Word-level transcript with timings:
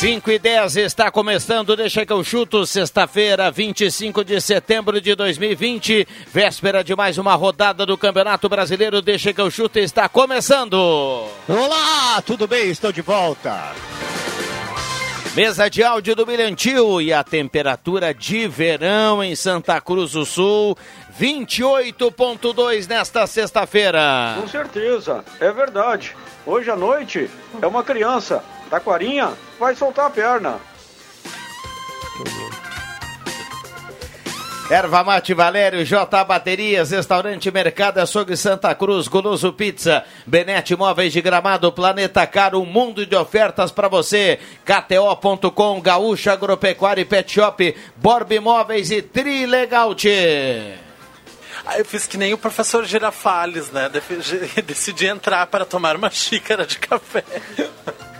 5 0.00 0.30
e 0.30 0.38
10 0.38 0.76
está 0.76 1.10
começando, 1.10 1.76
deixa 1.76 2.06
que 2.06 2.12
eu 2.14 2.24
chuto, 2.24 2.64
sexta-feira, 2.64 3.50
25 3.50 4.24
de 4.24 4.40
setembro 4.40 4.98
de 4.98 5.14
2020, 5.14 6.08
véspera 6.32 6.82
de 6.82 6.96
mais 6.96 7.18
uma 7.18 7.34
rodada 7.34 7.84
do 7.84 7.98
Campeonato 7.98 8.48
Brasileiro, 8.48 9.02
deixa 9.02 9.34
que 9.34 9.40
eu 9.42 9.50
chuto, 9.50 9.78
está 9.78 10.08
começando. 10.08 10.74
Olá, 11.46 12.22
tudo 12.24 12.48
bem? 12.48 12.70
Estou 12.70 12.90
de 12.90 13.02
volta. 13.02 13.74
Mesa 15.36 15.68
de 15.68 15.84
áudio 15.84 16.16
do 16.16 16.26
Milhantil 16.26 17.02
e 17.02 17.12
a 17.12 17.22
temperatura 17.22 18.14
de 18.14 18.48
verão 18.48 19.22
em 19.22 19.36
Santa 19.36 19.78
Cruz 19.82 20.12
do 20.12 20.24
Sul, 20.24 20.78
28.2 21.20 22.88
nesta 22.88 23.26
sexta-feira. 23.26 24.34
Com 24.40 24.48
certeza, 24.48 25.22
é 25.38 25.52
verdade. 25.52 26.16
Hoje 26.46 26.70
à 26.70 26.76
noite 26.76 27.28
é 27.60 27.66
uma 27.66 27.84
criança, 27.84 28.42
Taquarinha, 28.70 29.34
vai 29.60 29.76
soltar 29.76 30.06
a 30.06 30.10
perna. 30.10 30.58
Erva 34.70 35.02
Mate 35.02 35.34
Valério, 35.34 35.84
J 35.84 36.24
Baterias, 36.24 36.92
Restaurante 36.92 37.50
Mercado 37.50 37.98
Açougue 37.98 38.36
Santa 38.36 38.72
Cruz, 38.74 39.08
Goloso 39.08 39.52
Pizza, 39.52 40.04
Benete 40.24 40.76
Móveis 40.76 41.12
de 41.12 41.20
Gramado, 41.20 41.72
Planeta 41.72 42.24
Caro, 42.26 42.62
um 42.62 42.64
mundo 42.64 43.04
de 43.04 43.16
ofertas 43.16 43.72
para 43.72 43.88
você. 43.88 44.38
KTO.com, 44.64 45.80
Gaúcha 45.80 46.32
Agropecuária 46.32 47.02
e 47.02 47.04
Pet 47.04 47.32
Shop, 47.32 47.76
Borb 47.96 48.38
Móveis 48.38 48.92
e 48.92 49.02
Trilegalte. 49.02 50.08
Aí 51.66 51.80
eu 51.80 51.84
fiz 51.84 52.06
que 52.06 52.16
nem 52.16 52.32
o 52.32 52.38
professor 52.38 52.84
Girafales, 52.84 53.70
né? 53.72 53.90
Decidi 54.64 55.06
entrar 55.06 55.48
para 55.48 55.64
tomar 55.64 55.96
uma 55.96 56.10
xícara 56.10 56.64
de 56.64 56.78
café. 56.78 57.24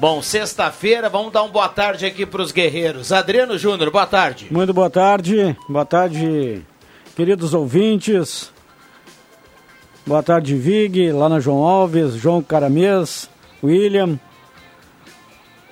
Bom, 0.01 0.23
sexta-feira, 0.23 1.11
vamos 1.11 1.31
dar 1.31 1.43
uma 1.43 1.53
boa 1.53 1.69
tarde 1.69 2.07
aqui 2.07 2.25
para 2.25 2.41
os 2.41 2.53
guerreiros. 2.53 3.13
Adriano 3.13 3.59
Júnior, 3.59 3.91
boa 3.91 4.07
tarde. 4.07 4.47
Muito 4.51 4.73
boa 4.73 4.89
tarde. 4.89 5.55
Boa 5.69 5.85
tarde, 5.85 6.63
queridos 7.15 7.53
ouvintes. 7.53 8.51
Boa 10.07 10.23
tarde, 10.23 10.55
Vig, 10.55 11.13
lá 11.13 11.29
na 11.29 11.39
João 11.39 11.63
Alves, 11.63 12.15
João 12.15 12.43
Caramês, 12.43 13.29
William. 13.63 14.19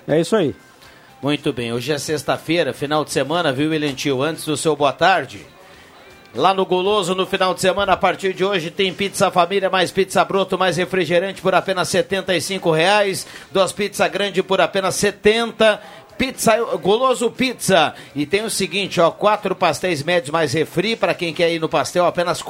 É 0.06 0.20
isso 0.20 0.36
aí. 0.36 0.54
Muito 1.22 1.50
bem, 1.50 1.72
hoje 1.72 1.90
é 1.90 1.98
sexta-feira, 1.98 2.74
final 2.74 3.06
de 3.06 3.12
semana, 3.12 3.50
viu, 3.50 3.70
William 3.70 3.94
Tio? 3.94 4.22
Antes 4.22 4.44
do 4.44 4.58
seu 4.58 4.76
boa 4.76 4.92
tarde. 4.92 5.46
Lá 6.34 6.52
no 6.52 6.66
Goloso, 6.66 7.14
no 7.14 7.26
final 7.26 7.54
de 7.54 7.60
semana, 7.60 7.94
a 7.94 7.96
partir 7.96 8.34
de 8.34 8.44
hoje, 8.44 8.70
tem 8.70 8.92
pizza 8.92 9.30
família, 9.30 9.70
mais 9.70 9.90
pizza 9.90 10.22
broto, 10.24 10.58
mais 10.58 10.76
refrigerante 10.76 11.40
por 11.40 11.54
apenas 11.54 11.92
R$ 11.92 12.04
reais. 12.74 13.26
Duas 13.50 13.72
pizza 13.72 14.06
grande 14.06 14.42
por 14.42 14.60
apenas 14.60 14.94
70 14.96 15.80
Pizza 16.18 16.56
Goloso 16.82 17.30
Pizza. 17.30 17.94
E 18.14 18.26
tem 18.26 18.44
o 18.44 18.50
seguinte, 18.50 19.00
ó, 19.00 19.10
quatro 19.10 19.54
pastéis 19.54 20.02
médios 20.02 20.30
mais 20.30 20.52
refri 20.52 20.96
para 20.96 21.14
quem 21.14 21.32
quer 21.32 21.52
ir 21.52 21.60
no 21.60 21.68
pastel, 21.68 22.04
apenas 22.04 22.40
R$ 22.40 22.46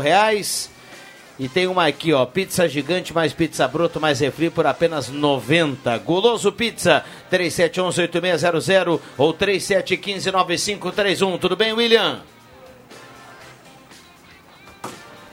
reais. 0.00 0.70
E 1.38 1.48
tem 1.48 1.66
uma 1.66 1.86
aqui, 1.86 2.12
ó, 2.12 2.24
pizza 2.24 2.68
gigante 2.68 3.12
mais 3.12 3.32
pizza 3.32 3.66
broto 3.66 4.00
mais 4.00 4.20
refri 4.20 4.48
por 4.48 4.66
apenas 4.66 5.08
90. 5.08 5.98
Goloso 5.98 6.52
Pizza, 6.52 7.04
3711-8600 7.30 9.00
ou 9.18 9.34
3715-9531. 9.34 11.38
Tudo 11.38 11.56
bem, 11.56 11.72
William? 11.72 12.20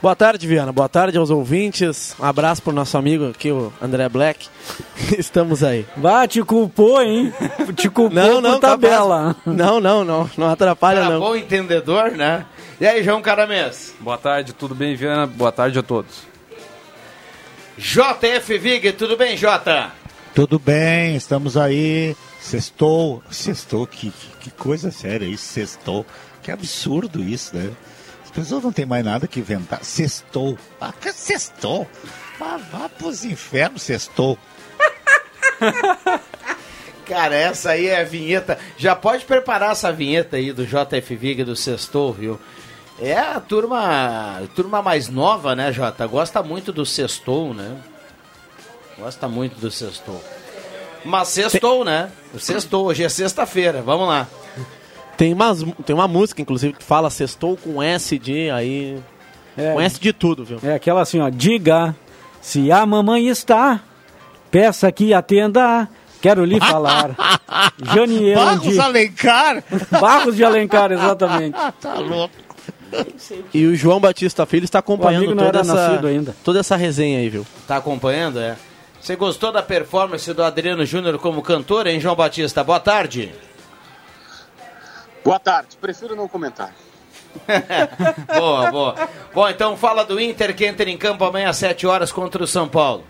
Boa 0.04 0.14
tarde, 0.14 0.46
Viana. 0.46 0.70
Boa 0.70 0.86
tarde 0.86 1.16
aos 1.16 1.30
ouvintes. 1.30 2.14
Um 2.20 2.26
abraço 2.26 2.60
pro 2.60 2.74
nosso 2.74 2.98
amigo 2.98 3.30
aqui, 3.30 3.50
o 3.50 3.72
André 3.80 4.06
Black. 4.06 4.48
Estamos 5.18 5.64
aí. 5.64 5.86
Bah, 5.96 6.28
te 6.28 6.42
culpou, 6.42 7.00
hein? 7.00 7.32
Te 7.74 7.88
culpou 7.88 8.14
não, 8.14 8.38
não, 8.38 8.50
por 8.50 8.60
tabela. 8.60 9.34
Não, 9.46 9.80
não, 9.80 10.04
não. 10.04 10.30
Não 10.36 10.50
atrapalha, 10.50 11.00
Cara, 11.00 11.14
não. 11.14 11.20
bom 11.20 11.34
entendedor, 11.34 12.10
né? 12.10 12.44
E 12.78 12.86
aí, 12.86 13.02
João 13.02 13.22
Caramês? 13.22 13.94
Boa 13.98 14.18
tarde, 14.18 14.52
tudo 14.52 14.74
bem, 14.74 14.94
Viana? 14.94 15.26
Boa 15.26 15.50
tarde 15.50 15.78
a 15.78 15.82
todos. 15.82 16.26
JF 17.78 18.58
Vig, 18.58 18.92
tudo 18.92 19.16
bem, 19.16 19.38
Jota? 19.38 19.90
Tudo 20.34 20.58
bem, 20.58 21.16
estamos 21.16 21.56
aí. 21.56 22.14
Sextou. 22.42 23.22
Sextou, 23.30 23.86
que, 23.86 24.10
que, 24.10 24.28
que 24.38 24.50
coisa 24.50 24.90
séria 24.90 25.24
isso, 25.24 25.46
sextou. 25.46 26.04
Que 26.42 26.50
absurdo 26.50 27.22
isso, 27.22 27.56
né? 27.56 27.70
Pessoas 28.34 28.64
não 28.64 28.72
tem 28.72 28.84
mais 28.84 29.04
nada 29.04 29.26
que 29.26 29.40
inventar. 29.40 29.84
Sextou. 29.84 30.58
Ah, 30.80 30.92
sextou? 31.12 31.88
Ah, 32.40 32.58
vá 32.70 32.88
pros 32.88 33.24
infernos, 33.24 33.82
sextou. 33.82 34.38
Cara, 37.06 37.34
essa 37.34 37.70
aí 37.70 37.86
é 37.86 38.00
a 38.00 38.04
vinheta. 38.04 38.58
Já 38.76 38.96
pode 38.96 39.24
preparar 39.24 39.72
essa 39.72 39.92
vinheta 39.92 40.36
aí 40.36 40.52
do 40.52 40.66
JF 40.66 41.14
Vig 41.16 41.44
do 41.44 41.54
Sextou, 41.54 42.12
viu? 42.12 42.40
É 42.98 43.16
a 43.16 43.40
turma, 43.40 44.42
turma 44.54 44.80
mais 44.80 45.08
nova, 45.08 45.54
né, 45.54 45.72
Jota? 45.72 46.06
Gosta 46.06 46.42
muito 46.42 46.72
do 46.72 46.86
Sextou, 46.86 47.52
né? 47.52 47.76
Gosta 48.98 49.28
muito 49.28 49.60
do 49.60 49.70
Sextou. 49.70 50.22
Mas 51.04 51.28
Sextou, 51.28 51.84
né? 51.84 52.10
Sextou, 52.38 52.86
hoje 52.86 53.04
é 53.04 53.08
sexta-feira. 53.08 53.82
Vamos 53.82 54.08
lá. 54.08 54.26
Tem, 55.16 55.32
umas, 55.32 55.64
tem 55.84 55.94
uma 55.94 56.08
música, 56.08 56.42
inclusive, 56.42 56.74
que 56.74 56.84
fala 56.84 57.10
sextou 57.10 57.56
com 57.56 57.82
S 57.82 58.18
de 58.18 58.50
aí. 58.50 58.98
É, 59.56 59.72
com 59.72 59.80
S 59.80 60.00
de 60.00 60.12
tudo, 60.12 60.44
viu? 60.44 60.58
É 60.62 60.74
aquela 60.74 61.02
assim, 61.02 61.20
ó. 61.20 61.28
Diga 61.28 61.94
se 62.40 62.70
a 62.70 62.84
mamãe 62.84 63.28
está, 63.28 63.80
peça 64.50 64.90
que 64.90 65.14
atenda. 65.14 65.88
Quero 66.20 66.44
lhe 66.44 66.58
falar. 66.58 67.14
Janiel 67.94 68.44
Barros 68.44 68.72
de... 68.72 68.80
Alencar? 68.80 69.64
Barros 70.00 70.36
de 70.36 70.44
Alencar, 70.44 70.90
exatamente. 70.90 71.54
tá 71.80 71.94
louco. 71.94 72.34
E 73.52 73.66
o 73.66 73.76
João 73.76 74.00
Batista 74.00 74.46
Filho 74.46 74.64
está 74.64 74.78
acompanhando 74.78 75.34
toda 75.36 75.60
essa, 75.60 76.34
toda 76.44 76.60
essa 76.60 76.76
resenha 76.76 77.18
aí, 77.18 77.28
viu? 77.28 77.46
Tá 77.66 77.76
acompanhando, 77.76 78.40
é? 78.40 78.56
Você 79.00 79.16
gostou 79.16 79.52
da 79.52 79.62
performance 79.62 80.32
do 80.32 80.42
Adriano 80.42 80.86
Júnior 80.86 81.18
como 81.18 81.42
cantor, 81.42 81.86
hein, 81.86 82.00
João 82.00 82.16
Batista? 82.16 82.64
Boa 82.64 82.80
tarde. 82.80 83.34
Boa 85.24 85.38
tarde, 85.38 85.78
prefiro 85.80 86.14
não 86.14 86.28
comentar. 86.28 86.74
boa, 88.28 88.70
boa. 88.70 89.08
Bom, 89.34 89.48
então 89.48 89.74
fala 89.74 90.04
do 90.04 90.20
Inter 90.20 90.54
que 90.54 90.66
entra 90.66 90.88
em 90.88 90.98
campo 90.98 91.24
amanhã 91.24 91.48
às 91.48 91.56
7 91.56 91.86
horas 91.86 92.12
contra 92.12 92.44
o 92.44 92.46
São 92.46 92.68
Paulo. 92.68 93.04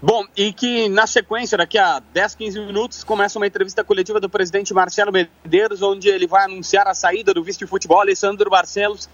Bom, 0.00 0.24
e 0.34 0.50
que 0.52 0.88
na 0.88 1.06
sequência, 1.06 1.58
daqui 1.58 1.76
a 1.76 2.00
10, 2.00 2.34
15 2.34 2.60
minutos, 2.60 3.04
começa 3.04 3.38
uma 3.38 3.46
entrevista 3.46 3.84
coletiva 3.84 4.18
do 4.18 4.30
presidente 4.30 4.72
Marcelo 4.72 5.12
Medeiros, 5.12 5.82
onde 5.82 6.08
ele 6.08 6.26
vai 6.26 6.46
anunciar 6.46 6.88
a 6.88 6.94
saída 6.94 7.34
do 7.34 7.44
vice 7.44 7.58
de 7.58 7.66
futebol 7.66 8.00
Alessandro 8.00 8.48
Barcelos, 8.48 9.08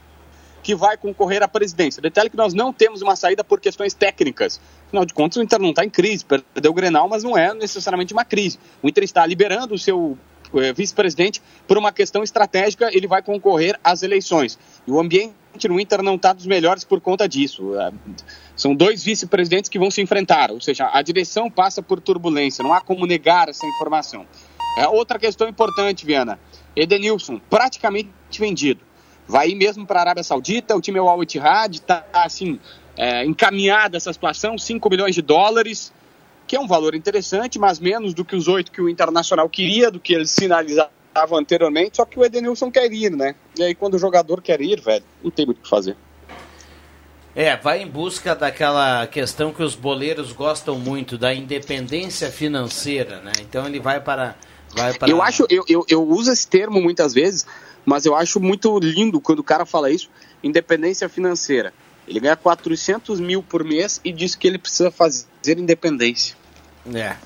que 0.63 0.77
vai 0.77 0.97
concorrer 0.97 1.43
à 1.43 1.49
presidência. 1.49 2.01
Detalhe 2.01 2.31
que 2.31 2.37
nós 2.37 2.55
não 2.55 2.73
temos 2.73 3.03
uma 3.03 3.17
saída 3.17 3.43
por 3.43 3.61
questões 3.61 3.93
técnicas. 3.93 4.61
Afinal 4.87 5.05
de 5.05 5.13
contas, 5.13 5.37
o 5.37 5.43
Inter 5.43 5.59
não 5.59 5.71
está 5.71 5.85
em 5.85 5.91
crise, 5.91 6.25
perdeu 6.25 6.71
o 6.71 6.75
Grenal, 6.75 7.09
mas 7.09 7.23
não 7.23 7.37
é 7.37 7.53
necessariamente 7.53 8.13
uma 8.13 8.25
crise. 8.25 8.59
O 8.81 8.89
Inter 8.89 9.05
está 9.05 9.27
liberando 9.27 9.75
o 9.75 9.79
seu 9.79 10.17
vice-presidente 10.75 11.43
por 11.67 11.77
uma 11.77 11.93
questão 11.93 12.23
estratégica, 12.23 12.91
ele 12.93 13.07
vai 13.07 13.23
concorrer 13.23 13.79
às 13.83 14.03
eleições. 14.03 14.59
E 14.87 14.91
o 14.91 14.99
ambiente 14.99 15.35
no 15.69 15.81
Inter 15.81 16.03
não 16.03 16.15
está 16.15 16.33
dos 16.33 16.47
melhores 16.47 16.85
por 16.85 17.01
conta 17.01 17.29
disso. 17.29 17.79
Eh, 17.79 17.93
São 18.57 18.75
dois 18.75 19.03
vice-presidentes 19.03 19.69
que 19.69 19.79
vão 19.79 19.91
se 19.91 20.01
enfrentar, 20.01 20.51
ou 20.51 20.61
seja, 20.61 20.91
a 20.93 21.01
direção 21.03 21.51
passa 21.51 21.83
por 21.83 22.01
turbulência, 22.01 22.63
não 22.63 22.73
há 22.73 22.81
como 22.81 23.07
negar 23.07 23.49
essa 23.49 23.67
informação. 23.67 24.27
É 24.79 24.87
outra 24.87 25.19
questão 25.19 25.49
importante, 25.49 26.07
Viana. 26.07 26.39
Edenilson, 26.77 27.41
praticamente 27.51 28.11
vendido. 28.39 28.81
Vai 29.27 29.51
ir 29.51 29.55
mesmo 29.55 29.87
para 29.87 30.01
a 30.01 30.03
Arábia 30.03 30.23
Saudita, 30.23 30.77
o 30.77 30.81
time 30.81 30.99
é 30.99 31.03
o 31.03 31.09
Al 31.09 31.23
Ittihad, 31.23 31.75
está 31.75 32.05
assim, 32.13 32.59
é, 32.97 33.25
encaminhada 33.25 33.97
essa 33.97 34.13
situação, 34.13 34.57
5 34.57 34.89
milhões 34.89 35.15
de 35.15 35.23
dólares, 35.23 35.93
que 36.49 36.57
é 36.57 36.61
um 36.61 36.67
valor 36.67 36.95
interessante, 36.95 37.59
mas 37.59 37.79
menos 37.79 38.15
do 38.15 38.25
que 38.25 38.35
os 38.35 38.49
8 38.49 38.73
que 38.73 38.81
o 38.81 38.89
Internacional 38.89 39.49
queria, 39.49 39.91
do 39.91 40.01
que 40.01 40.15
eles 40.15 40.31
sinalizavam 40.31 41.39
anteriormente, 41.39 41.99
só 41.99 42.07
que 42.07 42.19
o 42.19 42.25
Edenilson 42.25 42.71
quer 42.71 42.91
ir, 42.91 43.11
né? 43.11 43.35
E 43.57 43.63
aí 43.63 43.75
quando 43.75 43.95
o 43.95 43.99
jogador 43.99 44.41
quer 44.41 44.61
ir, 44.63 44.81
velho, 44.81 45.05
não 45.23 45.31
tem 45.31 45.45
muito 45.45 45.59
o 45.59 45.63
que 45.63 45.69
fazer. 45.69 45.95
É, 47.37 47.57
vai 47.57 47.83
em 47.83 47.87
busca 47.87 48.35
daquela 48.35 49.07
questão 49.07 49.53
que 49.53 49.63
os 49.63 49.77
boleiros 49.77 50.33
gostam 50.33 50.77
muito, 50.79 51.19
da 51.19 51.33
independência 51.33 52.33
financeira, 52.33 53.21
né? 53.21 53.33
Então 53.43 53.67
ele 53.67 53.79
vai 53.79 54.01
para. 54.01 54.35
Vai 54.75 54.95
para... 54.95 55.09
Eu 55.09 55.23
acho, 55.23 55.47
eu, 55.49 55.65
eu, 55.69 55.85
eu 55.89 56.03
uso 56.03 56.33
esse 56.33 56.49
termo 56.49 56.81
muitas 56.81 57.13
vezes, 57.15 57.47
mas 57.85 58.07
eu 58.07 58.17
acho 58.17 58.41
muito 58.41 58.77
lindo 58.79 59.21
quando 59.21 59.41
o 59.41 59.45
cara 59.45 59.67
fala 59.67 59.91
isso, 59.91 60.11
independência 60.43 61.09
financeira. 61.09 61.73
Ele 62.09 62.21
ganha 62.21 62.37
400 62.37 63.21
mil 63.21 63.43
por 63.43 63.63
mês 63.63 64.01
e 64.03 64.11
diz 64.13 64.35
que 64.35 64.49
ele 64.49 64.59
precisa 64.59 64.91
fazer 64.91 65.59
independência. 65.59 66.38
É. 66.95 67.17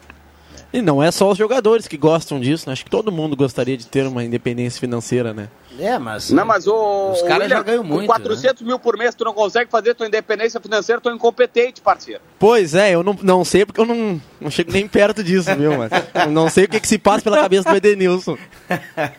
E 0.73 0.81
não 0.81 1.03
é 1.03 1.11
só 1.11 1.31
os 1.31 1.37
jogadores 1.37 1.87
que 1.87 1.99
gostam 1.99 2.41
disso, 2.41 2.67
né? 2.67 2.73
Acho 2.73 2.85
que 2.85 2.91
todo 2.91 3.13
mundo 3.13 3.37
gostaria 3.37 3.77
de 3.77 3.87
ter 3.87 4.07
uma 4.07 4.25
independência 4.25 4.81
financeira, 4.81 5.35
né? 5.35 5.49
É, 5.79 5.99
mas. 5.99 6.31
Não, 6.31 6.47
mas 6.47 6.67
o. 6.67 7.11
Os 7.13 7.23
caras 7.23 7.49
já 7.49 7.63
ganham 7.63 7.85
muito. 7.85 8.07
Com 8.07 8.07
400 8.07 8.63
né? 8.63 8.67
mil 8.69 8.79
por 8.79 8.97
mês, 8.97 9.15
tu 9.15 9.23
não 9.23 9.35
consegue 9.35 9.71
fazer 9.71 9.95
tua 9.95 10.07
independência 10.07 10.59
financeira, 10.61 11.01
tu 11.01 11.11
é 11.11 11.13
incompetente, 11.13 11.83
parceiro. 11.83 12.23
Pois 12.39 12.75
é, 12.75 12.95
eu 12.95 13.03
não, 13.03 13.17
não 13.23 13.45
sei 13.45 13.67
porque 13.67 13.81
eu 13.81 13.87
não, 13.87 14.21
não 14.41 14.51
chego 14.51 14.73
nem 14.73 14.89
perto 14.89 15.23
disso, 15.23 15.55
viu, 15.57 15.73
mas. 15.77 15.91
não 16.31 16.49
sei 16.49 16.65
o 16.65 16.69
que, 16.69 16.81
que 16.81 16.89
se 16.89 16.99
passa 16.99 17.23
pela 17.23 17.39
cabeça 17.39 17.69
do 17.71 17.77
Edenilson. 17.77 18.39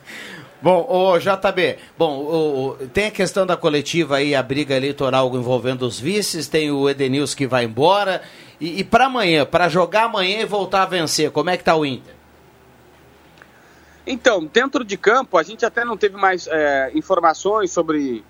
Bom, 0.64 0.88
o 0.90 1.20
JB, 1.20 1.76
bom, 1.98 2.20
o, 2.20 2.78
tem 2.94 3.08
a 3.08 3.12
questão 3.12 3.46
da 3.46 3.58
coletiva 3.58 4.16
aí, 4.16 4.34
a 4.34 4.42
briga 4.42 4.74
eleitoral 4.74 5.30
envolvendo 5.36 5.86
os 5.86 6.00
vices, 6.00 6.48
tem 6.48 6.72
o 6.72 6.90
Edenilson 6.90 7.36
que 7.36 7.46
vai 7.46 7.66
embora. 7.66 8.22
E, 8.60 8.80
e 8.80 8.84
para 8.84 9.06
amanhã, 9.06 9.46
para 9.46 9.70
jogar 9.70 10.04
amanhã 10.04 10.42
e 10.42 10.46
voltar 10.46 10.84
a 10.84 10.86
vencer, 10.86 11.32
como 11.32 11.50
é 11.50 11.58
que 11.58 11.64
tá 11.64 11.76
o 11.76 11.86
Inter? 11.86 12.14
Então, 14.06 14.46
dentro 14.46 14.84
de 14.84 14.98
campo, 14.98 15.38
a 15.38 15.44
gente 15.44 15.66
até 15.66 15.86
não 15.86 15.96
teve 15.96 16.18
mais 16.18 16.48
é, 16.48 16.92
informações 16.94 17.72
sobre 17.72 18.24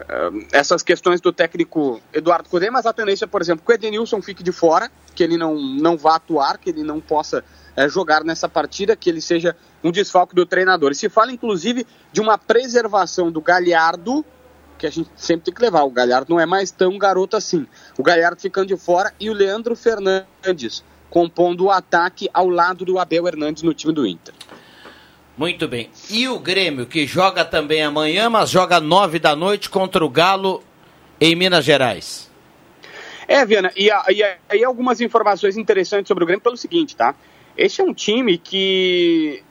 é, 0.00 0.58
essas 0.58 0.82
questões 0.82 1.20
do 1.20 1.32
técnico 1.32 2.00
Eduardo 2.12 2.48
Cudê, 2.48 2.68
mas 2.70 2.84
a 2.84 2.92
tendência, 2.92 3.28
por 3.28 3.40
exemplo, 3.40 3.64
que 3.64 3.72
o 3.72 3.74
Edenilson 3.74 4.20
fique 4.20 4.42
de 4.42 4.50
fora, 4.50 4.90
que 5.14 5.22
ele 5.22 5.36
não, 5.36 5.54
não 5.54 5.96
vá 5.96 6.16
atuar, 6.16 6.58
que 6.58 6.70
ele 6.70 6.82
não 6.82 7.00
possa 7.00 7.44
é, 7.76 7.88
jogar 7.88 8.24
nessa 8.24 8.48
partida, 8.48 8.96
que 8.96 9.08
ele 9.08 9.20
seja 9.20 9.56
um 9.84 9.92
desfalque 9.92 10.34
do 10.34 10.44
treinador. 10.44 10.90
E 10.90 10.96
se 10.96 11.08
fala, 11.08 11.30
inclusive, 11.30 11.86
de 12.12 12.20
uma 12.20 12.36
preservação 12.36 13.30
do 13.30 13.40
Galhardo, 13.40 14.24
que 14.80 14.86
a 14.86 14.90
gente 14.90 15.10
sempre 15.14 15.44
tem 15.44 15.54
que 15.54 15.60
levar. 15.60 15.82
O 15.82 15.90
Galhardo 15.90 16.32
não 16.32 16.40
é 16.40 16.46
mais 16.46 16.70
tão 16.70 16.96
garoto 16.96 17.36
assim. 17.36 17.66
O 17.98 18.02
Galhardo 18.02 18.40
ficando 18.40 18.66
de 18.66 18.76
fora 18.76 19.12
e 19.20 19.28
o 19.28 19.34
Leandro 19.34 19.76
Fernandes 19.76 20.82
compondo 21.10 21.64
o 21.64 21.70
ataque 21.70 22.30
ao 22.32 22.48
lado 22.48 22.84
do 22.84 22.98
Abel 22.98 23.26
Hernandes 23.26 23.62
no 23.62 23.74
time 23.74 23.92
do 23.92 24.06
Inter. 24.06 24.32
Muito 25.36 25.66
bem. 25.68 25.90
E 26.08 26.28
o 26.28 26.38
Grêmio, 26.38 26.86
que 26.86 27.06
joga 27.06 27.44
também 27.44 27.82
amanhã, 27.82 28.30
mas 28.30 28.48
joga 28.48 28.80
nove 28.80 29.18
da 29.18 29.34
noite 29.34 29.68
contra 29.68 30.04
o 30.04 30.08
Galo 30.08 30.62
em 31.20 31.34
Minas 31.34 31.64
Gerais. 31.64 32.30
É, 33.26 33.44
Viana, 33.44 33.72
e 33.76 33.90
aí 34.48 34.64
algumas 34.64 35.00
informações 35.00 35.56
interessantes 35.56 36.08
sobre 36.08 36.24
o 36.24 36.26
Grêmio 36.26 36.42
pelo 36.42 36.56
seguinte, 36.56 36.96
tá? 36.96 37.14
Esse 37.56 37.80
é 37.80 37.84
um 37.84 37.92
time 37.92 38.38
que 38.38 39.42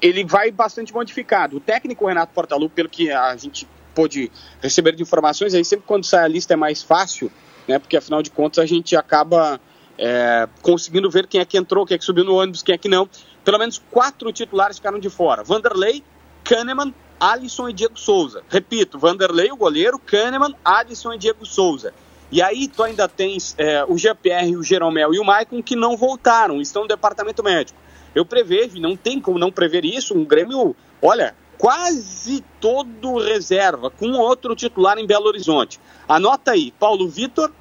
ele 0.00 0.24
vai 0.24 0.50
bastante 0.50 0.92
modificado. 0.92 1.56
O 1.56 1.60
técnico 1.60 2.06
Renato 2.06 2.32
Portaluppi, 2.32 2.74
pelo 2.74 2.88
que 2.88 3.10
a 3.10 3.36
gente 3.36 3.66
pôde 3.96 4.30
receber 4.62 4.94
de 4.94 5.02
informações, 5.02 5.54
aí 5.54 5.64
sempre 5.64 5.86
quando 5.86 6.04
sai 6.04 6.22
a 6.22 6.28
lista 6.28 6.52
é 6.52 6.56
mais 6.56 6.82
fácil, 6.82 7.32
né? 7.66 7.78
Porque 7.78 7.96
afinal 7.96 8.22
de 8.22 8.30
contas 8.30 8.62
a 8.62 8.66
gente 8.66 8.94
acaba 8.94 9.58
é, 9.98 10.46
conseguindo 10.60 11.10
ver 11.10 11.26
quem 11.26 11.40
é 11.40 11.44
que 11.46 11.56
entrou, 11.56 11.86
quem 11.86 11.94
é 11.94 11.98
que 11.98 12.04
subiu 12.04 12.22
no 12.22 12.34
ônibus, 12.34 12.62
quem 12.62 12.74
é 12.74 12.78
que 12.78 12.88
não. 12.88 13.08
Pelo 13.42 13.58
menos 13.58 13.82
quatro 13.90 14.30
titulares 14.30 14.76
ficaram 14.76 14.98
de 14.98 15.08
fora: 15.08 15.42
Vanderlei, 15.42 16.04
Kahneman, 16.44 16.94
Alisson 17.18 17.70
e 17.70 17.72
Diego 17.72 17.98
Souza. 17.98 18.42
Repito: 18.50 18.98
Vanderlei, 18.98 19.50
o 19.50 19.56
goleiro, 19.56 19.98
Kahneman, 19.98 20.54
Alisson 20.62 21.14
e 21.14 21.18
Diego 21.18 21.46
Souza. 21.46 21.94
E 22.30 22.42
aí 22.42 22.68
tu 22.68 22.82
ainda 22.82 23.08
tens 23.08 23.54
é, 23.56 23.84
o 23.88 23.96
Jean-Pierre, 23.96 24.56
o 24.56 24.62
Jeromel 24.62 25.14
e 25.14 25.18
o 25.18 25.24
Maicon 25.24 25.62
que 25.62 25.76
não 25.76 25.96
voltaram, 25.96 26.60
estão 26.60 26.82
no 26.82 26.88
departamento 26.88 27.42
médico. 27.42 27.78
Eu 28.14 28.24
prevejo, 28.26 28.80
não 28.80 28.96
tem 28.96 29.20
como 29.20 29.38
não 29.38 29.52
prever 29.52 29.84
isso, 29.84 30.16
um 30.16 30.24
Grêmio, 30.24 30.74
olha, 31.00 31.34
quase 31.58 32.44
todo 32.60 33.18
reserva, 33.18 33.90
com 33.90 34.12
outro 34.12 34.54
titular 34.54 34.98
em 34.98 35.06
Belo 35.06 35.26
Horizonte. 35.26 35.80
Anota 36.08 36.52
aí, 36.52 36.72
Paulo 36.72 37.08
Vitor, 37.08 37.52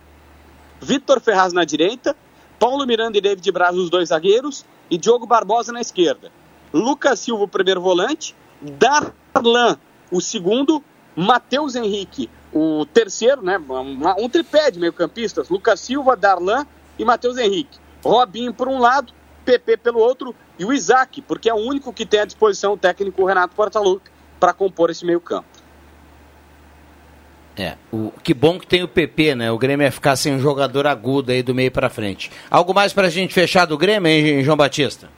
Vitor 0.82 1.20
Ferraz 1.20 1.54
na 1.54 1.64
direita, 1.64 2.16
Paulo 2.60 2.86
Miranda 2.86 3.18
e 3.18 3.22
David 3.22 3.52
Braz, 3.52 3.76
os 3.76 3.90
dois 3.90 4.10
zagueiros, 4.10 4.66
e 4.90 4.98
Diogo 4.98 5.26
Barbosa 5.26 5.72
na 5.72 5.82
esquerda. 5.82 6.32
Lucas 6.74 7.20
Silva, 7.20 7.44
o 7.44 7.48
primeiro 7.48 7.82
volante, 7.82 8.36
Darlan, 8.62 9.78
o 10.12 10.22
segundo, 10.22 10.84
Matheus 11.16 11.76
Henrique, 11.76 12.30
o 12.54 12.86
terceiro, 12.86 13.42
né? 13.42 13.58
Um, 13.58 14.24
um 14.24 14.30
tripé 14.30 14.70
de 14.72 14.80
meio-campistas, 14.80 15.50
Lucas 15.50 15.80
Silva, 15.80 16.16
Darlan 16.16 16.66
e 16.98 17.06
Matheus 17.06 17.38
Henrique. 17.38 17.80
Robinho 18.04 18.54
por 18.54 18.68
um 18.68 18.80
lado, 18.80 19.14
PP 19.44 19.78
pelo 19.78 20.00
outro 20.00 20.36
e 20.58 20.66
o 20.66 20.74
Isaac, 20.74 21.22
porque 21.22 21.50
é 21.50 21.54
o 21.54 21.58
único 21.58 21.92
que 21.94 22.06
tem 22.06 22.22
à 22.22 22.26
disposição 22.26 22.74
o 22.74 22.78
técnico 22.78 23.26
Renato 23.26 23.56
Portaluppi 23.56 24.10
para 24.40 24.54
compor 24.54 24.90
esse 24.90 25.06
meio-campo. 25.06 25.48
É, 27.58 27.78
o, 27.92 28.12
que 28.24 28.34
bom 28.34 28.60
que 28.60 28.68
tem 28.68 28.84
o 28.84 28.88
PP, 28.88 29.36
né? 29.36 29.52
O 29.52 29.58
Grêmio 29.58 29.86
ia 29.86 29.92
ficar 29.92 30.16
sem 30.18 30.34
um 30.36 30.40
jogador 30.40 30.86
agudo 30.86 31.32
aí 31.32 31.42
do 31.42 31.56
meio 31.56 31.72
para 31.72 31.90
frente. 31.90 32.30
Algo 32.52 32.74
mais 32.74 32.92
para 32.92 33.08
a 33.08 33.10
gente 33.10 33.34
fechar 33.34 33.66
do 33.66 33.78
Grêmio, 33.78 34.10
hein, 34.10 34.44
João 34.44 34.58
Batista? 34.58 35.10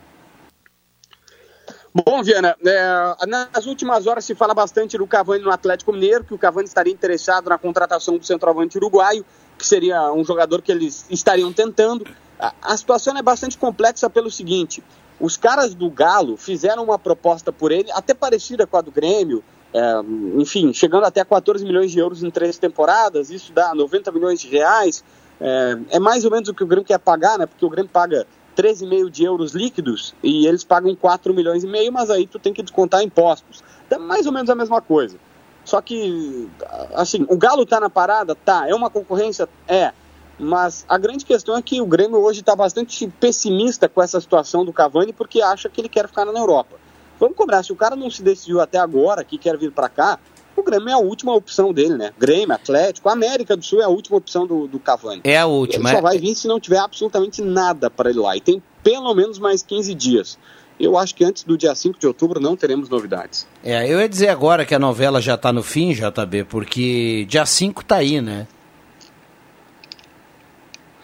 Bom, 1.94 2.22
Viana, 2.22 2.56
é, 2.64 3.26
nas 3.26 3.66
últimas 3.66 4.06
horas 4.06 4.24
se 4.24 4.36
fala 4.36 4.54
bastante 4.54 5.00
do 5.00 5.08
Cavani 5.08 5.44
no 5.44 5.50
Atlético 5.50 5.92
Mineiro, 5.92 6.24
que 6.24 6.34
o 6.34 6.38
Cavani 6.38 6.68
estaria 6.68 6.94
interessado 6.94 7.50
na 7.50 7.58
contratação 7.58 8.20
do 8.20 8.24
centroavante 8.24 8.78
uruguaio, 8.78 9.26
que 9.58 9.66
seria 9.66 10.12
um 10.14 10.24
jogador 10.24 10.62
que 10.62 10.72
eles 10.72 11.08
estariam 11.10 11.52
tentando. 11.52 12.06
A, 12.40 12.54
a 12.62 12.78
situação 12.78 13.18
é 13.18 13.24
bastante 13.24 13.58
complexa 13.58 14.08
pelo 14.12 14.30
seguinte: 14.30 14.84
os 15.20 15.36
caras 15.38 15.74
do 15.74 15.90
Galo 15.90 16.38
fizeram 16.38 16.84
uma 16.84 17.00
proposta 17.00 17.52
por 17.52 17.72
ele, 17.72 17.92
até 17.92 18.14
parecida 18.14 18.68
com 18.68 18.78
a 18.78 18.82
do 18.82 18.92
Grêmio, 18.92 19.44
é, 19.74 20.02
enfim, 20.40 20.74
chegando 20.74 21.06
até 21.06 21.24
14 21.24 21.66
milhões 21.66 21.92
de 21.92 22.00
euros 22.00 22.24
em 22.24 22.30
três 22.30 22.58
temporadas, 22.58 23.30
isso 23.30 23.52
dá 23.52 23.74
90 23.74 24.12
milhões 24.12 24.40
de 24.40 24.48
reais. 24.48 25.04
É, 25.40 25.78
é 25.92 26.00
mais 26.00 26.26
ou 26.26 26.32
menos 26.32 26.50
o 26.50 26.54
que 26.54 26.64
o 26.64 26.68
Grêmio 26.68 26.86
quer 26.86 27.00
pagar, 27.00 27.38
né? 27.38 27.46
Porque 27.46 27.66
o 27.66 27.70
Grêmio 27.70 27.92
paga 27.92 28.26
13,5 28.56 29.10
de 29.10 29.24
euros 29.24 29.54
líquidos 29.54 30.16
e 30.24 30.48
eles 30.48 30.64
pagam 30.64 30.96
4 30.96 31.34
milhões 31.34 31.64
e 31.64 31.68
meio, 31.68 31.92
mas 31.92 32.10
aí 32.10 32.26
tu 32.26 32.40
tem 32.40 32.54
que 32.54 32.64
descontar 32.64 33.04
impostos. 33.04 33.64
É 33.90 33.98
mais 33.98 34.26
ou 34.26 34.32
menos 34.32 34.50
a 34.50 34.56
mesma 34.56 34.82
coisa. 34.82 35.18
Só 35.64 35.82
que, 35.82 36.50
assim, 36.96 37.26
o 37.30 37.38
Galo 37.38 37.66
tá 37.66 37.80
na 37.80 37.90
parada? 37.90 38.34
Tá. 38.34 38.68
É 38.68 38.74
uma 38.74 38.90
concorrência? 38.90 39.50
É. 39.68 39.92
Mas 40.40 40.86
a 40.88 40.98
grande 40.98 41.26
questão 41.26 41.58
é 41.58 41.62
que 41.62 41.82
o 41.82 41.86
Grêmio 41.86 42.20
hoje 42.20 42.42
está 42.42 42.56
bastante 42.56 43.08
pessimista 43.20 43.90
com 43.90 44.02
essa 44.02 44.22
situação 44.22 44.64
do 44.64 44.72
Cavani 44.72 45.12
porque 45.12 45.42
acha 45.42 45.68
que 45.70 45.82
ele 45.82 45.90
quer 45.90 46.08
ficar 46.08 46.26
na 46.26 46.40
Europa. 46.40 46.76
Vamos 47.20 47.36
cobrar, 47.36 47.64
se 47.64 47.72
o 47.72 47.76
cara 47.76 47.96
não 47.96 48.12
se 48.12 48.22
decidiu 48.22 48.62
até 48.62 48.78
agora 48.78 49.24
que 49.24 49.38
quer 49.38 49.58
vir 49.58 49.72
para 49.72 49.90
cá, 49.90 50.20
o 50.56 50.64
Grêmio 50.64 50.90
é 50.90 50.94
a 50.94 50.98
última 50.98 51.34
opção 51.34 51.72
dele, 51.72 51.96
né? 51.96 52.12
Grêmio, 52.18 52.54
Atlético, 52.54 53.10
América 53.10 53.56
do 53.56 53.64
Sul 53.64 53.82
é 53.82 53.86
a 53.86 53.90
última 53.90 54.18
opção 54.18 54.46
do, 54.46 54.68
do 54.68 54.80
Cavani. 54.80 55.22
É 55.24 55.38
a 55.38 55.46
última. 55.46 55.90
Ele 55.90 55.96
só 55.96 56.00
é... 56.00 56.02
vai 56.02 56.20
vir 56.20 56.36
se 56.36 56.48
não 56.48 56.60
tiver 56.60 56.80
absolutamente 56.80 57.42
nada 57.42 57.90
para 57.90 58.10
ele 58.10 58.20
lá. 58.20 58.36
E 58.36 58.42
tem 58.42 58.62
pelo 58.84 59.14
menos 59.14 59.40
mais 59.40 59.62
15 59.62 59.94
dias. 59.94 60.38
Eu 60.80 60.98
acho 60.98 61.16
que 61.16 61.24
antes 61.24 61.44
do 61.44 61.58
dia 61.58 61.74
5 61.74 62.00
de 62.00 62.06
outubro 62.06 62.40
não 62.40 62.56
teremos 62.56 62.88
novidades. 62.88 63.48
É, 63.64 63.92
eu 63.92 64.00
ia 64.00 64.08
dizer 64.08 64.30
agora 64.30 64.64
que 64.64 64.76
a 64.76 64.80
novela 64.80 65.20
já 65.20 65.34
está 65.34 65.52
no 65.52 65.64
fim, 65.64 65.92
JB, 65.92 66.44
porque 66.44 67.26
dia 67.28 67.46
5 67.46 67.84
tá 67.84 67.98
aí, 67.98 68.22
né? 68.22 68.48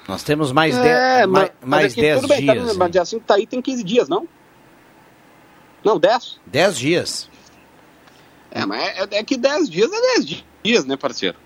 Nós 0.08 0.24
temos 0.24 0.52
mais 0.52 0.76
10 0.76 0.88
é, 0.88 1.26
mais, 1.26 1.52
mais 1.64 1.94
dez 1.94 2.22
dias. 2.22 2.26
Bem, 2.26 2.46
tá, 2.46 2.74
mas 2.76 2.92
dia 2.92 3.06
5 3.06 3.26
tá 3.26 3.36
aí 3.36 3.48
tem 3.48 3.62
15 3.62 3.84
dias, 3.84 4.10
não? 4.10 4.28
Não, 5.84 6.00
10? 6.00 6.40
10 6.46 6.78
dias. 6.78 7.30
É, 8.52 8.66
mas 8.66 8.82
é, 8.82 9.08
é 9.12 9.24
que 9.24 9.38
10 9.38 9.70
dias 9.70 9.92
é 9.92 10.20
10 10.20 10.44
dias, 10.64 10.86
né, 10.86 10.96
parceiro? 10.96 11.38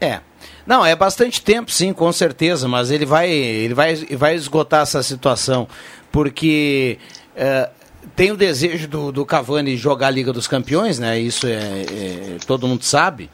É. 0.00 0.20
Não, 0.66 0.84
é 0.84 0.94
bastante 0.94 1.40
tempo, 1.40 1.70
sim, 1.70 1.92
com 1.92 2.12
certeza, 2.12 2.68
mas 2.68 2.90
ele 2.90 3.06
vai, 3.06 3.30
ele 3.30 3.72
vai, 3.72 3.94
vai 3.94 4.34
esgotar 4.34 4.82
essa 4.82 5.02
situação, 5.02 5.68
porque 6.10 6.98
é, 7.34 7.70
tem 8.14 8.32
o 8.32 8.36
desejo 8.36 8.88
do, 8.88 9.12
do 9.12 9.24
Cavani 9.24 9.76
jogar 9.76 10.08
a 10.08 10.10
Liga 10.10 10.32
dos 10.32 10.46
Campeões, 10.46 10.98
né? 10.98 11.18
Isso 11.18 11.46
é, 11.46 11.52
é 11.52 12.36
todo 12.46 12.66
mundo 12.66 12.82
sabe. 12.82 13.30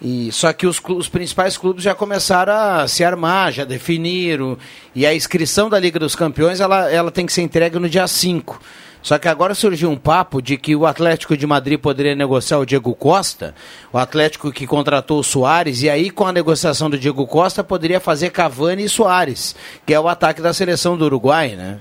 E, 0.00 0.30
só 0.30 0.52
que 0.52 0.66
os, 0.66 0.80
os, 0.88 1.08
principais 1.08 1.56
clubes 1.56 1.82
já 1.82 1.94
começaram 1.94 2.52
a 2.52 2.86
se 2.86 3.02
armar, 3.02 3.52
já 3.52 3.64
definiram. 3.64 4.56
E 4.94 5.04
a 5.04 5.14
inscrição 5.14 5.68
da 5.68 5.78
Liga 5.78 5.98
dos 5.98 6.14
Campeões 6.14 6.60
ela, 6.60 6.90
ela 6.90 7.10
tem 7.10 7.26
que 7.26 7.32
ser 7.32 7.42
entregue 7.42 7.78
no 7.78 7.88
dia 7.88 8.06
5. 8.06 8.60
Só 9.02 9.18
que 9.18 9.28
agora 9.28 9.54
surgiu 9.54 9.90
um 9.90 9.96
papo 9.96 10.42
de 10.42 10.56
que 10.56 10.74
o 10.74 10.86
Atlético 10.86 11.36
de 11.36 11.46
Madrid 11.46 11.78
poderia 11.78 12.14
negociar 12.14 12.58
o 12.58 12.66
Diego 12.66 12.94
Costa, 12.94 13.54
o 13.92 13.98
Atlético 13.98 14.52
que 14.52 14.66
contratou 14.66 15.20
o 15.20 15.24
Soares, 15.24 15.82
e 15.82 15.88
aí 15.88 16.10
com 16.10 16.26
a 16.26 16.32
negociação 16.32 16.90
do 16.90 16.98
Diego 16.98 17.26
Costa 17.26 17.62
poderia 17.62 18.00
fazer 18.00 18.30
Cavani 18.30 18.84
e 18.84 18.88
Soares, 18.88 19.54
que 19.86 19.94
é 19.94 20.00
o 20.00 20.08
ataque 20.08 20.42
da 20.42 20.52
seleção 20.52 20.96
do 20.96 21.04
Uruguai, 21.04 21.54
né? 21.56 21.80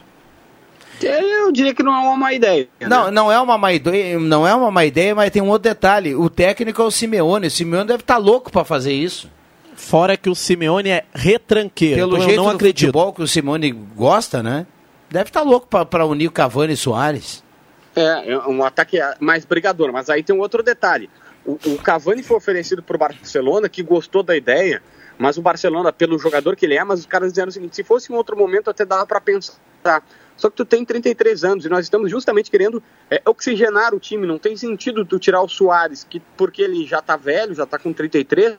Eu 1.01 1.51
diria 1.51 1.73
que 1.73 1.83
não 1.83 1.93
é 1.93 1.99
uma 1.99 2.17
má 2.17 2.33
ideia. 2.33 2.67
Né? 2.79 2.87
Não, 2.87 3.11
não 3.11 3.31
é 3.31 3.39
uma 3.39 3.57
má 3.57 3.71
ideia, 3.71 4.19
não 4.19 4.47
é 4.47 4.53
uma 4.53 4.71
má 4.71 4.85
ideia, 4.85 5.13
mas 5.13 5.31
tem 5.31 5.41
um 5.41 5.49
outro 5.49 5.69
detalhe. 5.69 6.15
O 6.15 6.29
técnico 6.29 6.81
é 6.81 6.85
o 6.85 6.91
Simeone. 6.91 7.47
O 7.47 7.51
Simeone 7.51 7.87
deve 7.87 8.01
estar 8.01 8.15
tá 8.15 8.19
louco 8.19 8.51
para 8.51 8.65
fazer 8.65 8.93
isso. 8.93 9.29
Fora 9.75 10.17
que 10.17 10.29
o 10.29 10.35
Simeone 10.35 10.89
é 10.89 11.05
retranqueiro. 11.13 11.97
Pelo 11.97 12.15
então 12.15 12.25
jeito 12.25 12.39
eu 12.39 12.43
não 12.43 12.51
acredito. 12.51 12.85
futebol 12.87 13.13
que 13.13 13.21
o 13.21 13.27
Simeone 13.27 13.71
gosta, 13.71 14.41
né? 14.41 14.65
Deve 15.09 15.29
estar 15.29 15.41
tá 15.41 15.45
louco 15.45 15.67
para 15.67 16.05
unir 16.05 16.27
o 16.27 16.31
Cavani 16.31 16.73
e 16.73 16.77
Soares. 16.77 17.43
É, 17.95 18.31
é, 18.31 18.37
um 18.47 18.63
ataque 18.63 18.97
mais 19.19 19.45
brigador. 19.45 19.91
Mas 19.93 20.09
aí 20.09 20.23
tem 20.23 20.35
um 20.35 20.39
outro 20.39 20.63
detalhe. 20.63 21.09
O, 21.45 21.57
o 21.65 21.77
Cavani 21.77 22.23
foi 22.23 22.37
oferecido 22.37 22.83
para 22.83 22.95
o 22.95 22.99
Barcelona, 22.99 23.69
que 23.69 23.81
gostou 23.81 24.21
da 24.21 24.35
ideia, 24.35 24.81
mas 25.17 25.37
o 25.37 25.41
Barcelona, 25.41 25.93
pelo 25.93 26.19
jogador 26.19 26.55
que 26.55 26.65
ele 26.65 26.75
é, 26.75 26.83
mas 26.83 26.99
os 26.99 27.05
caras 27.05 27.31
disseram 27.31 27.47
o 27.47 27.51
seguinte, 27.51 27.75
se 27.75 27.83
fosse 27.83 28.11
em 28.11 28.15
outro 28.15 28.35
momento 28.35 28.69
até 28.69 28.85
dava 28.85 29.05
para 29.05 29.21
pensar. 29.21 29.57
Só 30.38 30.50
que 30.50 30.56
tu 30.56 30.63
tem 30.63 30.86
33 30.86 31.44
anos 31.44 31.65
e 31.65 31.70
nós 31.70 31.86
estamos 31.86 32.12
justamente 32.12 32.51
querendo 32.51 32.82
é, 33.10 33.22
oxigenar 33.25 33.94
o 33.94 34.00
time. 34.00 34.27
Não 34.27 34.38
tem 34.38 34.56
sentido 34.56 35.03
tu 35.03 35.17
tirar 35.17 35.41
o 35.41 35.50
Soares, 35.50 36.06
que, 36.08 36.20
porque 36.38 36.62
ele 36.62 36.86
já 36.86 37.00
está 37.00 37.17
velho, 37.17 37.56
já 37.56 37.63
está 37.63 37.79
com 37.79 37.91
33, 37.91 38.56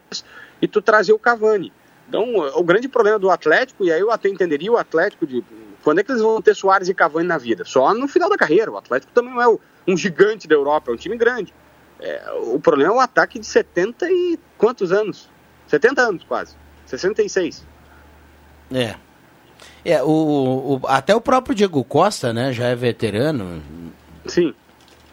e 0.61 0.67
tu 0.67 0.83
trazer 0.83 1.13
o 1.13 1.19
Cavani. 1.19 1.73
Então, 2.09 2.35
o 2.55 2.65
grande 2.65 2.89
problema 2.89 3.19
do 3.19 3.31
Atlético, 3.31 3.85
e 3.85 3.93
aí 3.93 4.01
eu 4.01 4.11
até 4.11 4.29
entenderia 4.29 4.73
o 4.73 4.77
Atlético 4.77 5.27
de 5.27 5.45
quando 5.85 6.01
é 6.01 6.03
que 6.03 6.11
eles 6.11 6.23
vão 6.23 6.43
ter 6.43 6.55
Soares 6.55 6.89
e 6.89 6.95
Cavani 6.95 7.29
na 7.29 7.39
vida? 7.39 7.65
Só 7.65 7.95
no 7.95 8.09
final 8.09 8.29
da 8.29 8.37
carreira. 8.37 8.71
O 8.71 8.77
Atlético 8.77 9.13
também 9.13 9.33
não 9.33 9.41
é 9.41 9.59
um 9.87 9.97
gigante 9.97 10.49
da 10.49 10.55
Europa, 10.55 10.91
é 10.91 10.95
um 10.95 10.97
time 10.97 11.17
grande. 11.17 11.55
É, 12.01 12.23
o 12.43 12.59
problema 12.59 12.93
é 12.93 12.97
o 12.97 13.01
ataque 13.01 13.39
de 13.39 13.47
70 13.47 14.11
e 14.11 14.39
quantos 14.57 14.93
anos? 14.93 15.29
70 15.69 16.03
anos 16.03 16.25
quase. 16.25 16.57
66. 16.87 17.65
É. 18.73 18.97
É, 19.85 20.03
o, 20.03 20.09
o, 20.09 20.81
até 20.87 21.15
o 21.15 21.21
próprio 21.21 21.55
Diego 21.55 21.83
Costa, 21.85 22.33
né, 22.33 22.53
já 22.53 22.67
é 22.67 22.75
veterano. 22.75 23.63
Sim. 24.27 24.55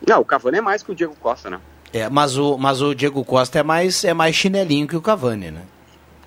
Não, 0.06 0.22
o 0.22 0.26
Cavani 0.26 0.58
é 0.58 0.62
mais 0.62 0.84
que 0.84 0.92
o 0.92 0.96
Diego 0.96 1.16
Costa, 1.16 1.50
né? 1.50 1.60
É, 1.94 2.10
mas 2.10 2.38
o, 2.38 2.58
mas 2.58 2.82
o 2.82 2.94
Diego 2.94 3.24
Costa 3.24 3.60
é 3.60 3.64
mais, 3.64 4.04
é 4.04 4.14
mais 4.14 4.36
chinelinho 4.36 4.88
que 4.88 4.96
o 4.96 5.02
Cavani, 5.02 5.52
né? 5.52 5.62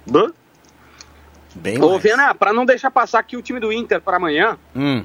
Bã? 0.07 0.33
Bem 1.55 1.83
Ô, 1.83 1.99
Viana, 1.99 2.35
para 2.35 2.53
não 2.53 2.65
deixar 2.65 2.91
passar 2.91 3.19
aqui 3.19 3.37
o 3.37 3.43
time 3.43 3.59
do 3.59 3.73
Inter 3.73 4.01
para 4.01 4.17
amanhã, 4.17 4.59
hum. 4.75 5.05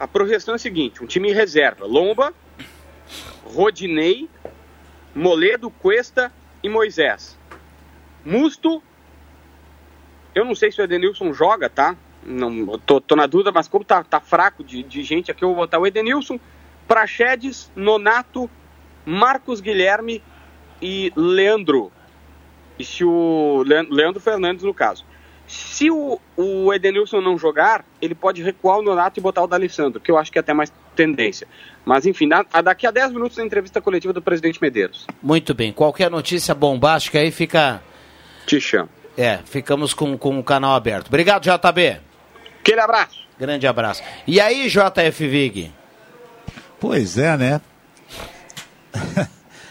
a 0.00 0.08
projeção 0.08 0.54
é 0.54 0.56
a 0.56 0.58
seguinte: 0.58 1.02
um 1.02 1.06
time 1.06 1.30
em 1.30 1.34
reserva: 1.34 1.86
Lomba, 1.86 2.32
Rodinei, 3.44 4.28
Moledo, 5.14 5.70
Cuesta 5.70 6.32
e 6.62 6.68
Moisés. 6.68 7.38
Musto, 8.24 8.82
eu 10.34 10.44
não 10.44 10.54
sei 10.54 10.70
se 10.70 10.80
o 10.80 10.84
Edenilson 10.84 11.32
joga, 11.32 11.68
tá? 11.68 11.96
Não, 12.24 12.78
tô, 12.78 13.00
tô 13.00 13.16
na 13.16 13.26
dúvida, 13.26 13.50
mas 13.52 13.68
como 13.68 13.84
tá, 13.84 14.02
tá 14.04 14.20
fraco 14.20 14.62
de, 14.62 14.82
de 14.82 15.02
gente 15.02 15.30
aqui, 15.30 15.44
eu 15.44 15.48
vou 15.48 15.56
botar 15.56 15.78
o 15.78 15.86
Edenilson, 15.86 16.38
Praxedes, 16.86 17.70
Nonato, 17.74 18.48
Marcos 19.04 19.60
Guilherme 19.60 20.22
e 20.80 21.12
Leandro. 21.16 21.90
E 22.78 22.84
se 22.84 23.04
o 23.04 23.64
Leandro 23.64 24.20
Fernandes, 24.20 24.64
no 24.64 24.72
caso. 24.72 25.04
Se 25.46 25.90
o, 25.90 26.18
o 26.36 26.72
Edenilson 26.72 27.20
não 27.20 27.36
jogar, 27.36 27.84
ele 28.00 28.14
pode 28.14 28.42
recuar 28.42 28.78
o 28.78 28.82
Nonato 28.82 29.20
e 29.20 29.22
botar 29.22 29.42
o 29.42 29.46
D'Alessandro, 29.46 30.00
que 30.00 30.10
eu 30.10 30.16
acho 30.16 30.32
que 30.32 30.38
é 30.38 30.40
até 30.40 30.54
mais 30.54 30.72
tendência. 30.96 31.46
Mas 31.84 32.06
enfim, 32.06 32.26
na, 32.26 32.42
daqui 32.42 32.86
a 32.86 32.90
10 32.90 33.12
minutos 33.12 33.36
da 33.36 33.44
entrevista 33.44 33.80
coletiva 33.80 34.12
do 34.12 34.22
presidente 34.22 34.62
Medeiros. 34.62 35.06
Muito 35.22 35.52
bem. 35.52 35.72
Qualquer 35.72 36.10
notícia 36.10 36.54
bombástica 36.54 37.18
aí 37.18 37.30
fica. 37.30 37.82
Te 38.46 38.60
chamo. 38.60 38.88
É, 39.16 39.38
ficamos 39.44 39.92
com, 39.92 40.16
com 40.16 40.38
o 40.38 40.44
canal 40.44 40.74
aberto. 40.74 41.08
Obrigado, 41.08 41.42
JB. 41.44 42.00
Aquele 42.60 42.80
abraço. 42.80 43.18
Grande 43.38 43.66
abraço. 43.66 44.02
E 44.26 44.40
aí, 44.40 44.68
JF 44.68 45.26
Vig? 45.26 45.72
Pois 46.80 47.18
é, 47.18 47.36
né? 47.36 47.60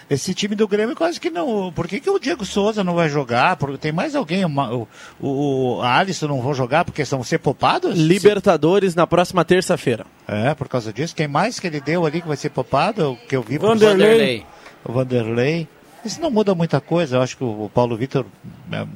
Esse 0.10 0.34
time 0.34 0.56
do 0.56 0.68
Grêmio 0.68 0.94
quase 0.94 1.18
que 1.22 1.30
não. 1.30 1.72
Por 1.72 1.88
que, 1.88 2.02
que 2.02 2.10
o 2.10 2.20
Diego 2.20 2.44
Souza 2.44 2.84
não 2.84 2.96
vai 2.96 3.08
jogar? 3.08 3.56
Porque 3.56 3.78
tem 3.78 3.94
mais 3.94 4.14
alguém? 4.14 4.44
o, 4.44 4.88
o, 5.22 5.78
o 5.78 5.82
Alisson 5.82 6.28
não 6.28 6.42
vão 6.42 6.54
jogar 6.54 6.84
porque 6.84 7.06
são 7.06 7.24
ser 7.24 7.38
poupados? 7.38 7.98
Libertadores 7.98 8.94
na 8.94 9.08
próxima 9.08 9.46
terça-feira. 9.46 10.06
É, 10.28 10.54
por 10.54 10.68
causa 10.68 10.92
disso. 10.92 11.16
Quem 11.16 11.30
mais 11.30 11.62
que 11.62 11.68
ele 11.68 11.80
deu 11.80 12.06
ali 12.06 12.22
que 12.22 12.28
vai 12.28 12.36
ser 12.36 12.50
poupado? 12.50 13.18
Que 13.30 13.38
eu 13.38 13.42
vi 13.42 13.58
Vanderlei. 13.58 14.46
O 14.84 14.92
Vanderlei. 14.92 15.66
Isso 16.04 16.20
não 16.20 16.32
muda 16.32 16.56
muita 16.56 16.82
coisa, 16.82 17.18
eu 17.18 17.22
acho 17.22 17.38
que 17.38 17.44
o 17.44 17.70
Paulo 17.74 17.96
Vitor 17.96 18.26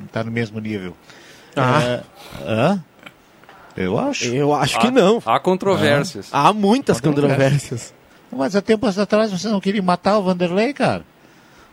está 0.05 0.21
é, 0.21 0.23
no 0.23 0.31
mesmo 0.31 0.59
nível. 0.59 0.95
Ah. 1.55 1.99
É, 2.41 2.79
eu 3.77 3.99
acho. 3.99 4.25
Eu 4.25 4.53
acho 4.53 4.79
que 4.79 4.89
não. 4.89 5.21
Há 5.25 5.39
controvérsias. 5.39 6.29
Há 6.31 6.51
muitas 6.53 6.99
controvérsias. 6.99 7.93
Mas 8.31 8.55
há 8.55 8.61
tempos 8.61 8.97
atrás 8.97 9.31
você 9.31 9.47
não 9.47 9.59
queria 9.61 9.81
matar 9.81 10.17
o 10.17 10.23
Vanderlei, 10.23 10.73
cara. 10.73 11.03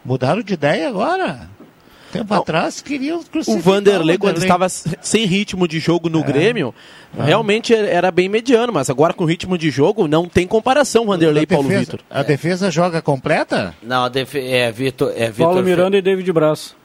Mudaram 0.04 0.42
de 0.42 0.54
ideia 0.54 0.88
agora. 0.88 1.48
Tempo 2.12 2.34
atrás 2.34 2.82
queriam 2.82 3.24
O 3.46 3.58
Vanderlei, 3.58 4.18
quando 4.18 4.36
estava 4.36 4.68
sem 4.68 5.24
ritmo 5.24 5.66
de 5.66 5.80
jogo 5.80 6.10
no 6.10 6.20
é. 6.20 6.22
Grêmio, 6.22 6.74
é. 7.18 7.24
realmente 7.24 7.74
era 7.74 8.10
bem 8.10 8.28
mediano, 8.28 8.70
mas 8.70 8.90
agora 8.90 9.14
com 9.14 9.24
ritmo 9.24 9.56
de 9.56 9.70
jogo 9.70 10.06
não 10.06 10.28
tem 10.28 10.46
comparação 10.46 11.06
Vanderlei 11.06 11.44
e 11.44 11.46
Paulo 11.46 11.70
Vitor. 11.70 12.00
A 12.10 12.20
é. 12.20 12.24
defesa 12.24 12.70
joga 12.70 13.00
completa? 13.00 13.74
Não, 13.82 14.04
é 14.34 14.70
Vitor. 14.70 15.10
É 15.16 15.30
Vitor 15.30 15.46
Paulo 15.46 15.62
Miranda 15.62 15.96
e 15.96 16.02
David 16.02 16.30
Braz. 16.30 16.76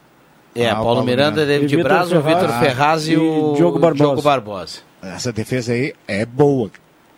É, 0.56 0.70
ah, 0.70 0.76
Paulo, 0.76 0.86
Paulo, 0.86 1.04
Miranda, 1.04 1.42
Miranda. 1.42 1.60
David 1.60 1.84
Braz, 1.84 2.12
o 2.12 2.22
Vitor 2.22 2.50
Ferraz 2.60 3.08
e, 3.08 3.12
e, 3.12 3.18
o 3.18 3.54
Diogo 3.56 3.80
Barbosa. 3.80 4.04
Diogo 4.06 4.22
Barbosa. 4.22 4.80
Essa 5.04 5.34
defesa 5.34 5.74
aí 5.74 5.94
é 6.08 6.26
boa. 6.26 6.72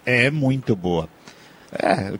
É 0.03 0.31
muito 0.31 0.75
boa. 0.75 1.07
É, 1.71 2.13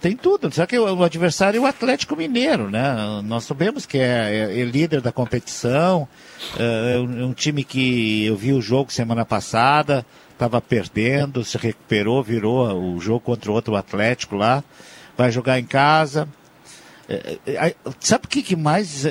tem 0.00 0.14
tudo. 0.14 0.52
Só 0.52 0.66
que 0.66 0.78
o, 0.78 1.02
adversário 1.02 1.58
é 1.58 1.60
o 1.60 1.66
Atlético 1.66 2.14
Mineiro, 2.14 2.70
né? 2.70 2.94
Nós 3.24 3.44
sabemos 3.44 3.86
que 3.86 3.98
é, 3.98 4.50
é, 4.50 4.60
é 4.60 4.64
líder 4.64 5.00
da 5.00 5.10
competição, 5.10 6.06
é, 6.58 6.96
é 6.96 6.98
um 6.98 7.32
time 7.32 7.64
que 7.64 8.26
eu 8.26 8.36
vi 8.36 8.52
o 8.52 8.60
jogo 8.60 8.92
semana 8.92 9.24
passada, 9.24 10.04
estava 10.32 10.60
perdendo, 10.60 11.44
se 11.44 11.56
recuperou, 11.56 12.22
virou 12.22 12.94
o 12.94 13.00
jogo 13.00 13.20
contra 13.20 13.50
o 13.50 13.54
outro 13.54 13.76
Atlético 13.76 14.36
lá, 14.36 14.62
vai 15.16 15.30
jogar 15.30 15.58
em 15.58 15.64
casa. 15.64 16.28
É, 17.08 17.38
é, 17.46 17.74
sabe 17.98 18.26
o 18.26 18.28
que, 18.28 18.54
mais 18.54 19.04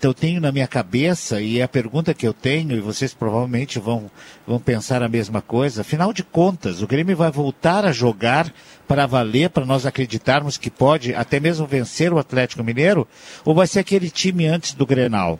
eu 0.00 0.14
tenho 0.14 0.40
na 0.40 0.52
minha 0.52 0.68
cabeça 0.68 1.40
e 1.40 1.58
é 1.58 1.62
a 1.64 1.68
pergunta 1.68 2.14
que 2.14 2.26
eu 2.26 2.32
tenho 2.32 2.76
e 2.76 2.80
vocês 2.80 3.12
provavelmente 3.12 3.78
vão, 3.78 4.10
vão 4.46 4.60
pensar 4.60 5.02
a 5.02 5.08
mesma 5.08 5.42
coisa. 5.42 5.80
Afinal 5.80 6.12
de 6.12 6.22
contas, 6.22 6.80
o 6.80 6.86
Grêmio 6.86 7.16
vai 7.16 7.30
voltar 7.30 7.84
a 7.84 7.92
jogar 7.92 8.52
para 8.86 9.06
valer, 9.06 9.50
para 9.50 9.66
nós 9.66 9.84
acreditarmos 9.84 10.56
que 10.56 10.70
pode 10.70 11.14
até 11.14 11.40
mesmo 11.40 11.66
vencer 11.66 12.12
o 12.12 12.18
Atlético 12.18 12.62
Mineiro, 12.62 13.06
ou 13.44 13.54
vai 13.54 13.66
ser 13.66 13.80
aquele 13.80 14.10
time 14.10 14.46
antes 14.46 14.72
do 14.72 14.86
Grenal? 14.86 15.38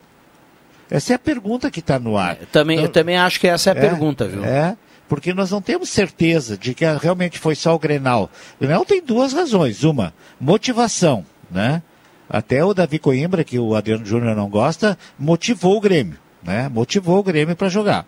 Essa 0.91 1.13
é 1.13 1.17
a 1.17 1.19
pergunta 1.19 1.71
que 1.71 1.81
está 1.81 1.99
no 1.99 2.17
ar. 2.17 2.39
Eu 2.41 2.47
também, 2.47 2.77
então, 2.77 2.87
eu 2.87 2.93
também 2.93 3.17
acho 3.17 3.41
que 3.41 3.47
essa 3.47 3.71
é 3.71 3.73
a 3.73 3.77
é, 3.77 3.81
pergunta, 3.81 4.27
viu? 4.27 4.45
É, 4.45 4.77
porque 5.09 5.33
nós 5.33 5.51
não 5.51 5.63
temos 5.63 5.89
certeza 5.89 6.57
de 6.57 6.75
que 6.75 6.85
realmente 6.85 7.39
foi 7.39 7.55
só 7.55 7.75
o 7.75 7.79
Grenal. 7.79 8.31
O 8.57 8.65
Grenal 8.65 8.85
tem 8.85 9.03
duas 9.03 9.33
razões. 9.33 9.85
Uma, 9.85 10.13
motivação, 10.41 11.25
né? 11.51 11.83
Até 12.29 12.65
o 12.65 12.73
Davi 12.75 12.99
Coimbra, 12.99 13.45
que 13.45 13.59
o 13.59 13.75
Adriano 13.75 14.05
Júnior 14.05 14.35
não 14.35 14.49
gosta, 14.49 14.99
motivou 15.19 15.77
o 15.77 15.81
Grêmio, 15.81 16.19
né? 16.43 16.69
Motivou 16.69 17.19
o 17.19 17.23
Grêmio 17.23 17.55
para 17.55 17.69
jogar. 17.69 18.07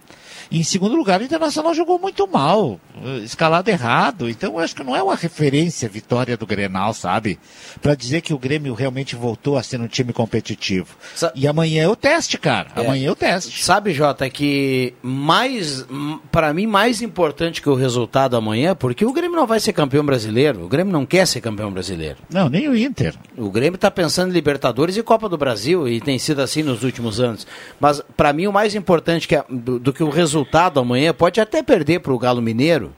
Em 0.50 0.62
segundo 0.62 0.96
lugar, 0.96 1.20
o 1.20 1.24
Internacional 1.24 1.74
jogou 1.74 1.98
muito 1.98 2.26
mal, 2.26 2.80
escalado 3.22 3.70
errado. 3.70 4.28
Então, 4.28 4.54
eu 4.54 4.58
acho 4.58 4.74
que 4.74 4.84
não 4.84 4.94
é 4.94 5.02
uma 5.02 5.14
referência 5.14 5.86
a 5.86 5.90
vitória 5.90 6.36
do 6.36 6.46
Grenal, 6.46 6.92
sabe? 6.92 7.38
Para 7.80 7.94
dizer 7.94 8.20
que 8.20 8.34
o 8.34 8.38
Grêmio 8.38 8.74
realmente 8.74 9.16
voltou 9.16 9.56
a 9.56 9.62
ser 9.62 9.80
um 9.80 9.86
time 9.86 10.12
competitivo. 10.12 10.96
Sa 11.14 11.32
e 11.34 11.46
amanhã 11.46 11.84
é 11.84 11.88
o 11.88 11.96
teste, 11.96 12.38
cara. 12.38 12.68
É. 12.76 12.80
Amanhã 12.80 13.08
é 13.08 13.10
o 13.10 13.16
teste. 13.16 13.64
Sabe, 13.64 13.92
Jota, 13.92 14.28
que 14.28 14.94
mais, 15.02 15.86
para 16.30 16.52
mim, 16.52 16.66
mais 16.66 17.02
importante 17.02 17.62
que 17.62 17.68
o 17.68 17.74
resultado 17.74 18.36
amanhã, 18.36 18.74
porque 18.74 19.04
o 19.04 19.12
Grêmio 19.12 19.36
não 19.36 19.46
vai 19.46 19.60
ser 19.60 19.72
campeão 19.72 20.04
brasileiro. 20.04 20.64
O 20.64 20.68
Grêmio 20.68 20.92
não 20.92 21.06
quer 21.06 21.26
ser 21.26 21.40
campeão 21.40 21.70
brasileiro. 21.72 22.18
Não, 22.30 22.48
nem 22.48 22.68
o 22.68 22.76
Inter. 22.76 23.14
O 23.36 23.50
Grêmio 23.50 23.76
está 23.76 23.90
pensando 23.90 24.30
em 24.30 24.34
Libertadores 24.34 24.96
e 24.96 25.02
Copa 25.02 25.28
do 25.28 25.38
Brasil, 25.38 25.88
e 25.88 26.00
tem 26.00 26.18
sido 26.18 26.40
assim 26.40 26.62
nos 26.62 26.82
últimos 26.82 27.20
anos. 27.20 27.46
Mas, 27.80 28.02
para 28.16 28.32
mim, 28.32 28.46
o 28.46 28.52
mais 28.52 28.74
importante 28.74 29.26
que 29.26 29.36
é, 29.36 29.44
do, 29.48 29.78
do 29.78 29.92
que 29.92 30.02
o 30.02 30.10
resultado 30.10 30.35
resultado 30.36 30.78
amanhã, 30.78 31.14
pode 31.14 31.40
até 31.40 31.62
perder 31.62 32.00
para 32.00 32.12
o 32.12 32.18
Galo 32.18 32.42
Mineiro, 32.42 32.94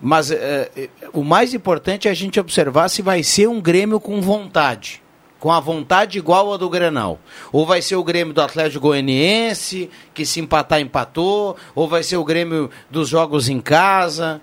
mas 0.00 0.30
é, 0.30 0.88
o 1.12 1.24
mais 1.24 1.54
importante 1.54 2.06
é 2.06 2.10
a 2.10 2.14
gente 2.14 2.38
observar 2.38 2.88
se 2.88 3.02
vai 3.02 3.22
ser 3.22 3.48
um 3.48 3.60
Grêmio 3.60 3.98
com 4.00 4.20
vontade. 4.20 5.02
Com 5.38 5.50
a 5.50 5.58
vontade 5.58 6.18
igual 6.18 6.52
a 6.52 6.56
do 6.56 6.70
Grenal. 6.70 7.18
Ou 7.50 7.66
vai 7.66 7.82
ser 7.82 7.96
o 7.96 8.04
Grêmio 8.04 8.32
do 8.32 8.40
Atlético 8.40 8.86
Goianiense, 8.86 9.90
que 10.14 10.24
se 10.24 10.38
empatar, 10.40 10.80
empatou. 10.80 11.56
Ou 11.74 11.88
vai 11.88 12.04
ser 12.04 12.16
o 12.16 12.24
Grêmio 12.24 12.70
dos 12.88 13.08
jogos 13.08 13.48
em 13.48 13.60
casa. 13.60 14.40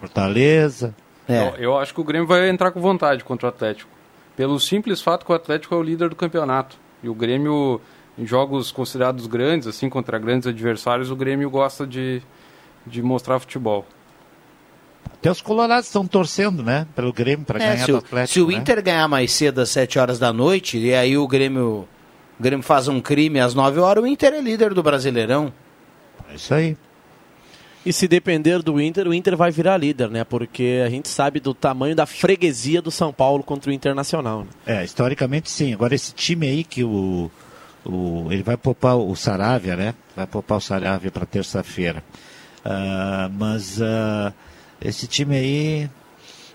Fortaleza. 0.00 0.92
Eu, 1.28 1.62
eu 1.62 1.78
acho 1.78 1.94
que 1.94 2.00
o 2.00 2.04
Grêmio 2.04 2.26
vai 2.26 2.48
entrar 2.48 2.72
com 2.72 2.80
vontade 2.80 3.22
contra 3.22 3.46
o 3.46 3.48
Atlético. 3.48 3.90
Pelo 4.36 4.58
simples 4.58 5.00
fato 5.00 5.24
que 5.24 5.30
o 5.30 5.34
Atlético 5.34 5.74
é 5.74 5.78
o 5.78 5.82
líder 5.82 6.08
do 6.08 6.16
campeonato. 6.16 6.76
E 7.00 7.08
o 7.08 7.14
Grêmio, 7.14 7.80
em 8.18 8.26
jogos 8.26 8.70
considerados 8.72 9.26
grandes, 9.26 9.68
assim, 9.68 9.88
contra 9.88 10.18
grandes 10.18 10.46
adversários, 10.48 11.10
o 11.10 11.16
Grêmio 11.16 11.48
gosta 11.48 11.86
de, 11.86 12.20
de 12.86 13.02
mostrar 13.02 13.38
futebol. 13.38 13.86
Até 15.14 15.30
os 15.30 15.40
colorados 15.40 15.86
estão 15.86 16.06
torcendo, 16.06 16.62
né? 16.62 16.86
Pelo 16.94 17.12
Grêmio 17.12 17.44
para 17.44 17.62
É, 17.62 17.72
ganhar 17.72 17.84
se, 17.84 17.90
do 17.92 17.94
o, 17.94 17.98
Atlético. 17.98 18.32
se 18.34 18.40
o 18.40 18.48
né? 18.48 18.54
Inter 18.54 18.82
ganhar 18.82 19.08
mais 19.08 19.32
cedo 19.32 19.60
às 19.60 19.70
7 19.70 19.98
horas 19.98 20.18
da 20.18 20.32
noite, 20.32 20.78
e 20.78 20.94
aí 20.94 21.16
o 21.16 21.26
Grêmio, 21.26 21.88
o 22.38 22.42
Grêmio 22.42 22.62
faz 22.64 22.88
um 22.88 23.00
crime 23.00 23.40
às 23.40 23.54
9 23.54 23.80
horas, 23.80 24.02
o 24.02 24.06
Inter 24.06 24.34
é 24.34 24.40
líder 24.40 24.74
do 24.74 24.82
Brasileirão. 24.82 25.52
É 26.30 26.34
isso 26.34 26.52
aí. 26.54 26.76
E 27.86 27.92
se 27.92 28.06
depender 28.06 28.60
do 28.62 28.80
Inter, 28.80 29.08
o 29.08 29.14
Inter 29.14 29.36
vai 29.36 29.50
virar 29.50 29.76
líder, 29.78 30.10
né? 30.10 30.22
Porque 30.24 30.82
a 30.84 30.90
gente 30.90 31.08
sabe 31.08 31.40
do 31.40 31.54
tamanho 31.54 31.96
da 31.96 32.04
freguesia 32.04 32.82
do 32.82 32.90
São 32.90 33.12
Paulo 33.12 33.42
contra 33.42 33.70
o 33.70 33.72
Internacional. 33.72 34.40
né? 34.40 34.80
É, 34.80 34.84
historicamente 34.84 35.48
sim. 35.50 35.72
Agora 35.72 35.94
esse 35.94 36.12
time 36.12 36.46
aí 36.46 36.64
que 36.64 36.84
o, 36.84 37.30
o 37.88 38.28
ele 38.30 38.42
vai 38.42 38.56
poupar 38.56 38.96
o 38.96 39.14
Saravia, 39.16 39.76
né? 39.76 39.94
Vai 40.14 40.26
poupar 40.26 40.58
o 40.58 40.60
Saravia 40.60 41.10
para 41.10 41.26
terça-feira. 41.26 42.02
Ah, 42.64 43.30
mas 43.32 43.80
ah, 43.80 44.32
esse 44.80 45.06
time 45.06 45.36
aí, 45.36 45.90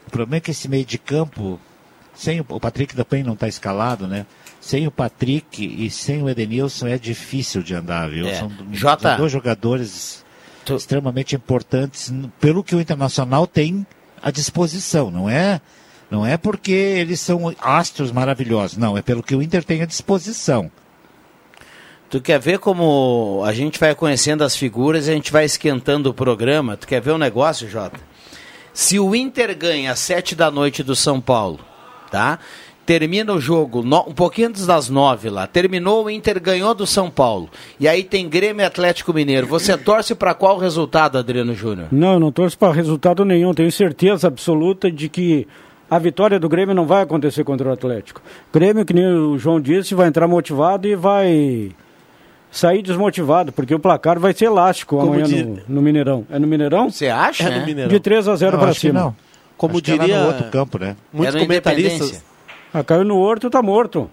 o 0.08 0.12
problema 0.12 0.38
é 0.38 0.40
que 0.40 0.52
esse 0.52 0.68
meio 0.68 0.86
de 0.86 0.98
campo, 0.98 1.60
sem 2.13 2.40
o, 2.40 2.46
o 2.48 2.60
Patrick 2.60 2.96
também 2.96 3.24
não 3.24 3.34
está 3.34 3.48
escalado, 3.48 4.08
né? 4.08 4.25
Sem 4.62 4.88
o 4.88 4.92
Patrick 4.92 5.63
e 5.63 5.90
sem 5.90 6.24
o 6.24 6.30
Edenilson 6.30 6.88
é 6.88 6.98
difícil 6.98 7.62
de 7.62 7.75
andar, 7.75 8.10
viu? 8.10 8.28
É. 8.28 8.36
São, 8.36 8.52
Jota. 8.72 9.10
são 9.10 9.18
dois 9.18 9.32
jogadores 9.32 10.24
extremamente 10.70 11.36
importantes 11.36 12.13
pelo 12.40 12.63
que 12.63 12.74
o 12.74 12.80
Internacional 12.80 13.46
tem 13.46 13.86
à 14.22 14.32
disposição, 14.32 15.12
não 15.12 15.30
é? 15.30 15.60
Não 16.10 16.25
é 16.25 16.38
porque 16.38 16.72
eles 16.72 17.20
são 17.20 17.54
astros 17.60 18.12
maravilhosos, 18.12 18.78
não, 18.78 18.98
é 18.98 19.02
pelo 19.02 19.24
que 19.24 19.36
o 19.36 19.42
Inter 19.42 19.63
tem 19.63 19.82
à 19.82 19.86
disposição. 19.86 20.72
Tu 22.13 22.22
quer 22.22 22.39
ver 22.39 22.60
como 22.60 23.41
a 23.43 23.51
gente 23.53 23.79
vai 23.79 23.96
conhecendo 23.96 24.43
as 24.43 24.55
figuras 24.55 25.08
e 25.08 25.10
a 25.10 25.15
gente 25.15 25.32
vai 25.32 25.46
esquentando 25.46 26.12
o 26.12 26.13
programa? 26.13 26.77
Tu 26.77 26.86
quer 26.88 27.01
ver 27.01 27.12
um 27.12 27.17
negócio, 27.17 27.67
Jota? 27.67 28.00
Se 28.72 29.00
o 29.00 29.15
Inter 29.15 29.58
ganha 29.58 29.91
às 29.93 29.98
7 29.98 30.36
da 30.36 30.51
noite 30.51 30.84
do 30.84 30.96
São 30.96 31.20
Paulo, 31.20 31.58
tá? 32.12 32.38
Termina 32.86 33.34
o 33.34 33.41
jogo 33.41 33.82
no- 33.82 34.08
um 34.08 34.13
pouquinho 34.13 34.50
antes 34.50 34.67
das 34.67 34.89
9 34.89 35.27
lá. 35.32 35.48
Terminou, 35.48 36.05
o 36.05 36.10
Inter 36.12 36.39
ganhou 36.39 36.75
do 36.75 36.86
São 36.86 37.10
Paulo. 37.10 37.50
E 37.79 37.88
aí 37.88 38.03
tem 38.03 38.29
Grêmio 38.29 38.63
Atlético 38.63 39.12
Mineiro. 39.12 39.48
Você 39.48 39.75
torce 39.75 40.13
para 40.13 40.36
qual 40.36 40.60
resultado, 40.60 41.17
Adriano 41.17 41.55
Júnior? 41.55 41.88
Não, 41.91 42.20
não 42.20 42.32
torço 42.32 42.55
para 42.60 42.72
resultado 42.72 43.25
nenhum. 43.25 43.55
Tenho 43.55 43.72
certeza 43.72 44.27
absoluta 44.27 44.91
de 44.91 45.10
que 45.10 45.48
a 45.89 45.98
vitória 45.98 46.39
do 46.39 46.48
Grêmio 46.48 46.75
não 46.75 46.86
vai 46.86 47.01
acontecer 47.01 47.43
contra 47.43 47.67
o 47.70 47.74
Atlético. 47.74 48.22
O 48.51 48.53
Grêmio, 48.53 48.86
que 48.86 48.93
nem 48.93 49.08
o 49.08 49.36
João 49.39 49.60
disse, 49.60 49.96
vai 49.96 50.08
entrar 50.08 50.27
motivado 50.27 50.88
e 50.88 50.96
vai 50.96 51.72
sair 52.54 52.82
desmotivado, 52.82 53.52
porque 53.52 53.74
o 53.76 53.80
placar 53.80 54.20
vai 54.20 54.32
ser 54.34 54.46
elástico 54.46 54.98
Como 54.98 55.12
amanhã 55.14 55.26
di- 55.26 55.44
no, 55.44 55.62
no 55.68 55.82
Mineirão. 55.82 56.26
É 56.30 56.38
no 56.40 56.46
Mineirão? 56.48 56.90
Você 56.90 57.08
acha? 57.10 57.44
É 57.50 57.60
no 57.60 57.66
Mineirão. 57.66 57.90
De 57.92 58.00
3 58.00 58.28
a 58.28 58.36
0 58.36 58.52
Não, 58.54 58.60
para 58.60 58.74
cima. 58.74 59.00
não. 59.00 59.16
Como 59.58 59.78
Acho 59.78 59.92
é 59.92 59.98
diria 59.98 60.20
no 60.22 60.28
outro 60.28 60.52
campo, 60.52 60.78
né? 60.78 60.96
muitos 61.12 61.36
É 61.36 61.40
comentaristas. 61.40 62.24
Ah, 62.74 62.84
caiu 62.84 63.04
no 63.04 63.18
horto, 63.18 63.50
tá 63.50 63.62
morto. 63.62 64.10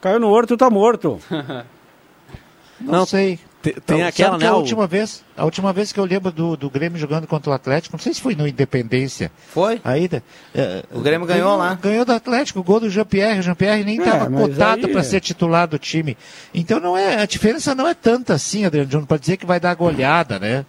Caiu 0.00 0.18
no 0.20 0.28
horto, 0.28 0.56
tá 0.56 0.68
morto. 0.70 1.18
Não, 1.30 2.92
Não, 2.92 3.06
sei. 3.06 3.38
Te- 3.72 3.80
tem 3.80 3.98
Sabe 3.98 4.02
aquela, 4.08 4.38
que 4.38 4.44
né? 4.44 4.50
A 4.50 4.54
o- 4.54 4.58
última 4.58 4.86
vez, 4.86 5.24
a 5.36 5.44
última 5.44 5.72
vez 5.72 5.92
que 5.92 5.98
eu 6.00 6.04
lembro 6.04 6.30
do, 6.30 6.56
do 6.56 6.70
Grêmio 6.70 6.98
jogando 6.98 7.26
contra 7.26 7.50
o 7.50 7.52
Atlético, 7.54 7.96
não 7.96 8.02
sei 8.02 8.14
se 8.14 8.20
foi 8.20 8.34
no 8.34 8.46
Independência. 8.46 9.30
Foi? 9.48 9.80
Aí, 9.84 10.08
é, 10.54 10.84
O 10.92 11.00
Grêmio 11.00 11.26
ganhou 11.26 11.56
lá. 11.56 11.74
Ganhou 11.74 12.04
do 12.04 12.12
Atlético, 12.12 12.60
o 12.60 12.62
gol 12.62 12.80
do 12.80 12.88
Jean-Pierre. 12.90 13.40
O 13.40 13.42
Jean-Pierre 13.42 13.84
nem 13.84 13.98
É, 14.00 14.04
estava 14.04 14.30
mas 14.30 14.40
cotado 14.48 14.86
aí- 14.86 14.92
para 14.92 15.02
ser 15.02 15.20
titular 15.20 15.66
do 15.66 15.78
time. 15.78 16.16
Então 16.54 16.78
não 16.80 16.96
é, 16.96 17.20
a 17.22 17.26
diferença 17.26 17.74
não 17.74 17.86
é 17.88 17.94
tanta 17.94 18.34
assim, 18.34 18.64
Adriano 18.64 18.90
Júnior, 18.90 19.08
para 19.08 19.18
dizer 19.18 19.36
que 19.36 19.46
vai 19.46 19.58
dar 19.60 19.74
goleada, 19.74 20.38
né? 20.38 20.64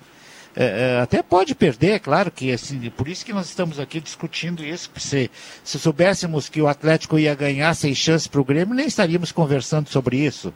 É, 0.60 0.96
é, 0.98 1.02
até 1.02 1.22
pode 1.22 1.54
perder, 1.54 1.92
é 1.92 2.00
claro 2.00 2.32
que 2.32 2.52
assim, 2.52 2.90
por 2.98 3.08
isso 3.08 3.24
que 3.24 3.32
nós 3.32 3.46
estamos 3.48 3.80
aqui 3.80 4.00
discutindo 4.00 4.66
isso. 4.66 4.90
Se, 4.98 5.30
se 5.64 5.78
soubéssemos 5.78 6.50
que 6.50 6.60
o 6.60 6.68
Atlético 6.68 7.20
ia 7.20 7.36
ganhar 7.36 7.76
sem 7.76 7.94
chance 7.94 8.28
para 8.28 8.42
o 8.42 8.44
Grêmio, 8.44 8.74
nem 8.74 8.88
estaríamos 8.88 9.32
conversando 9.32 9.88
sobre 9.90 10.18
isso. 10.18 10.52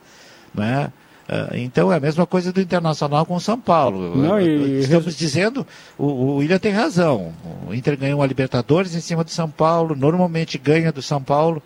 Né? 0.55 0.91
Ah, 1.33 1.47
Então 1.53 1.91
é 1.93 1.95
a 1.95 1.99
mesma 1.99 2.25
coisa 2.25 2.51
do 2.51 2.59
Internacional 2.59 3.25
com 3.25 3.35
o 3.35 3.39
São 3.39 3.57
Paulo. 3.57 4.17
Não, 4.17 4.39
e- 4.41 4.79
Estamos 4.81 5.15
dizendo, 5.15 5.65
o, 5.97 6.05
o 6.05 6.35
William 6.37 6.59
tem 6.59 6.73
razão. 6.73 7.31
O 7.67 7.73
Inter 7.73 7.97
ganhou 7.97 8.21
a 8.21 8.27
Libertadores 8.27 8.93
em 8.95 8.99
cima 8.99 9.23
do 9.23 9.29
São 9.31 9.49
Paulo, 9.49 9.95
normalmente 9.95 10.57
ganha 10.57 10.91
do 10.91 11.01
São 11.01 11.23
Paulo, 11.23 11.63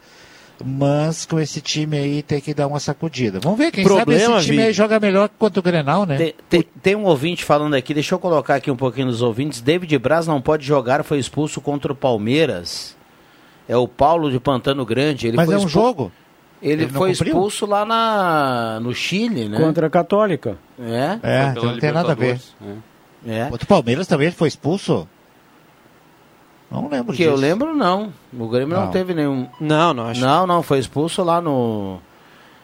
mas 0.64 1.26
com 1.26 1.40
esse 1.40 1.60
time 1.62 1.98
aí 1.98 2.22
tem 2.24 2.40
que 2.40 2.54
dar 2.54 2.68
uma 2.68 2.80
sacudida. 2.80 3.40
Vamos 3.42 3.58
ver, 3.58 3.72
quem 3.72 3.84
Problema, 3.84 4.06
sabe 4.22 4.38
esse 4.38 4.46
time 4.52 4.62
aí 4.64 4.72
joga 4.72 5.00
melhor 5.00 5.30
quanto 5.38 5.58
o 5.58 5.64
Grenal, 5.64 6.06
né? 6.06 6.16
Tem, 6.18 6.34
tem- 6.48 6.66
tem 6.82 6.96
um 6.96 7.04
ouvinte 7.06 7.44
falando 7.44 7.74
aqui, 7.74 7.94
deixa 7.94 8.14
eu 8.16 8.20
colocar 8.20 8.56
aqui 8.56 8.70
um 8.72 8.76
pouquinho 8.78 9.08
dos 9.08 9.22
ouvintes. 9.22 9.62
David 9.62 9.98
Braz 9.98 10.28
não 10.28 10.40
pode 10.42 10.66
jogar, 10.66 11.04
foi 11.04 11.18
expulso 11.20 11.60
contra 11.60 11.92
o 11.92 11.96
Palmeiras. 11.96 12.96
É 13.68 13.76
o 13.76 13.88
Paulo 13.88 14.30
de 14.32 14.40
Pantano 14.40 14.86
Grande. 14.86 15.28
Ele 15.28 15.38
Mas 15.38 15.48
foi 15.48 15.56
é 15.56 15.58
um 15.58 15.62
expu- 15.62 15.72
jogo. 15.72 16.12
Ele, 16.62 16.84
Ele 16.84 16.92
foi 16.92 17.12
cumpriu? 17.12 17.34
expulso 17.34 17.66
lá 17.66 17.86
na, 17.86 18.80
no 18.82 18.94
Chile, 18.94 19.48
né? 19.50 19.58
Contra 19.60 19.88
a 19.88 19.90
Católica. 19.90 20.58
É, 20.80 21.20
É, 21.22 21.48
então 21.52 21.64
não 21.66 21.78
tem 21.80 21.92
nada 21.92 22.12
a 22.14 22.16
ver. 22.16 22.40
Libertadores, 22.40 22.56
é. 23.28 23.40
é. 23.40 23.50
Contra 23.50 23.64
o 23.66 23.68
Palmeiras 23.68 24.08
também 24.08 24.28
ele 24.28 24.36
foi 24.36 24.48
expulso? 24.48 25.08
Não 26.72 26.88
lembro 26.90 27.12
Que 27.14 27.20
disso. 27.20 27.30
eu 27.30 27.36
lembro, 27.36 27.76
não. 27.76 28.12
O 28.38 28.48
Grêmio 28.48 28.76
não, 28.76 28.86
Não. 28.86 28.92
teve 28.92 29.14
nenhum. 29.14 29.48
Não, 29.60 29.94
não, 29.94 30.08
acho 30.08 30.20
Não, 30.22 30.48
não, 30.48 30.64
foi 30.64 30.80
expulso 30.80 31.24
lá 31.24 31.40
no. 31.40 32.00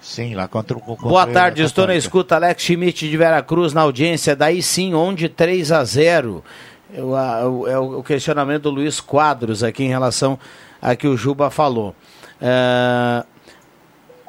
Sim, 0.01 0.33
lá 0.33 0.47
contra 0.47 0.75
o 0.75 0.81
contra 0.81 1.07
Boa 1.07 1.27
tarde, 1.27 1.61
estou 1.61 1.85
na 1.85 1.95
escuta. 1.95 2.35
Alex 2.35 2.63
Schmidt 2.63 3.07
de 3.07 3.15
Veracruz 3.15 3.71
na 3.73 3.81
audiência. 3.81 4.35
Daí 4.35 4.61
sim, 4.63 4.95
onde 4.95 5.29
3 5.29 5.71
a 5.71 5.83
0 5.83 6.43
Eu, 6.91 7.15
a- 7.15 7.47
o- 7.47 7.67
É 7.67 7.77
o, 7.77 7.99
o 7.99 8.03
questionamento 8.03 8.63
do 8.63 8.71
Luiz 8.71 8.99
Quadros 8.99 9.63
aqui 9.63 9.83
em 9.83 9.89
relação 9.89 10.39
a 10.81 10.95
que 10.95 11.07
o 11.07 11.15
Juba 11.15 11.51
falou. 11.51 11.95
É, 12.41 13.23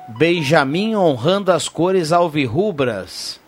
Benjamin 0.08 0.94
honrando 0.96 1.52
as 1.52 1.68
cores 1.68 2.12
alvirrubras. 2.12 3.40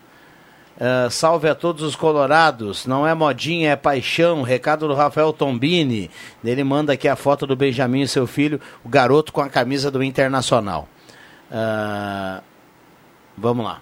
É, 0.78 1.08
salve 1.08 1.48
a 1.48 1.54
todos 1.54 1.82
os 1.82 1.94
colorados. 1.94 2.84
Não 2.86 3.06
é 3.06 3.14
modinha, 3.14 3.70
é 3.70 3.76
paixão. 3.76 4.42
Recado 4.42 4.88
do 4.88 4.94
Rafael 4.94 5.32
Tombini. 5.32 6.10
Ele 6.44 6.64
manda 6.64 6.92
aqui 6.92 7.06
a 7.08 7.14
foto 7.16 7.46
do 7.46 7.54
Benjamin 7.54 8.02
e 8.02 8.08
seu 8.08 8.26
filho, 8.26 8.60
o 8.84 8.88
garoto 8.88 9.32
com 9.32 9.40
a 9.40 9.48
camisa 9.48 9.90
do 9.90 10.02
Internacional. 10.02 10.88
Ah, 11.50 12.42
vamos 13.38 13.64
lá. 13.64 13.80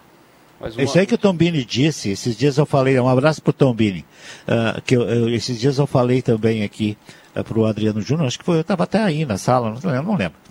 É 0.78 0.85
Isso 0.85 0.96
aí 0.96 1.06
que 1.06 1.14
o 1.14 1.18
Tombini 1.18 1.64
disse, 1.64 2.11
esses 2.11 2.37
dias 2.37 2.56
eu 2.56 2.64
falei, 2.64 2.98
um 3.00 3.08
abraço 3.08 3.42
pro 3.42 3.52
Tombini, 3.52 4.04
ah, 4.46 4.80
que 4.85 4.94
eu- 4.94 5.02
eu- 5.02 5.28
esses 5.35 5.58
dias 5.58 5.76
eu 5.78 5.88
falei 5.88 6.22
também 6.22 6.62
aqui 6.62 6.96
uh, 7.35 7.45
pro 7.45 7.66
Adriano 7.66 8.01
Júnior, 8.01 8.27
acho 8.27 8.38
que 8.38 8.45
foi, 8.45 8.57
eu 8.57 8.62
estava 8.62 8.85
até 8.85 9.03
aí 9.03 9.25
na 9.25 9.38
sala, 9.38 9.71
não 9.71 9.90
lembro, 9.90 10.12
não 10.12 10.16
lembro. 10.16 10.42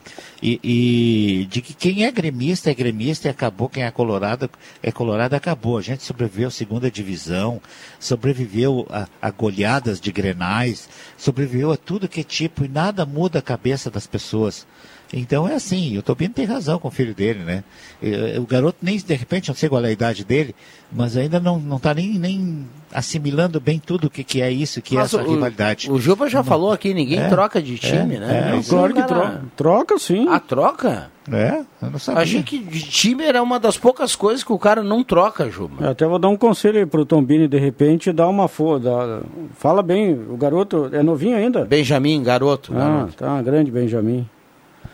E, 0.41 0.59
e 0.63 1.45
de 1.45 1.61
que 1.61 1.73
quem 1.73 2.03
é 2.03 2.11
gremista 2.11 2.71
é 2.71 2.73
gremista 2.73 3.27
e 3.27 3.31
acabou, 3.31 3.69
quem 3.69 3.83
é 3.83 3.91
colorado 3.91 4.49
é 4.81 4.91
colorado, 4.91 5.35
acabou. 5.35 5.77
A 5.77 5.81
gente 5.81 6.03
sobreviveu 6.03 6.47
à 6.47 6.51
segunda 6.51 6.89
divisão, 6.89 7.61
sobreviveu 7.99 8.87
a, 8.89 9.07
a 9.21 9.29
goleadas 9.29 10.01
de 10.01 10.11
grenais, 10.11 10.89
sobreviveu 11.17 11.71
a 11.71 11.77
tudo 11.77 12.07
que 12.07 12.21
é 12.21 12.23
tipo 12.23 12.65
e 12.65 12.67
nada 12.67 13.05
muda 13.05 13.39
a 13.39 13.43
cabeça 13.43 13.91
das 13.91 14.07
pessoas. 14.07 14.65
Então 15.13 15.45
é 15.47 15.55
assim, 15.55 15.97
o 15.97 16.01
Tobino 16.01 16.33
tem 16.33 16.45
razão 16.45 16.79
com 16.79 16.87
o 16.87 16.91
filho 16.91 17.13
dele, 17.13 17.39
né? 17.43 17.63
Eh, 18.01 18.39
O 18.39 18.45
garoto 18.45 18.77
nem, 18.81 18.97
de 18.97 19.13
repente, 19.13 19.49
não 19.49 19.55
sei 19.55 19.67
qual 19.67 19.83
é 19.83 19.87
a 19.89 19.91
idade 19.91 20.23
dele, 20.23 20.55
mas 20.91 21.17
ainda 21.17 21.37
não, 21.39 21.59
não 21.59 21.77
tá 21.79 21.93
nem, 21.93 22.17
nem 22.17 22.65
assimilando 22.93 23.59
bem 23.59 23.77
tudo 23.77 24.07
o 24.07 24.09
que, 24.09 24.23
que 24.23 24.41
é 24.41 24.49
isso, 24.49 24.81
que 24.81 24.95
é 24.95 24.99
Mas 24.99 25.13
essa 25.13 25.21
o- 25.21 25.29
rivalidade. 25.29 25.91
O 25.91 25.99
Juba 25.99 26.29
já 26.29 26.43
falou 26.43 26.71
aqui, 26.71 26.93
ninguém 26.93 27.19
É, 27.19 27.27
troca 27.27 27.61
de 27.61 27.77
time, 27.77 28.15
é, 28.15 28.19
né? 28.19 28.47
é, 28.51 28.55
Mas 28.55 28.69
Claro 28.69 28.93
que 28.93 29.03
troca. 29.03 29.41
Troca 29.57 29.99
sim. 29.99 30.27
Ah, 30.29 30.39
troca? 30.39 31.11
É, 31.31 31.61
eu 31.81 31.91
não 31.91 31.99
sabia. 31.99 32.21
Achei 32.23 32.41
que 32.43 32.57
de 32.59 32.81
time 32.81 33.23
era 33.25 33.43
uma 33.43 33.59
das 33.59 33.77
poucas 33.77 34.15
coisas 34.15 34.43
que 34.45 34.51
o 34.53 34.57
cara 34.59 34.81
não 34.81 35.03
troca, 35.03 35.49
Juba. 35.51 35.83
Eu 35.83 35.89
até 35.91 36.05
vou 36.07 36.19
dar 36.19 36.29
um 36.29 36.37
conselho 36.37 36.79
aí 36.79 36.85
pro 36.85 37.05
Tombini, 37.05 37.47
de 37.49 37.59
repente, 37.59 38.11
dar 38.13 38.27
uma 38.29 38.47
foda. 38.47 39.21
Fala 39.57 39.83
bem, 39.83 40.13
o 40.13 40.37
garoto 40.37 40.89
é 40.93 41.03
novinho 41.03 41.35
ainda? 41.37 41.65
Benjamin, 41.65 42.23
garoto. 42.23 42.73
Ah, 42.73 42.77
garoto. 42.77 43.13
tá, 43.15 43.41
grande 43.41 43.69
Benjamin. 43.71 44.25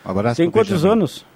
Abraço 0.04 0.36
Tem 0.36 0.50
quantos 0.50 0.72
Benjamin. 0.72 0.92
anos? 0.92 1.26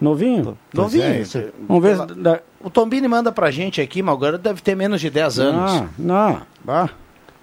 Novinho? 0.00 0.58
Pois 0.72 0.92
Novinho. 0.94 1.04
é, 1.04 1.20
isso- 1.20 1.42
Vamos 1.68 1.82
ver. 1.82 1.96
Da- 2.16 2.40
O 2.62 2.68
Tombini 2.68 3.06
manda 3.08 3.30
pra 3.30 3.50
gente 3.50 3.80
aqui, 3.80 4.02
mas 4.02 4.14
o 4.14 4.18
garoto 4.18 4.42
deve 4.42 4.60
ter 4.60 4.74
menos 4.74 5.00
de 5.00 5.08
10 5.08 5.38
anos. 5.38 5.72
Ah, 5.72 5.86
não. 5.98 6.40
Bah. 6.64 6.90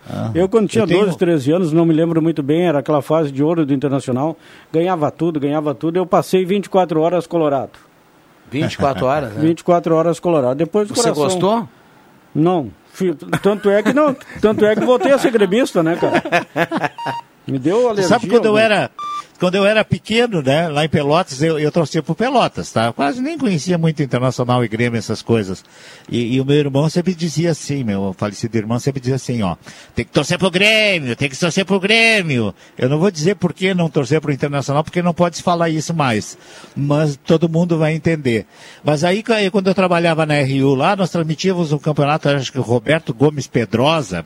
Ah, 0.10 0.32
Eu, 0.36 0.50
quando 0.50 0.68
tinha 0.68 0.84
eu 0.84 0.88
tenho- 0.88 1.06
12, 1.06 1.18
13 1.18 1.52
anos, 1.54 1.72
não 1.72 1.86
me 1.86 1.94
lembro 1.94 2.22
muito 2.22 2.44
bem, 2.44 2.68
era 2.68 2.80
aquela 2.80 3.02
fase 3.02 3.32
de 3.32 3.42
ouro 3.42 3.66
do 3.66 3.74
Internacional. 3.74 4.38
Ganhava 4.72 5.10
tudo, 5.10 5.40
ganhava 5.40 5.74
tudo. 5.74 5.96
Eu 5.98 6.06
passei 6.06 6.44
24 6.46 7.00
horas 7.00 7.26
colorado. 7.26 7.72
24 8.52 9.06
horas, 9.08 9.34
né? 9.34 9.40
24 9.42 9.96
horas 9.96 10.20
colorado. 10.20 10.56
Depois 10.58 10.88
do 10.90 10.94
Você 10.96 11.04
coração. 11.14 11.24
gostou? 11.24 11.70
Não. 12.36 12.70
Tanto 13.42 13.70
é 13.70 13.82
que 13.82 13.94
não. 13.94 14.16
Tanto 14.42 14.66
é 14.66 14.76
que 14.76 14.86
voltei 14.86 15.12
a 15.14 15.18
ser 15.18 15.32
gremista, 15.32 15.82
né, 15.82 15.96
cara? 15.96 16.22
Me 17.48 17.58
deu 17.58 17.86
alergia. 17.90 18.08
Sabe 18.08 18.28
quando 18.28 18.46
eu 18.46 18.52
algum- 18.52 18.60
era 18.64 18.92
quando 19.44 19.56
eu 19.56 19.66
era 19.66 19.84
pequeno, 19.84 20.42
né, 20.42 20.70
lá 20.70 20.86
em 20.86 20.88
Pelotas, 20.88 21.44
eu, 21.44 21.60
eu 21.60 21.70
torcia 21.70 22.02
pro 22.02 22.16
Pelotas, 22.16 22.72
tá? 22.72 22.94
Quase 22.94 23.22
nem 23.22 23.38
conhecia 23.38 23.78
muito 23.78 24.02
Internacional 24.02 24.64
e 24.64 24.70
Grêmio, 24.70 24.98
essas 24.98 25.22
coisas. 25.22 25.66
E, 26.08 26.36
e 26.36 26.40
o 26.40 26.46
meu 26.46 26.56
irmão 26.56 26.90
sempre 26.90 27.14
dizia 27.14 27.52
assim, 27.52 27.84
meu 27.84 28.16
falecido 28.18 28.58
irmão 28.58 28.80
sempre 28.80 29.02
dizia 29.02 29.16
assim, 29.16 29.42
ó, 29.42 29.58
tem 29.94 30.06
que 30.06 30.12
torcer 30.14 30.40
pro 30.40 30.50
Grêmio, 30.50 31.14
tem 31.18 31.30
que 31.30 31.38
torcer 31.38 31.66
pro 31.66 31.78
Grêmio. 31.78 32.56
Eu 32.78 32.88
não 32.88 32.98
vou 32.98 33.12
dizer 33.12 33.36
por 33.36 33.52
que 33.52 33.74
não 33.74 33.90
torcer 33.90 34.22
pro 34.22 34.32
Internacional, 34.32 34.82
porque 34.82 35.02
não 35.02 35.14
pode 35.14 35.44
falar 35.44 35.68
isso 35.68 35.94
mais. 35.94 36.38
Mas 36.74 37.18
todo 37.18 37.50
mundo 37.50 37.78
vai 37.78 37.94
entender. 37.94 38.46
Mas 38.82 39.04
aí, 39.04 39.22
quando 39.52 39.68
eu 39.68 39.76
trabalhava 39.76 40.26
na 40.26 40.36
RU 40.36 40.74
lá, 40.74 40.96
nós 40.96 41.10
transmitíamos 41.10 41.74
um 41.74 41.78
campeonato, 41.78 42.30
acho 42.30 42.50
que 42.50 42.60
o 42.60 42.62
Roberto 42.62 43.14
Gomes 43.14 43.46
Pedrosa, 43.46 44.26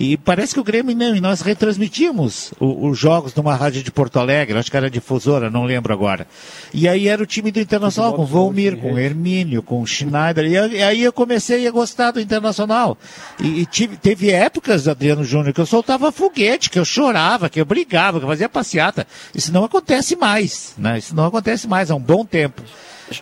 e 0.00 0.16
parece 0.16 0.54
que 0.54 0.60
o 0.60 0.64
Grêmio 0.64 0.94
não, 0.96 1.12
e 1.16 1.20
nós 1.20 1.40
retransmitimos 1.40 2.52
os 2.60 2.96
jogos 2.96 3.34
numa 3.34 3.56
rádio 3.56 3.82
de 3.82 3.90
Porto 3.90 4.20
Alegre, 4.20 4.56
acho 4.56 4.70
que 4.70 4.76
era 4.76 4.88
difusora, 4.88 5.50
não 5.50 5.64
lembro 5.64 5.92
agora. 5.92 6.24
E 6.72 6.86
aí 6.88 7.08
era 7.08 7.20
o 7.20 7.26
time 7.26 7.50
do 7.50 7.58
Internacional, 7.58 8.14
com 8.14 8.24
Volmir, 8.24 8.76
com 8.76 8.92
o 8.92 8.98
Hermínio, 8.98 9.60
com 9.60 9.82
o 9.82 9.86
Schneider. 9.86 10.44
E, 10.46 10.82
aí 10.82 11.02
eu 11.02 11.12
comecei 11.12 11.66
a 11.66 11.70
gostar 11.72 12.12
do 12.12 12.20
Internacional. 12.20 12.96
E, 13.42 13.62
e 13.62 13.66
tive- 13.66 13.96
teve 13.96 14.30
épocas, 14.30 14.86
Adriano 14.86 15.24
Júnior, 15.24 15.52
que 15.52 15.60
eu 15.60 15.66
soltava 15.66 16.12
foguete, 16.12 16.70
que 16.70 16.78
eu 16.78 16.84
chorava, 16.84 17.48
que 17.50 17.60
eu 17.60 17.64
brigava, 17.64 18.20
que 18.20 18.24
eu 18.24 18.28
fazia 18.28 18.48
passeata. 18.48 19.04
Isso 19.34 19.52
não 19.52 19.64
acontece 19.64 20.14
mais, 20.14 20.74
né? 20.78 20.96
Isso 20.98 21.12
não 21.12 21.24
acontece 21.26 21.66
mais 21.66 21.90
há 21.90 21.96
um 21.96 22.00
bom 22.00 22.24
tempo. 22.24 22.62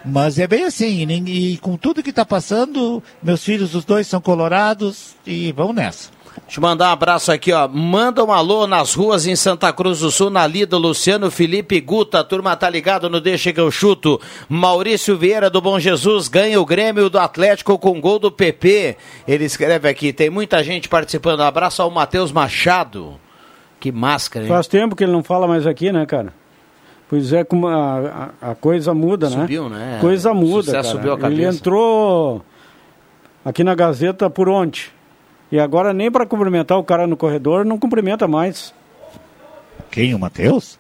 Mas 0.04 0.38
é 0.38 0.46
bem 0.46 0.64
assim, 0.64 1.06
e, 1.06 1.52
e 1.52 1.56
com 1.58 1.76
tudo 1.76 2.02
que 2.02 2.10
está 2.10 2.24
passando, 2.24 3.02
meus 3.22 3.42
filhos, 3.42 3.74
os 3.74 3.84
dois 3.84 4.06
são 4.06 4.20
colorados, 4.20 5.14
e 5.26 5.52
vamos 5.52 5.74
nessa. 5.76 6.15
Deixa 6.44 6.61
eu 6.61 6.62
mandar 6.62 6.88
um 6.88 6.92
abraço 6.92 7.33
aqui, 7.33 7.53
ó. 7.53 7.66
Manda 7.66 8.22
um 8.25 8.33
alô 8.33 8.66
nas 8.66 8.94
ruas 8.94 9.27
em 9.27 9.35
Santa 9.35 9.72
Cruz 9.72 10.01
do 10.01 10.11
Sul, 10.11 10.29
na 10.31 10.46
Lida, 10.46 10.77
Luciano 10.77 11.31
Felipe 11.31 11.81
Guta. 11.81 12.20
A 12.20 12.25
turma 12.25 12.55
tá 12.57 12.68
ligado 12.68 13.09
no 13.09 13.20
Deixa 13.20 13.53
que 13.53 13.61
eu 13.61 13.70
chuto. 13.70 14.20
Maurício 14.49 15.16
Vieira 15.16 15.49
do 15.49 15.61
Bom 15.61 15.79
Jesus 15.81 16.29
ganha 16.29 16.61
o 16.61 16.66
Grêmio 16.66 17.09
do 17.09 17.18
Atlético 17.18 17.79
com 17.79 18.01
gol 18.01 18.18
do 18.18 18.31
PP. 18.31 18.96
Ele 19.27 19.44
escreve 19.44 19.88
aqui, 19.88 20.12
tem 20.12 20.29
muita 20.31 20.62
gente 20.62 20.88
participando. 20.88 21.40
Abraço 21.40 21.83
ao 21.83 21.90
Matheus 21.90 22.31
Machado. 22.31 23.14
Que 23.81 23.90
máscara, 23.90 24.44
hein? 24.44 24.49
Faz 24.51 24.66
tempo 24.66 24.94
que 24.94 25.05
ele 25.05 25.12
não 25.12 25.22
fala 25.22 25.46
mais 25.49 25.66
aqui, 25.66 25.90
né, 25.92 26.05
cara? 26.07 26.33
Pois 27.09 27.33
é, 27.33 27.40
a, 27.40 28.31
a, 28.42 28.51
a 28.51 28.55
coisa 28.55 28.92
muda, 28.92 29.31
né? 29.31 29.37
Subiu, 29.42 29.68
né? 29.68 29.99
Coisa 30.01 30.35
muda, 30.35 30.64
sucesso 30.64 30.88
cara. 30.88 30.96
subiu 30.96 31.12
a 31.12 31.14
Ele 31.14 31.22
cabeça. 31.42 31.59
entrou 31.59 32.44
aqui 33.44 33.62
na 33.62 33.75
Gazeta 33.75 34.29
por 34.29 34.49
onde? 34.49 34.95
E 35.50 35.61
agora 35.61 35.92
nem 35.92 36.11
para 36.11 36.26
cumprimentar 36.26 36.78
o 36.78 36.85
cara 36.85 37.06
no 37.06 37.16
corredor, 37.16 37.64
não 37.64 37.78
cumprimenta 37.78 38.26
mais. 38.26 38.74
Quem, 39.90 40.14
o 40.14 40.18
Matheus? 40.18 40.78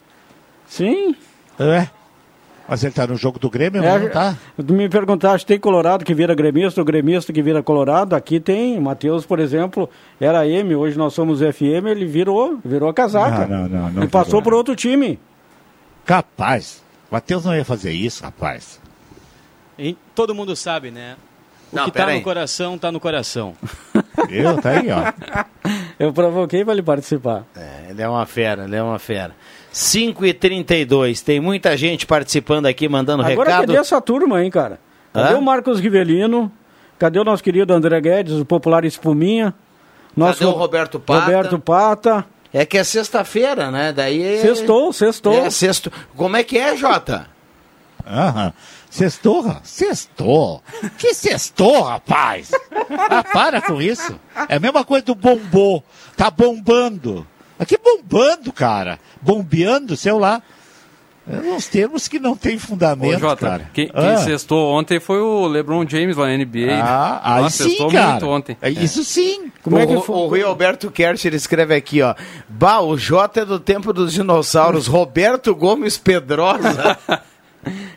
Sim. 0.66 1.14
É. 1.58 1.88
Mas 2.68 2.82
ele 2.82 2.92
tá 2.92 3.06
no 3.06 3.16
jogo 3.16 3.38
do 3.38 3.48
Grêmio, 3.48 3.82
É, 3.82 3.92
mas 3.92 4.02
não 4.02 4.10
tá? 4.10 4.36
Tu 4.56 4.74
me 4.74 4.88
perguntaste, 4.88 5.46
tem 5.46 5.58
colorado 5.58 6.04
que 6.04 6.12
vira 6.12 6.34
gremista, 6.34 6.80
ou 6.80 6.84
gremista 6.84 7.32
que 7.32 7.40
vira 7.40 7.62
colorado? 7.62 8.14
Aqui 8.16 8.40
tem. 8.40 8.76
O 8.76 8.82
Matheus, 8.82 9.24
por 9.24 9.38
exemplo, 9.38 9.88
era 10.20 10.46
M, 10.48 10.74
hoje 10.74 10.98
nós 10.98 11.14
somos 11.14 11.38
FM, 11.38 11.86
ele 11.86 12.06
virou, 12.06 12.58
virou 12.64 12.88
a 12.88 12.94
casaca. 12.94 13.46
Não, 13.46 13.62
não, 13.62 13.68
não, 13.68 13.90
não 13.90 14.02
Ele 14.02 14.10
passou 14.10 14.42
por 14.42 14.52
outro 14.52 14.74
time. 14.74 15.18
Capaz. 16.04 16.82
Matheus 17.08 17.44
não 17.44 17.54
ia 17.54 17.64
fazer 17.64 17.92
isso, 17.92 18.24
rapaz. 18.24 18.80
E 19.78 19.96
todo 20.14 20.34
mundo 20.34 20.56
sabe, 20.56 20.90
né? 20.90 21.16
O 21.76 21.84
Não, 21.84 21.84
que 21.84 21.90
tá 21.92 22.06
aí. 22.06 22.18
no 22.18 22.22
coração, 22.24 22.78
tá 22.78 22.90
no 22.90 22.98
coração. 23.00 23.54
Eu, 24.30 24.60
tá 24.60 24.70
aí, 24.70 24.88
ó. 24.90 25.70
Eu 25.98 26.12
provoquei 26.12 26.64
para 26.64 26.72
ele 26.72 26.82
participar. 26.82 27.44
É, 27.54 27.90
ele 27.90 28.02
é 28.02 28.08
uma 28.08 28.24
fera, 28.26 28.64
ele 28.64 28.74
é 28.74 28.82
uma 28.82 28.98
fera. 28.98 29.32
5 29.70 30.24
e 30.24 30.32
32 30.32 31.20
tem 31.20 31.38
muita 31.38 31.76
gente 31.76 32.06
participando 32.06 32.64
aqui, 32.66 32.88
mandando 32.88 33.22
Agora 33.22 33.50
recado. 33.50 33.66
cadê 33.66 33.78
essa 33.78 34.00
turma, 34.00 34.42
hein, 34.42 34.50
cara? 34.50 34.80
Cadê 35.12 35.34
Hã? 35.34 35.38
o 35.38 35.42
Marcos 35.42 35.78
Rivelino? 35.78 36.50
Cadê 36.98 37.18
o 37.18 37.24
nosso 37.24 37.42
querido 37.42 37.74
André 37.74 38.00
Guedes, 38.00 38.34
o 38.34 38.44
popular 38.44 38.84
Espuminha? 38.86 39.54
Nosso 40.16 40.38
Cadê 40.38 40.50
o 40.50 40.54
Roberto 40.54 40.98
Pata? 40.98 41.26
Roberto 41.26 41.58
Pata. 41.58 42.24
É 42.52 42.64
que 42.64 42.78
é 42.78 42.84
sexta-feira, 42.84 43.70
né? 43.70 43.92
Daí 43.92 44.22
é... 44.22 44.38
Sextou, 44.40 44.92
sextou. 44.94 45.34
É, 45.34 45.50
sexto. 45.50 45.92
Como 46.16 46.36
é 46.38 46.42
que 46.42 46.56
é, 46.56 46.74
Jota? 46.74 47.26
Aham. 48.06 48.52
Sextou, 48.96 49.42
ra- 49.42 49.60
sextou. 49.62 50.62
Que 50.96 51.12
sextou, 51.12 51.82
rapaz? 51.82 52.50
Ah, 53.10 53.22
para 53.22 53.60
com 53.60 53.80
isso. 53.80 54.18
É 54.48 54.56
a 54.56 54.60
mesma 54.60 54.84
coisa 54.84 55.04
do 55.04 55.14
bombô. 55.14 55.82
Tá 56.16 56.30
bombando. 56.30 57.26
Aqui 57.58 57.76
bombando, 57.76 58.52
cara. 58.52 58.98
Bombeando, 59.20 59.96
sei 59.96 60.12
lá. 60.12 60.40
É 61.28 61.36
uns 61.38 61.66
termos 61.66 62.06
que 62.06 62.20
não 62.20 62.36
tem 62.36 62.54
Ô, 62.54 62.60
fundamento, 62.60 63.18
Jota, 63.18 63.46
cara. 63.48 63.70
quem, 63.74 63.88
quem 63.88 63.94
Ah. 64.10 64.16
sextou 64.18 64.72
ontem 64.72 65.00
foi 65.00 65.20
o 65.20 65.46
LeBron 65.48 65.84
James 65.86 66.16
lá 66.16 66.26
na 66.28 66.34
NBA. 66.34 66.80
Ah, 66.80 67.20
aí 67.34 67.42
Nossa, 67.42 67.64
sim, 67.64 67.88
cara. 67.90 68.10
muito 68.12 68.26
ontem. 68.28 68.56
É, 68.62 68.70
Isso 68.70 69.02
sim. 69.04 69.50
Como 69.60 69.76
o, 69.76 69.78
é 69.80 69.86
que 69.86 70.00
foi? 70.02 70.16
o 70.16 70.26
Rui 70.28 70.42
Alberto 70.42 70.88
Kercher 70.88 71.34
escreve 71.34 71.74
aqui, 71.74 72.00
ó. 72.00 72.14
Bah, 72.48 72.78
o 72.80 72.96
Jota 72.96 73.40
é 73.40 73.44
do 73.44 73.58
tempo 73.58 73.92
dos 73.92 74.12
dinossauros. 74.12 74.86
Roberto 74.86 75.52
Gomes 75.54 75.98
Pedrosa. 75.98 76.96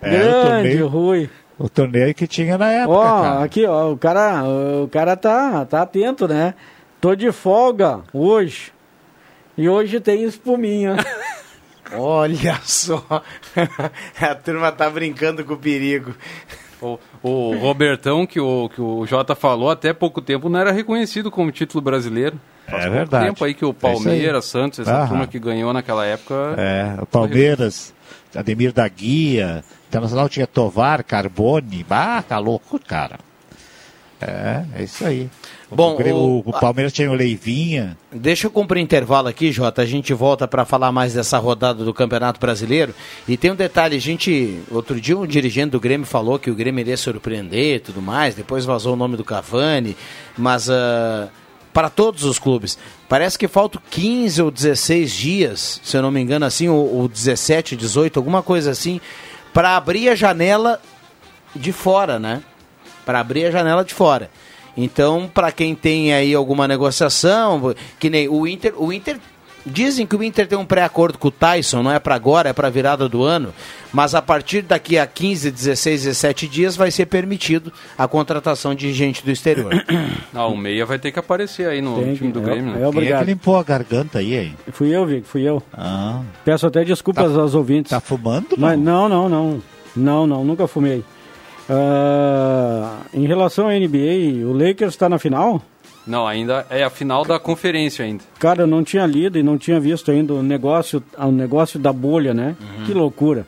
É, 0.01 0.07
o 0.07 0.11
Grande, 0.11 0.47
torneio, 0.47 0.87
Rui. 0.87 1.29
o 1.57 1.69
torneio 1.69 2.13
que 2.15 2.27
tinha 2.27 2.57
na 2.57 2.69
época, 2.71 2.97
Ó, 2.97 3.21
cara. 3.21 3.43
aqui, 3.43 3.65
ó, 3.65 3.91
o 3.91 3.97
cara, 3.97 4.43
o 4.83 4.87
cara 4.87 5.15
tá, 5.15 5.65
tá 5.65 5.81
atento, 5.81 6.27
né? 6.27 6.53
Tô 7.01 7.15
de 7.15 7.31
folga 7.31 8.01
hoje. 8.13 8.71
E 9.57 9.67
hoje 9.69 9.99
tem 9.99 10.23
espuminha. 10.23 10.95
Olha 11.93 12.59
só. 12.63 13.03
A 14.21 14.35
turma 14.35 14.71
tá 14.71 14.89
brincando 14.89 15.43
com 15.43 15.53
o 15.53 15.57
perigo. 15.57 16.13
O, 16.81 16.97
o 17.21 17.57
Robertão, 17.57 18.25
que 18.25 18.39
o, 18.39 18.69
que 18.69 18.79
o 18.79 19.05
Jota 19.05 19.35
falou, 19.35 19.69
até 19.69 19.91
pouco 19.91 20.21
tempo 20.21 20.47
não 20.47 20.59
era 20.59 20.71
reconhecido 20.71 21.29
como 21.29 21.51
título 21.51 21.81
brasileiro. 21.81 22.39
Faz 22.67 22.77
É 22.83 22.85
pouco 22.85 22.97
verdade. 22.99 23.25
tempo 23.25 23.43
aí 23.43 23.53
que 23.53 23.65
o 23.65 23.71
É. 23.71 23.73
Palmeiras, 23.73 24.45
Santos, 24.45 24.79
essa 24.79 24.93
Aham. 24.95 25.07
turma 25.07 25.27
que 25.27 25.39
ganhou 25.39 25.73
naquela 25.73 26.05
época. 26.05 26.53
É, 26.57 26.95
o 27.01 27.05
Palmeiras, 27.05 27.93
Ademir 28.35 28.71
da 28.71 28.87
Guia, 28.87 29.63
Internacional 29.87 30.29
tinha 30.29 30.45
Tovar, 30.45 31.03
Carbone, 31.03 31.85
ah, 31.89 32.23
tá 32.27 32.37
louco, 32.37 32.79
cara. 32.79 33.19
É, 34.21 34.65
é 34.75 34.83
isso 34.83 35.05
aí. 35.05 35.29
Bom, 35.71 35.95
o, 35.95 36.39
o- 36.45 36.51
Palmeiras 36.59 36.91
tinha 36.91 37.09
o 37.09 37.13
Leivinha. 37.13 37.95
Deixa 38.11 38.47
eu 38.47 38.51
cumprir 38.51 38.81
intervalo 38.81 39.27
aqui, 39.29 39.51
Jota. 39.51 39.81
A 39.81 39.85
gente 39.85 40.13
volta 40.13 40.47
para 40.47 40.65
falar 40.65 40.91
mais 40.91 41.13
dessa 41.13 41.37
rodada 41.37 41.85
do 41.85 41.93
Campeonato 41.93 42.39
Brasileiro. 42.39 42.93
E 43.27 43.37
tem 43.37 43.51
um 43.51 43.55
detalhe, 43.55 43.95
a 43.95 43.99
gente. 43.99 44.59
Outro 44.71 44.99
dia 44.99 45.17
um 45.17 45.25
dirigente 45.25 45.69
do 45.71 45.79
Grêmio 45.79 46.05
falou 46.05 46.37
que 46.37 46.51
o 46.51 46.55
Grêmio 46.55 46.81
iria 46.81 46.97
surpreender 46.97 47.75
e 47.77 47.79
tudo 47.79 48.01
mais. 48.01 48.35
Depois 48.35 48.65
vazou 48.65 48.93
o 48.93 48.97
nome 48.97 49.15
do 49.15 49.23
Cavani. 49.23 49.95
Mas 50.37 50.69
ah, 50.69 51.29
para 51.71 51.89
todos 51.89 52.23
os 52.25 52.37
clubes, 52.39 52.77
parece 53.09 53.37
que 53.37 53.47
faltam 53.47 53.81
15 53.89 54.41
ou 54.43 54.51
16 54.51 55.11
dias, 55.11 55.81
se 55.83 55.97
eu 55.97 56.01
não 56.01 56.11
me 56.11 56.21
engano, 56.21 56.45
assim, 56.45 56.69
ou, 56.69 56.95
ou 56.95 57.07
17, 57.07 57.75
18, 57.75 58.17
alguma 58.17 58.43
coisa 58.43 58.69
assim, 58.69 59.01
para 59.51 59.75
abrir 59.75 60.09
a 60.09 60.15
janela 60.15 60.79
de 61.55 61.73
fora, 61.73 62.19
né? 62.19 62.43
Para 63.05 63.19
abrir 63.19 63.45
a 63.45 63.51
janela 63.51 63.83
de 63.83 63.93
fora. 63.93 64.29
Então, 64.77 65.29
para 65.33 65.51
quem 65.51 65.73
tem 65.73 66.13
aí 66.13 66.33
alguma 66.33 66.67
negociação, 66.67 67.75
que 67.99 68.09
nem 68.09 68.29
o 68.29 68.47
Inter, 68.47 68.73
o 68.77 68.93
Inter 68.93 69.19
dizem 69.65 70.05
que 70.05 70.15
o 70.15 70.23
Inter 70.23 70.47
tem 70.47 70.57
um 70.57 70.65
pré-acordo 70.65 71.17
com 71.17 71.27
o 71.27 71.31
Tyson, 71.31 71.83
não 71.83 71.91
é 71.91 71.99
para 71.99 72.15
agora, 72.15 72.49
é 72.49 72.53
para 72.53 72.69
virada 72.69 73.07
do 73.09 73.23
ano, 73.23 73.53
mas 73.93 74.15
a 74.15 74.21
partir 74.21 74.61
daqui 74.61 74.97
a 74.97 75.05
15, 75.05 75.51
16, 75.51 76.03
17 76.03 76.47
dias 76.47 76.75
vai 76.75 76.89
ser 76.91 77.05
permitido 77.07 77.71
a 77.97 78.07
contratação 78.07 78.73
de 78.73 78.91
gente 78.93 79.23
do 79.23 79.31
exterior. 79.31 79.71
Ah, 80.33 80.45
o 80.47 80.55
Meia 80.55 80.85
vai 80.85 80.97
ter 80.99 81.11
que 81.11 81.19
aparecer 81.19 81.67
aí 81.67 81.81
no 81.81 82.01
Tem 82.01 82.13
time 82.15 82.31
do 82.31 82.39
é- 82.39 82.43
Grêmio. 82.43 82.69
é 82.69 82.71
né? 82.71 82.73
Quem 82.75 82.83
é 82.83 82.87
obrigado. 82.87 83.19
que 83.25 83.31
limpou 83.31 83.57
a 83.57 83.63
garganta 83.63 84.19
aí, 84.19 84.35
hein? 84.35 84.55
Fui 84.71 84.95
eu, 84.95 85.05
Vic, 85.05 85.27
fui 85.27 85.41
eu. 85.41 85.61
Ah, 85.73 86.21
Peço 86.45 86.65
até 86.67 86.83
desculpas 86.85 87.35
aos 87.35 87.55
ouvintes. 87.55 87.89
tá 87.89 87.99
fumando? 87.99 88.47
Mas 88.57 88.77
Não. 88.79 89.09
não, 89.09 89.27
não, 89.29 89.61
não. 89.95 90.27
Não, 90.27 90.43
nunca 90.45 90.67
fumei. 90.67 91.03
Ah, 91.67 92.97
em 93.13 93.25
relação 93.27 93.67
à 93.67 93.73
NBA, 93.73 94.45
o 94.45 94.53
Lakers 94.53 94.93
está 94.93 95.07
na 95.09 95.17
final? 95.19 95.61
Não, 96.05 96.27
ainda 96.27 96.65
é 96.69 96.83
a 96.83 96.89
final 96.89 97.23
da 97.23 97.39
conferência 97.39 98.03
ainda. 98.03 98.23
Cara, 98.39 98.63
eu 98.63 98.67
não 98.67 98.83
tinha 98.83 99.05
lido 99.05 99.37
e 99.37 99.43
não 99.43 99.57
tinha 99.57 99.79
visto 99.79 100.09
ainda 100.09 100.33
o 100.33 100.41
negócio, 100.41 101.03
o 101.17 101.31
negócio 101.31 101.79
da 101.79 101.93
bolha, 101.93 102.33
né? 102.33 102.55
Que 102.85 102.93
loucura. 102.93 103.45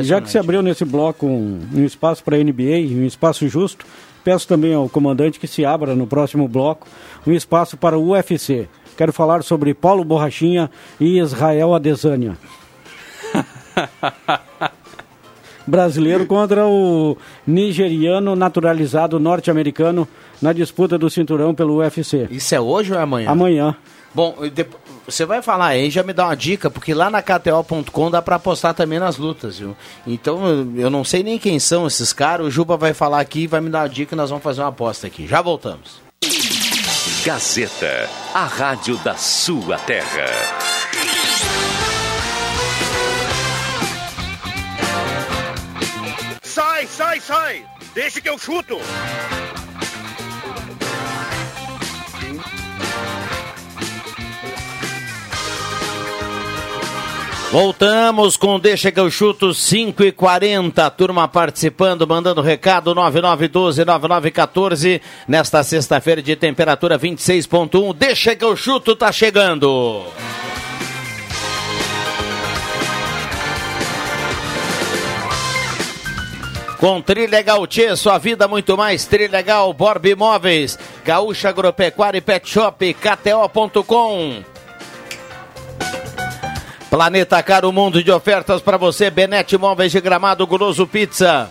Já 0.00 0.20
que 0.20 0.30
se 0.30 0.38
abriu 0.38 0.62
nesse 0.62 0.84
bloco 0.84 1.26
um, 1.26 1.60
um 1.74 1.84
espaço 1.84 2.22
para 2.22 2.36
a 2.36 2.38
NBA, 2.38 2.92
um 2.92 3.04
espaço 3.04 3.48
justo, 3.48 3.84
peço 4.22 4.46
também 4.46 4.72
ao 4.72 4.88
comandante 4.88 5.40
que 5.40 5.48
se 5.48 5.64
abra 5.64 5.96
no 5.96 6.06
próximo 6.06 6.46
bloco 6.46 6.86
um 7.26 7.32
espaço 7.32 7.76
para 7.76 7.98
o 7.98 8.10
UFC. 8.10 8.68
Quero 8.96 9.12
falar 9.12 9.42
sobre 9.42 9.74
Paulo 9.74 10.04
Borrachinha 10.04 10.70
e 11.00 11.18
Israel 11.18 11.74
Adesanya. 11.74 12.36
Brasileiro 15.66 16.26
contra 16.26 16.66
o 16.66 17.16
nigeriano 17.46 18.36
naturalizado 18.36 19.18
norte-americano 19.18 20.06
na 20.40 20.52
disputa 20.52 20.96
do 20.98 21.08
cinturão 21.10 21.54
pelo 21.54 21.76
UFC. 21.76 22.26
Isso 22.30 22.54
é 22.54 22.60
hoje 22.60 22.92
ou 22.92 22.98
é 22.98 23.02
amanhã? 23.02 23.30
Amanhã. 23.30 23.76
Bom, 24.14 24.36
e 24.42 24.50
Você 25.06 25.24
vai 25.24 25.42
falar 25.42 25.66
aí, 25.68 25.90
já 25.90 26.02
me 26.04 26.12
dá 26.12 26.26
uma 26.26 26.36
dica, 26.36 26.70
porque 26.70 26.94
lá 26.94 27.10
na 27.10 27.20
KTO.com 27.22 28.10
dá 28.10 28.22
pra 28.22 28.36
apostar 28.36 28.74
também 28.74 28.98
nas 29.00 29.16
lutas, 29.16 29.58
viu? 29.58 29.76
Então 30.06 30.46
eu- 30.46 30.72
eu 30.82 30.90
não 30.90 31.02
sei 31.04 31.22
nem 31.24 31.36
quem 31.38 31.58
são 31.58 31.84
esses 31.86 32.12
caras, 32.12 32.46
o 32.46 32.50
Juba 32.50 32.76
vai 32.76 32.94
falar 32.94 33.18
aqui, 33.20 33.46
vai 33.48 33.60
me 33.60 33.70
dar 33.70 33.80
uma 33.80 33.88
dica 33.88 34.14
e 34.14 34.16
nós 34.16 34.30
vamos 34.30 34.44
fazer 34.44 34.60
uma 34.60 34.68
aposta 34.68 35.06
aqui. 35.08 35.26
Já 35.26 35.42
voltamos. 35.42 36.00
Gazeta, 37.24 38.08
a 38.34 38.44
rádio 38.44 38.96
da 38.98 39.16
sua 39.16 39.76
terra. 39.78 40.26
Sai, 46.42 46.86
sai, 46.86 47.20
sai! 47.20 47.64
Deixa 47.94 48.20
que 48.20 48.28
eu 48.28 48.38
chuto! 48.38 48.78
Voltamos 57.50 58.36
com 58.36 58.60
Deixa 58.60 58.92
que 58.92 59.00
eu 59.00 59.10
chuto 59.10 59.52
5 59.52 60.04
e 60.04 60.12
40 60.12 60.88
turma 60.90 61.26
participando, 61.26 62.06
mandando 62.06 62.40
recado 62.40 62.94
9912-9914, 62.94 65.00
nesta 65.26 65.64
sexta-feira 65.64 66.22
de 66.22 66.36
temperatura 66.36 66.96
26.1, 66.96 67.92
Deixa 67.92 68.36
que 68.36 68.44
eu 68.44 68.56
chuto 68.56 68.94
tá 68.94 69.10
chegando. 69.10 70.04
Com 76.78 77.02
Trilegal 77.02 77.66
Tchê, 77.66 77.96
sua 77.96 78.18
vida 78.18 78.46
muito 78.46 78.76
mais. 78.76 79.06
Trilegal, 79.06 79.72
Borb 79.72 80.06
Imóveis, 80.06 80.78
Gaúcha 81.04 81.48
Agropecuária 81.48 82.18
e 82.18 82.20
Pet 82.20 82.48
Shop, 82.48 82.94
KTO.com. 82.94 84.59
Planeta 87.04 87.42
Caro 87.42 87.72
Mundo 87.72 88.04
de 88.04 88.10
ofertas 88.12 88.60
para 88.60 88.76
você. 88.76 89.08
Benete 89.08 89.56
Móveis 89.56 89.90
de 89.90 89.98
Gramado, 90.02 90.46
Guloso 90.46 90.86
Pizza. 90.86 91.50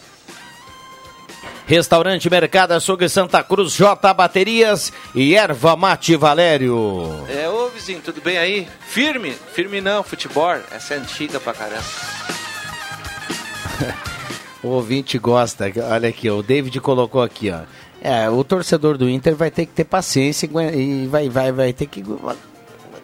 Restaurante 1.66 2.30
Mercado 2.30 2.74
Açougue 2.74 3.10
Santa 3.10 3.42
Cruz, 3.42 3.74
J 3.74 4.14
Baterias 4.14 4.94
e 5.16 5.34
Erva 5.34 5.76
Mate 5.76 6.16
Valério. 6.16 7.26
É, 7.28 7.50
ô 7.50 7.68
vizinho, 7.70 8.00
tudo 8.00 8.22
bem 8.22 8.38
aí? 8.38 8.68
Firme? 8.82 9.36
Firme 9.52 9.82
não, 9.82 10.04
futebol. 10.04 10.56
Essa 10.72 10.94
é 10.94 10.98
antiga 10.98 11.40
pra 11.40 11.52
caramba. 11.54 11.82
O 14.62 14.68
ouvinte 14.68 15.18
gosta. 15.18 15.66
Olha 15.90 16.10
aqui, 16.10 16.30
ó, 16.30 16.36
o 16.36 16.44
David 16.44 16.80
colocou 16.80 17.24
aqui, 17.24 17.50
ó. 17.50 17.62
É, 18.00 18.30
o 18.30 18.44
torcedor 18.44 19.00
do 19.00 19.10
Inter 19.10 19.34
vai 19.36 19.50
ter 19.50 19.66
que 19.66 19.72
ter 19.72 19.86
paciência 19.86 20.48
e 20.76 21.08
vai, 21.08 21.28
vai, 21.28 21.52
vai 21.52 21.74
ter 21.74 21.88
que 21.88 22.02
agu- 22.02 22.22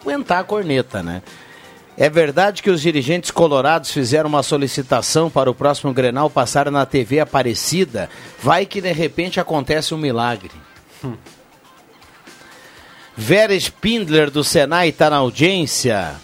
aguentar 0.00 0.42
a 0.42 0.44
corneta, 0.44 1.02
né? 1.02 1.22
É 1.98 2.10
verdade 2.10 2.62
que 2.62 2.70
os 2.70 2.82
dirigentes 2.82 3.30
colorados 3.30 3.90
fizeram 3.90 4.28
uma 4.28 4.42
solicitação 4.42 5.30
para 5.30 5.50
o 5.50 5.54
próximo 5.54 5.94
Grenal 5.94 6.28
passar 6.28 6.70
na 6.70 6.84
TV 6.84 7.20
Aparecida? 7.20 8.10
Vai 8.42 8.66
que 8.66 8.82
de 8.82 8.92
repente 8.92 9.40
acontece 9.40 9.94
um 9.94 9.98
milagre. 9.98 10.50
Vera 13.16 13.54
Spindler 13.54 14.30
do 14.30 14.44
Senai 14.44 14.90
está 14.90 15.08
na 15.08 15.16
audiência. 15.16 16.16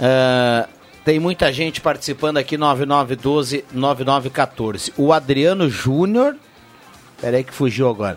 Ah, 0.00 0.66
tem 1.04 1.20
muita 1.20 1.52
gente 1.52 1.82
participando 1.82 2.38
aqui, 2.38 2.56
9912-9914. 2.56 4.94
O 4.96 5.12
Adriano 5.12 5.68
Júnior. 5.68 6.34
Peraí 7.20 7.44
que 7.44 7.52
fugiu 7.52 7.90
agora. 7.90 8.16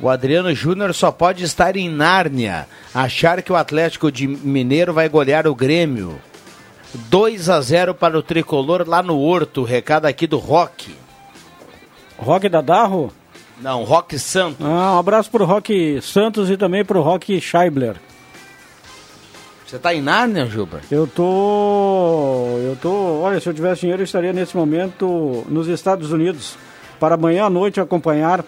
O 0.00 0.08
Adriano 0.08 0.52
Júnior 0.54 0.92
só 0.92 1.12
pode 1.12 1.44
estar 1.44 1.76
em 1.76 1.88
Nárnia. 1.88 2.66
Achar 2.92 3.42
que 3.42 3.52
o 3.52 3.56
Atlético 3.56 4.10
de 4.10 4.26
Mineiro 4.26 4.92
vai 4.92 5.08
golear 5.08 5.46
o 5.46 5.54
Grêmio. 5.54 6.18
2 6.94 7.48
a 7.48 7.60
0 7.60 7.94
para 7.94 8.18
o 8.18 8.22
tricolor 8.22 8.84
lá 8.88 9.02
no 9.02 9.18
Horto. 9.18 9.62
Recado 9.62 10.06
aqui 10.06 10.26
do 10.26 10.38
Rock. 10.38 10.94
Rock 12.18 12.48
da 12.48 12.60
Darro? 12.60 13.12
Não, 13.60 13.84
Rock 13.84 14.18
Santos. 14.18 14.64
Ah, 14.64 14.94
um 14.94 14.98
abraço 14.98 15.30
pro 15.30 15.44
Rock 15.44 16.00
Santos 16.02 16.50
e 16.50 16.56
também 16.56 16.84
pro 16.84 17.00
Rock 17.00 17.40
Scheibler. 17.40 17.96
Você 19.66 19.78
tá 19.78 19.94
em 19.94 20.02
Nárnia, 20.02 20.46
Juba? 20.46 20.80
Eu 20.90 21.06
tô. 21.06 22.58
Eu 22.62 22.76
tô. 22.80 23.20
Olha, 23.20 23.40
se 23.40 23.48
eu 23.48 23.54
tivesse 23.54 23.82
dinheiro, 23.82 24.02
eu 24.02 24.04
estaria 24.04 24.32
nesse 24.32 24.56
momento 24.56 25.44
nos 25.48 25.66
Estados 25.66 26.12
Unidos 26.12 26.56
para 27.00 27.14
amanhã 27.14 27.46
à 27.46 27.50
noite 27.50 27.80
acompanhar 27.80 28.44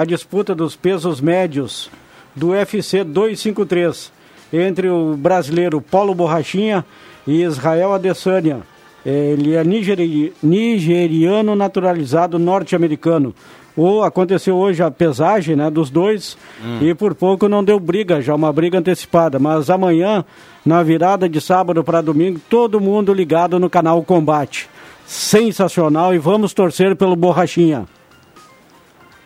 a 0.00 0.04
disputa 0.04 0.54
dos 0.54 0.76
pesos 0.76 1.20
médios 1.20 1.90
do 2.34 2.48
UFC 2.50 3.02
253 3.04 4.12
entre 4.52 4.88
o 4.88 5.16
brasileiro 5.16 5.80
Paulo 5.80 6.14
Borrachinha 6.14 6.84
e 7.26 7.42
Israel 7.42 7.92
Adesanya. 7.92 8.60
Ele 9.04 9.54
é 9.54 9.64
nigeri- 9.64 10.32
nigeriano 10.42 11.54
naturalizado 11.56 12.38
norte-americano. 12.38 13.34
Ou 13.76 14.02
aconteceu 14.02 14.56
hoje 14.56 14.82
a 14.82 14.90
pesagem 14.90 15.54
né, 15.54 15.70
dos 15.70 15.88
dois 15.90 16.36
Hum. 16.64 16.78
e 16.82 16.94
por 16.94 17.14
pouco 17.14 17.48
não 17.48 17.62
deu 17.62 17.78
briga, 17.78 18.20
já 18.20 18.34
uma 18.34 18.52
briga 18.52 18.78
antecipada. 18.78 19.38
Mas 19.38 19.70
amanhã, 19.70 20.24
na 20.66 20.82
virada 20.82 21.28
de 21.28 21.40
sábado 21.40 21.84
para 21.84 22.00
domingo, 22.00 22.40
todo 22.50 22.80
mundo 22.80 23.14
ligado 23.14 23.58
no 23.58 23.70
canal 23.70 24.02
Combate. 24.02 24.68
Sensacional 25.06 26.14
e 26.14 26.18
vamos 26.18 26.52
torcer 26.52 26.94
pelo 26.96 27.14
Borrachinha. 27.16 27.86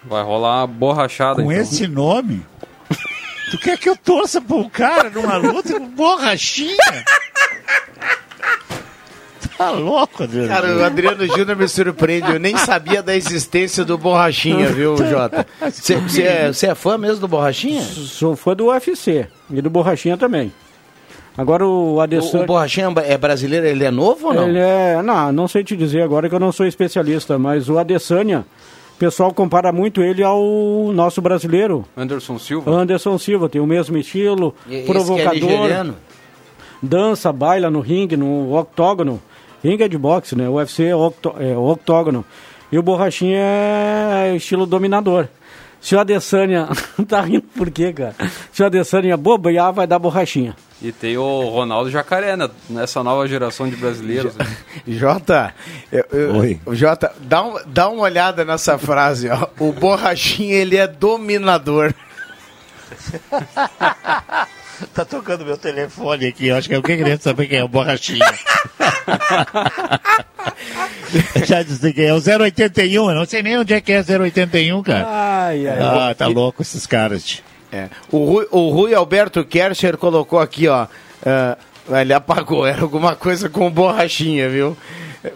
Vai 0.05 0.23
rolar 0.23 0.61
uma 0.61 0.67
borrachada. 0.67 1.43
Com 1.43 1.51
então. 1.51 1.63
esse 1.63 1.87
nome? 1.87 2.45
Tu 3.51 3.59
quer 3.59 3.79
que 3.79 3.89
eu 3.89 3.97
torça 3.97 4.41
pra 4.41 4.57
um 4.57 4.69
cara 4.69 5.11
numa 5.11 5.37
luta 5.37 5.79
com 5.79 5.87
borrachinha? 5.89 6.77
Tá 9.63 9.71
louco, 9.71 10.25
Adriano? 10.25 10.49
Cara, 10.49 10.77
o 10.77 10.85
Adriano 10.85 11.25
Júnior 11.25 11.57
me 11.57 11.69
surpreende. 11.69 12.33
Eu 12.33 12.41
nem 12.41 12.57
sabia 12.57 13.01
da 13.01 13.15
existência 13.15 13.85
do 13.85 13.97
Borrachinha, 13.97 14.69
viu, 14.73 14.97
Jota? 14.97 15.47
Você 15.71 16.23
é, 16.23 16.53
cê 16.53 16.67
é 16.67 16.75
fã 16.75 16.99
mesmo 16.99 17.21
do 17.21 17.29
Borrachinha? 17.29 17.83
Sou 17.83 18.35
fã 18.35 18.57
do 18.57 18.67
UFC 18.67 19.29
e 19.51 19.63
do 19.63 19.71
Borrachinha 19.71 20.17
também. 20.17 20.53
Agora 21.39 21.65
o 21.65 21.95
O, 21.95 22.01
Adesanya... 22.01 22.43
o 22.43 22.47
Borrachinha 22.47 22.93
é 23.05 23.17
brasileiro, 23.17 23.67
ele 23.67 23.85
é 23.85 23.91
novo 23.91 24.29
ou 24.29 24.35
não? 24.35 24.49
Ele 24.49 24.59
é, 24.59 25.01
não, 25.01 25.31
não 25.31 25.47
sei 25.47 25.63
te 25.63 25.77
dizer 25.77 26.03
agora 26.03 26.29
que 26.29 26.35
eu 26.35 26.41
não 26.41 26.51
sou 26.51 26.67
especialista, 26.67 27.39
mas 27.39 27.69
o 27.69 27.79
Adesanya, 27.79 28.41
o 28.41 28.45
pessoal 29.03 29.35
compara 29.35 29.73
muito 29.73 30.01
ele 30.01 30.23
ao 30.23 30.41
nosso 30.95 31.21
brasileiro, 31.21 31.85
Anderson 31.97 32.39
Silva. 32.39 32.71
Anderson 32.71 33.19
Silva, 33.19 33.49
tem 33.49 33.61
o 33.61 33.67
mesmo 33.67 33.97
estilo, 33.99 34.55
E- 34.69 34.75
esse 34.77 34.85
que 34.85 34.91
é 34.91 34.95
provocador, 34.95 35.33
nigeriano? 35.51 35.97
dança, 36.81 37.33
baila 37.33 37.69
no 37.69 37.81
ringue, 37.81 38.17
no 38.17 38.57
octógono. 38.57 39.21
Ringue 39.65 39.83
é 39.83 39.89
de 39.89 39.99
boxe, 39.99 40.37
né? 40.37 40.49
O 40.49 40.53
UFC 40.55 40.85
é, 40.85 40.95
octo, 40.95 41.35
é 41.41 41.57
octógono. 41.57 42.25
E 42.71 42.79
o 42.79 42.83
Borrachinha 42.83 43.39
é 43.41 44.35
estilo 44.37 44.67
dominador. 44.67 45.27
Se 45.83 45.97
o 45.97 46.01
Adesanya... 46.01 46.69
tá 47.09 47.21
rindo 47.21 47.43
por 47.43 47.69
quê, 47.71 47.93
cara? 47.93 48.15
Se 48.53 48.63
o 48.63 48.67
Adesanya 48.67 49.17
bobear, 49.17 49.73
vai 49.73 49.85
dar 49.87 49.99
borrachinha. 49.99 50.55
E 50.81 50.91
tem 50.93 51.17
o 51.17 51.49
Ronaldo 51.49 51.91
Jacaré, 51.91 52.37
né? 52.37 52.49
nessa 52.71 53.03
nova 53.03 53.27
geração 53.29 53.69
de 53.69 53.75
brasileiros. 53.77 54.35
né? 54.37 54.47
Jota, 54.87 55.53
eu- 55.93 56.07
eu- 56.13 56.75
Jota, 56.75 57.13
dá, 57.21 57.43
um- 57.43 57.59
dá 57.67 57.89
uma 57.89 58.03
olhada 58.03 58.45
nessa 58.45 58.79
frase, 58.79 59.29
ó. 59.29 59.49
O 59.59 59.73
Borrachinha, 59.73 60.55
ele 60.55 60.77
é 60.77 60.87
dominador. 60.87 61.93
Tá 64.95 65.05
tocando 65.05 65.45
meu 65.45 65.57
telefone 65.57 66.27
aqui, 66.27 66.49
eu 66.49 66.57
acho 66.57 66.69
que 66.69 66.75
alguém 66.75 66.99
querendo 66.99 67.21
saber 67.21 67.47
quem 67.47 67.59
é 67.59 67.65
o 67.65 67.69
Borrachinha. 67.69 68.25
Já 71.47 71.63
desliguei, 71.63 72.07
é 72.07 72.15
o 72.15 72.21
081, 72.21 73.11
eu 73.11 73.15
não 73.15 73.25
sei 73.25 73.43
nem 73.43 73.59
onde 73.59 73.75
é 73.75 73.81
que 73.81 73.93
é 73.93 74.03
081, 74.03 74.83
cara. 74.83 75.07
Ai, 75.09 75.67
ai. 75.67 75.79
Ah, 75.81 76.15
tá 76.15 76.27
louco 76.27 76.63
esses 76.63 76.87
caras. 76.87 77.43
É. 77.71 77.89
O, 78.11 78.25
Rui, 78.25 78.47
o 78.51 78.71
Rui 78.71 78.95
Alberto 78.95 79.45
Kercher 79.45 79.97
colocou 79.97 80.39
aqui, 80.39 80.69
ó. 80.69 80.87
ah, 81.25 81.57
ele 82.01 82.13
apagou, 82.13 82.67
era 82.67 82.83
alguma 82.83 83.17
coisa 83.17 83.49
com 83.49 83.71
borrachinha, 83.71 84.49
viu? 84.49 84.77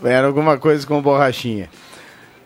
Era 0.05 0.27
alguma 0.27 0.59
coisa 0.59 0.87
com 0.87 1.01
borrachinha. 1.01 1.69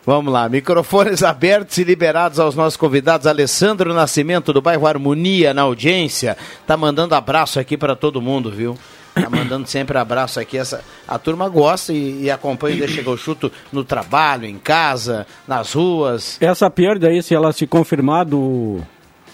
Vamos 0.03 0.33
lá, 0.33 0.49
microfones 0.49 1.21
abertos 1.21 1.77
e 1.77 1.83
liberados 1.83 2.39
aos 2.39 2.55
nossos 2.55 2.75
convidados. 2.75 3.27
Alessandro 3.27 3.93
Nascimento, 3.93 4.51
do 4.51 4.59
bairro 4.59 4.87
Harmonia, 4.87 5.53
na 5.53 5.61
audiência. 5.61 6.35
Tá 6.65 6.75
mandando 6.75 7.13
abraço 7.13 7.59
aqui 7.59 7.77
para 7.77 7.95
todo 7.95 8.19
mundo, 8.19 8.49
viu? 8.49 8.75
Tá 9.13 9.29
mandando 9.29 9.67
sempre 9.67 9.99
abraço 9.99 10.39
aqui. 10.39 10.57
Essa, 10.57 10.83
a 11.07 11.19
turma 11.19 11.47
gosta 11.47 11.93
e, 11.93 12.23
e 12.23 12.31
acompanha 12.31 12.77
o 12.77 12.79
Deixa 12.79 13.03
que 13.03 13.07
eu 13.07 13.15
chuto 13.15 13.51
no 13.71 13.83
trabalho, 13.83 14.45
em 14.45 14.57
casa, 14.57 15.27
nas 15.47 15.73
ruas. 15.73 16.35
Essa 16.41 16.67
perda 16.67 17.07
aí, 17.07 17.21
se 17.21 17.35
ela 17.35 17.53
se 17.53 17.67
confirmar 17.67 18.25
do 18.25 18.79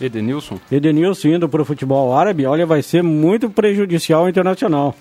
Edenilson. 0.01 0.60
Edenilson 0.69 1.30
indo 1.30 1.47
para 1.47 1.62
o 1.62 1.65
futebol 1.65 2.13
árabe, 2.13 2.45
olha, 2.45 2.65
vai 2.65 2.82
ser 2.82 3.01
muito 3.01 3.49
prejudicial 3.49 4.23
ao 4.23 4.30
internacional. 4.30 4.93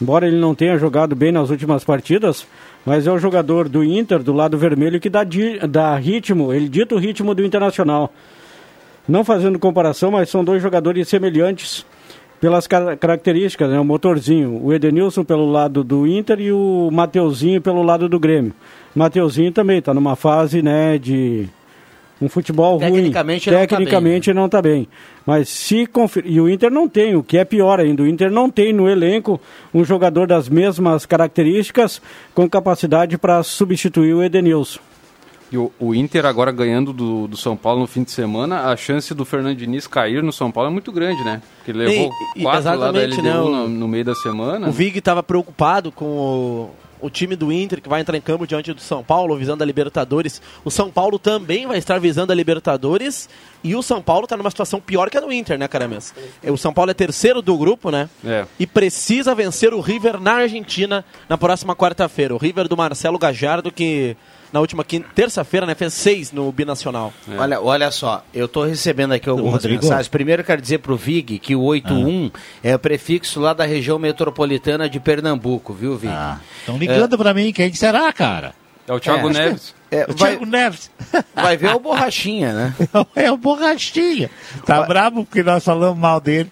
Embora 0.00 0.26
ele 0.26 0.36
não 0.38 0.54
tenha 0.54 0.76
jogado 0.76 1.16
bem 1.16 1.32
nas 1.32 1.48
últimas 1.48 1.84
partidas, 1.84 2.46
mas 2.86 3.06
é 3.06 3.12
o 3.12 3.18
jogador 3.18 3.68
do 3.68 3.84
Inter, 3.84 4.22
do 4.22 4.32
lado 4.32 4.56
vermelho, 4.56 4.98
que 5.00 5.10
dá, 5.10 5.24
di- 5.24 5.58
dá 5.68 5.94
ritmo, 5.96 6.52
ele 6.54 6.68
dita 6.68 6.94
o 6.94 6.98
ritmo 6.98 7.34
do 7.34 7.44
internacional. 7.44 8.12
Não 9.08 9.24
fazendo 9.24 9.58
comparação, 9.58 10.10
mas 10.12 10.30
são 10.30 10.42
dois 10.44 10.62
jogadores 10.62 11.06
semelhantes. 11.08 11.84
pelas 12.38 12.66
car- 12.66 12.98
características, 12.98 13.70
né? 13.70 13.80
O 13.80 13.84
motorzinho, 13.84 14.60
o 14.62 14.70
Edenilson 14.70 15.24
pelo 15.24 15.50
lado 15.50 15.82
do 15.82 16.06
Inter 16.06 16.38
e 16.38 16.52
o 16.52 16.90
Mateuzinho 16.92 17.62
pelo 17.62 17.82
lado 17.82 18.10
do 18.10 18.20
Grêmio. 18.20 18.52
Mateuzinho 18.94 19.50
também 19.50 19.78
está 19.78 19.94
numa 19.94 20.14
fase, 20.14 20.60
né, 20.60 20.98
de 20.98 21.48
um 22.20 22.28
futebol 22.28 22.78
Tecnicamente 22.78 23.50
ruim. 23.50 23.56
não 23.58 23.66
tá 23.66 23.68
Tecnicamente 23.76 24.32
não 24.34 24.46
está 24.46 24.62
bem. 24.62 24.88
Mas 25.26 25.48
se 25.48 25.86
confer... 25.86 26.24
e 26.26 26.40
o 26.40 26.48
Inter 26.48 26.70
não 26.70 26.88
tem, 26.88 27.14
o 27.14 27.22
que 27.22 27.36
é 27.36 27.44
pior 27.44 27.78
ainda, 27.80 28.02
o 28.02 28.06
Inter 28.06 28.30
não 28.30 28.48
tem 28.48 28.72
no 28.72 28.88
elenco 28.88 29.40
um 29.74 29.84
jogador 29.84 30.26
das 30.26 30.48
mesmas 30.48 31.04
características 31.04 32.00
com 32.34 32.48
capacidade 32.48 33.18
para 33.18 33.42
substituir 33.42 34.14
o 34.14 34.22
Edenilson. 34.22 34.80
E 35.52 35.56
o, 35.56 35.70
o 35.78 35.94
Inter 35.94 36.26
agora 36.26 36.50
ganhando 36.50 36.92
do, 36.92 37.28
do 37.28 37.36
São 37.36 37.56
Paulo 37.56 37.80
no 37.82 37.86
fim 37.86 38.02
de 38.02 38.10
semana, 38.10 38.62
a 38.68 38.76
chance 38.76 39.14
do 39.14 39.24
Fernando 39.24 39.56
Diniz 39.56 39.86
cair 39.86 40.20
no 40.22 40.32
São 40.32 40.50
Paulo 40.50 40.70
é 40.70 40.72
muito 40.72 40.90
grande, 40.90 41.22
né? 41.22 41.40
Porque 41.58 41.70
ele 41.70 41.78
levou 41.86 42.10
E- 42.34 42.42
quatro 42.42 42.64
lá 42.80 42.90
da 42.90 42.98
LDU 43.00 43.22
né, 43.22 43.38
o- 43.38 43.48
no, 43.50 43.68
no 43.68 43.86
meio 43.88 44.04
da 44.04 44.14
semana. 44.16 44.68
O 44.68 44.72
Vig 44.72 44.98
estava 44.98 45.22
preocupado 45.22 45.92
com 45.92 46.04
o, 46.04 46.70
o 47.00 47.10
time 47.10 47.36
do 47.36 47.52
Inter 47.52 47.80
que 47.80 47.88
vai 47.88 48.00
entrar 48.00 48.16
em 48.16 48.20
campo 48.20 48.46
diante 48.46 48.72
do 48.72 48.80
São 48.80 49.02
Paulo, 49.02 49.36
visando 49.36 49.62
a 49.62 49.66
Libertadores. 49.66 50.40
O 50.64 50.70
São 50.70 50.90
Paulo 50.90 51.18
também 51.18 51.66
vai 51.66 51.78
estar 51.78 51.98
visando 51.98 52.32
a 52.32 52.34
Libertadores. 52.34 53.28
E 53.62 53.74
o 53.74 53.82
São 53.82 54.00
Paulo 54.00 54.24
está 54.24 54.36
numa 54.36 54.50
situação 54.50 54.80
pior 54.80 55.10
que 55.10 55.16
a 55.16 55.20
do 55.20 55.32
Inter, 55.32 55.58
né, 55.58 55.66
Caramês? 55.66 56.14
O 56.44 56.56
São 56.56 56.72
Paulo 56.72 56.90
é 56.90 56.94
terceiro 56.94 57.42
do 57.42 57.56
grupo, 57.56 57.90
né? 57.90 58.08
É. 58.24 58.46
E 58.58 58.66
precisa 58.66 59.34
vencer 59.34 59.74
o 59.74 59.80
River 59.80 60.20
na 60.20 60.34
Argentina 60.34 61.04
na 61.28 61.36
próxima 61.36 61.74
quarta-feira. 61.74 62.34
O 62.34 62.38
River 62.38 62.68
do 62.68 62.76
Marcelo 62.76 63.18
Gajardo, 63.18 63.72
que 63.72 64.16
na 64.56 64.60
última 64.60 64.82
quinta- 64.82 65.06
terça-feira 65.14 65.66
né, 65.66 65.74
fez 65.74 65.92
seis 65.92 66.32
no 66.32 66.50
Binacional. 66.50 67.12
Olha, 67.36 67.60
olha 67.60 67.90
só, 67.90 68.24
eu 68.32 68.46
estou 68.46 68.64
recebendo 68.64 69.12
aqui 69.12 69.28
algumas 69.28 69.52
Rodrigo? 69.52 69.82
mensagens. 69.82 70.08
Primeiro 70.08 70.40
eu 70.40 70.46
quero 70.46 70.62
dizer 70.62 70.78
pro 70.78 70.96
Vig 70.96 71.38
que 71.38 71.54
o 71.54 71.60
81 71.60 72.30
é 72.64 72.74
o 72.74 72.78
prefixo 72.78 73.38
lá 73.38 73.52
da 73.52 73.66
região 73.66 73.98
metropolitana 73.98 74.88
de 74.88 74.98
Pernambuco, 74.98 75.74
viu, 75.74 75.94
Vig? 75.98 76.14
Estão 76.60 76.78
ligando 76.78 77.18
pra 77.18 77.34
mim, 77.34 77.52
quem 77.52 77.70
será, 77.74 78.10
cara? 78.14 78.54
É 78.88 78.92
o 78.94 78.98
Thiago 79.00 79.28
É, 79.28 79.32
Neves. 79.32 79.74
É, 79.88 80.02
o 80.02 80.14
vai, 80.16 80.30
Thiago 80.32 80.46
Neves. 80.46 80.90
vai 81.34 81.56
ver 81.56 81.74
o 81.74 81.78
Borrachinha, 81.78 82.52
né? 82.52 82.74
É 83.14 83.30
o 83.30 83.36
Borrachinha. 83.36 84.28
Tá 84.64 84.82
bravo 84.82 85.24
porque 85.24 85.42
nós 85.44 85.62
falamos 85.64 85.96
mal 85.98 86.20
dele. 86.20 86.50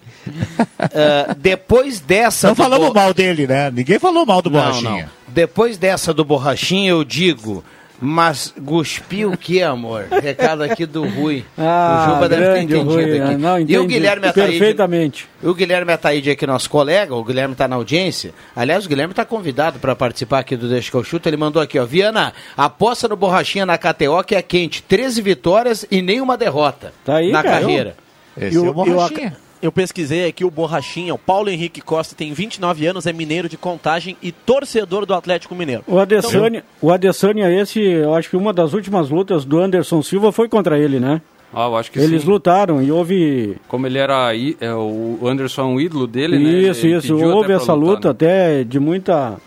Ah, 0.79 1.35
depois 1.37 1.99
dessa. 1.99 2.47
Não 2.49 2.55
falamos 2.55 2.87
Bo- 2.89 2.93
mal 2.93 3.13
dele, 3.13 3.45
né? 3.47 3.69
Ninguém 3.71 3.99
falou 3.99 4.25
mal 4.25 4.41
do 4.41 4.49
Não, 4.49 4.59
Borrachinha. 4.59 5.03
não. 5.27 5.33
Depois 5.33 5.77
dessa 5.77 6.13
do 6.13 6.23
Borrachinha, 6.23 6.91
eu 6.91 7.03
digo. 7.03 7.63
Mas 8.01 8.53
cuspiu 8.65 9.31
o 9.31 9.37
que, 9.37 9.61
amor? 9.63 10.07
Recado 10.21 10.63
aqui 10.63 10.85
do 10.85 11.07
Rui. 11.07 11.45
Ah, 11.57 12.07
o 12.07 12.13
Juba 12.13 12.29
deve 12.29 12.41
ter 12.41 12.47
grande 12.51 12.73
entendido 12.75 12.93
Rui, 12.93 13.21
aqui. 13.21 13.35
não, 13.37 13.57
e 13.57 13.61
o 13.61 13.63
entendi 13.63 13.87
Guilherme 13.87 14.27
Ataíde. 14.27 14.51
perfeitamente. 14.51 15.27
O 15.41 15.53
Guilherme 15.53 15.91
Ataíde 15.93 16.29
aqui, 16.31 16.45
nosso 16.45 16.69
colega, 16.69 17.15
o 17.15 17.23
Guilherme 17.23 17.53
está 17.53 17.67
na 17.67 17.75
audiência. 17.75 18.33
Aliás, 18.55 18.85
o 18.85 18.89
Guilherme 18.89 19.11
está 19.13 19.23
convidado 19.23 19.79
para 19.79 19.95
participar 19.95 20.39
aqui 20.39 20.55
do 20.57 20.67
Deixa 20.67 20.91
que 20.91 20.97
eu 20.97 21.03
chuto. 21.03 21.29
Ele 21.29 21.37
mandou 21.37 21.61
aqui, 21.61 21.79
ó. 21.79 21.85
Viana, 21.85 22.33
aposta 22.57 23.07
no 23.07 23.15
Borrachinha 23.15 23.65
na 23.65 23.77
KTO 23.77 24.23
que 24.25 24.35
é 24.35 24.41
quente. 24.41 24.83
13 24.83 25.21
vitórias 25.21 25.85
e 25.89 26.01
nenhuma 26.01 26.35
derrota 26.37 26.91
Tá 27.05 27.17
aí, 27.17 27.31
na 27.31 27.41
cara. 27.43 27.61
carreira. 27.61 27.95
Esse 28.37 28.55
eu, 28.57 28.65
é 28.65 28.69
o 28.69 28.73
Borrachinha. 28.73 29.37
eu, 29.37 29.44
eu 29.65 29.71
pesquisei 29.71 30.27
aqui 30.27 30.45
o 30.45 30.51
Borrachinha, 30.51 31.13
o 31.13 31.17
Paulo 31.17 31.49
Henrique 31.49 31.81
Costa, 31.81 32.15
tem 32.15 32.31
29 32.33 32.85
anos, 32.85 33.05
é 33.05 33.13
mineiro 33.13 33.49
de 33.49 33.57
contagem 33.57 34.15
e 34.21 34.31
torcedor 34.31 35.05
do 35.05 35.13
Atlético 35.13 35.55
Mineiro. 35.55 35.83
O 35.87 35.99
Adesanya, 35.99 36.63
o 36.81 36.91
Adesanya, 36.91 37.51
esse, 37.51 37.79
eu 37.81 38.13
acho 38.13 38.29
que 38.29 38.37
uma 38.37 38.53
das 38.53 38.73
últimas 38.73 39.09
lutas 39.09 39.43
do 39.43 39.59
Anderson 39.59 40.01
Silva 40.01 40.31
foi 40.31 40.47
contra 40.47 40.77
ele, 40.77 40.99
né? 40.99 41.21
Ah, 41.53 41.67
eu 41.67 41.77
acho 41.77 41.91
que 41.91 41.99
Eles 41.99 42.23
sim. 42.23 42.27
lutaram 42.27 42.81
e 42.81 42.91
houve. 42.91 43.55
Como 43.67 43.87
ele 43.87 43.97
era 43.97 44.31
é, 44.59 44.73
o 44.73 45.19
Anderson 45.23 45.61
é 45.61 45.65
um 45.65 45.79
ídolo 45.79 46.05
dele, 46.05 46.37
né? 46.37 46.49
Isso, 46.69 46.85
Ele 46.85 46.97
isso. 46.97 47.15
até 47.15 47.25
Houve 47.25 47.53
essa 47.53 47.73
lutar, 47.73 47.95
luta 47.95 48.07
né? 48.09 48.11
até 48.11 48.63
de 48.65 48.79
muita 48.79 49.37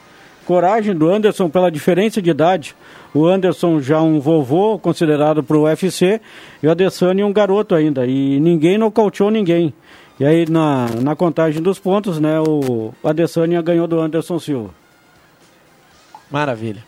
coragem 0.46 0.94
do 0.94 1.10
Anderson 1.10 1.50
pela 1.50 1.70
diferença 1.70 2.22
de 2.22 2.30
idade. 2.30 2.74
O 3.12 3.26
Anderson 3.26 3.80
já 3.80 4.00
um 4.00 4.20
vovô 4.20 4.78
considerado 4.78 5.42
para 5.42 5.56
o 5.58 5.64
UFC 5.64 6.20
e 6.62 6.66
o 6.66 6.70
Adesanya 6.70 7.26
um 7.26 7.32
garoto 7.32 7.74
ainda. 7.74 8.06
E 8.06 8.40
ninguém 8.40 8.78
nocauteou 8.78 9.30
ninguém. 9.30 9.74
E 10.20 10.24
aí 10.24 10.48
na, 10.48 10.86
na 11.00 11.14
contagem 11.14 11.62
dos 11.62 11.78
pontos, 11.78 12.18
né, 12.18 12.40
o 12.40 12.92
Adesanya 13.04 13.62
ganhou 13.62 13.86
do 13.86 14.00
Anderson 14.00 14.38
Silva. 14.38 14.70
Maravilha. 16.30 16.84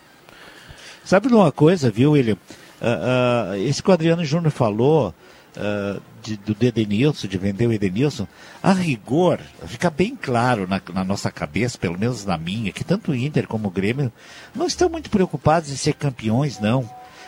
Sabe 1.03 1.27
de 1.29 1.33
uma 1.33 1.51
coisa, 1.51 1.89
viu, 1.89 2.11
William? 2.11 2.37
Ah, 2.81 3.51
ah, 3.53 3.57
esse 3.57 3.81
que 3.81 3.89
o 3.89 3.93
Adriano 3.93 4.23
Júnior 4.25 4.51
falou 4.51 5.13
ah, 5.57 5.99
de- 6.21 6.37
do 6.37 6.55
Edenilson, 6.63 7.27
de 7.27 7.37
vender 7.37 7.67
o 7.67 7.73
Edenilson, 7.73 8.27
a 8.61 8.73
rigor, 8.73 9.39
fica 9.65 9.89
bem 9.89 10.15
claro 10.15 10.67
na, 10.67 10.81
na 10.93 11.03
nossa 11.03 11.31
cabeça, 11.31 11.77
pelo 11.77 11.97
menos 11.97 12.25
na 12.25 12.37
minha, 12.37 12.71
que 12.71 12.83
tanto 12.83 13.11
o 13.11 13.15
Inter 13.15 13.47
como 13.47 13.67
o 13.67 13.71
Grêmio 13.71 14.11
não 14.53 14.67
estão 14.67 14.89
muito 14.89 15.09
preocupados 15.09 15.71
em 15.71 15.75
ser 15.75 15.93
campeões, 15.93 16.59
não. 16.59 16.87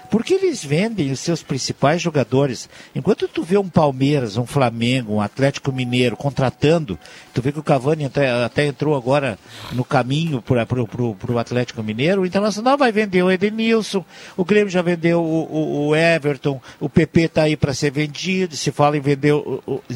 Porque 0.10 0.34
eles 0.36 0.64
vendem 0.64 1.12
os 1.12 1.20
seus 1.20 1.42
principais 1.42 2.02
jogadores. 2.02 2.70
Enquanto 2.96 3.28
tu 3.28 3.42
vê 3.44 3.58
um 3.58 3.68
Palmeiras, 3.68 4.38
um 4.38 4.46
Flamengo, 4.46 5.14
um 5.16 5.22
Atlético 5.22 5.72
Mineiro 5.72 6.16
contratando, 6.16 7.00
tu 7.34 7.42
vê 7.42 7.52
que 7.52 7.60
o 7.60 7.64
Cavani 7.64 8.06
até, 8.06 8.30
até 8.44 8.66
entrou 8.68 8.96
agora 8.96 9.40
no 9.72 9.84
caminho 9.84 10.42
para 10.42 10.64
o 11.34 11.40
Atlético 11.40 11.82
Mineiro, 11.82 12.22
o 12.22 12.26
Internacional 12.26 12.78
vai 12.78 12.92
vender 12.92 13.24
o 13.24 13.32
Edenilson, 13.32 14.06
o 14.38 14.46
Grêmio 14.46 14.70
já 14.70 14.82
vendeu 14.82 15.22
o, 15.22 15.44
o- 15.52 15.88
o 15.88 15.96
Everton, 15.96 16.62
o 16.80 16.88
PP 16.90 17.22
está 17.22 17.44
aí 17.44 17.58
para 17.58 17.74
ser 17.74 17.92
vendido, 17.92 18.56
se 18.56 18.72
fala 18.72 18.96
em 18.98 19.02
vender, 19.02 19.34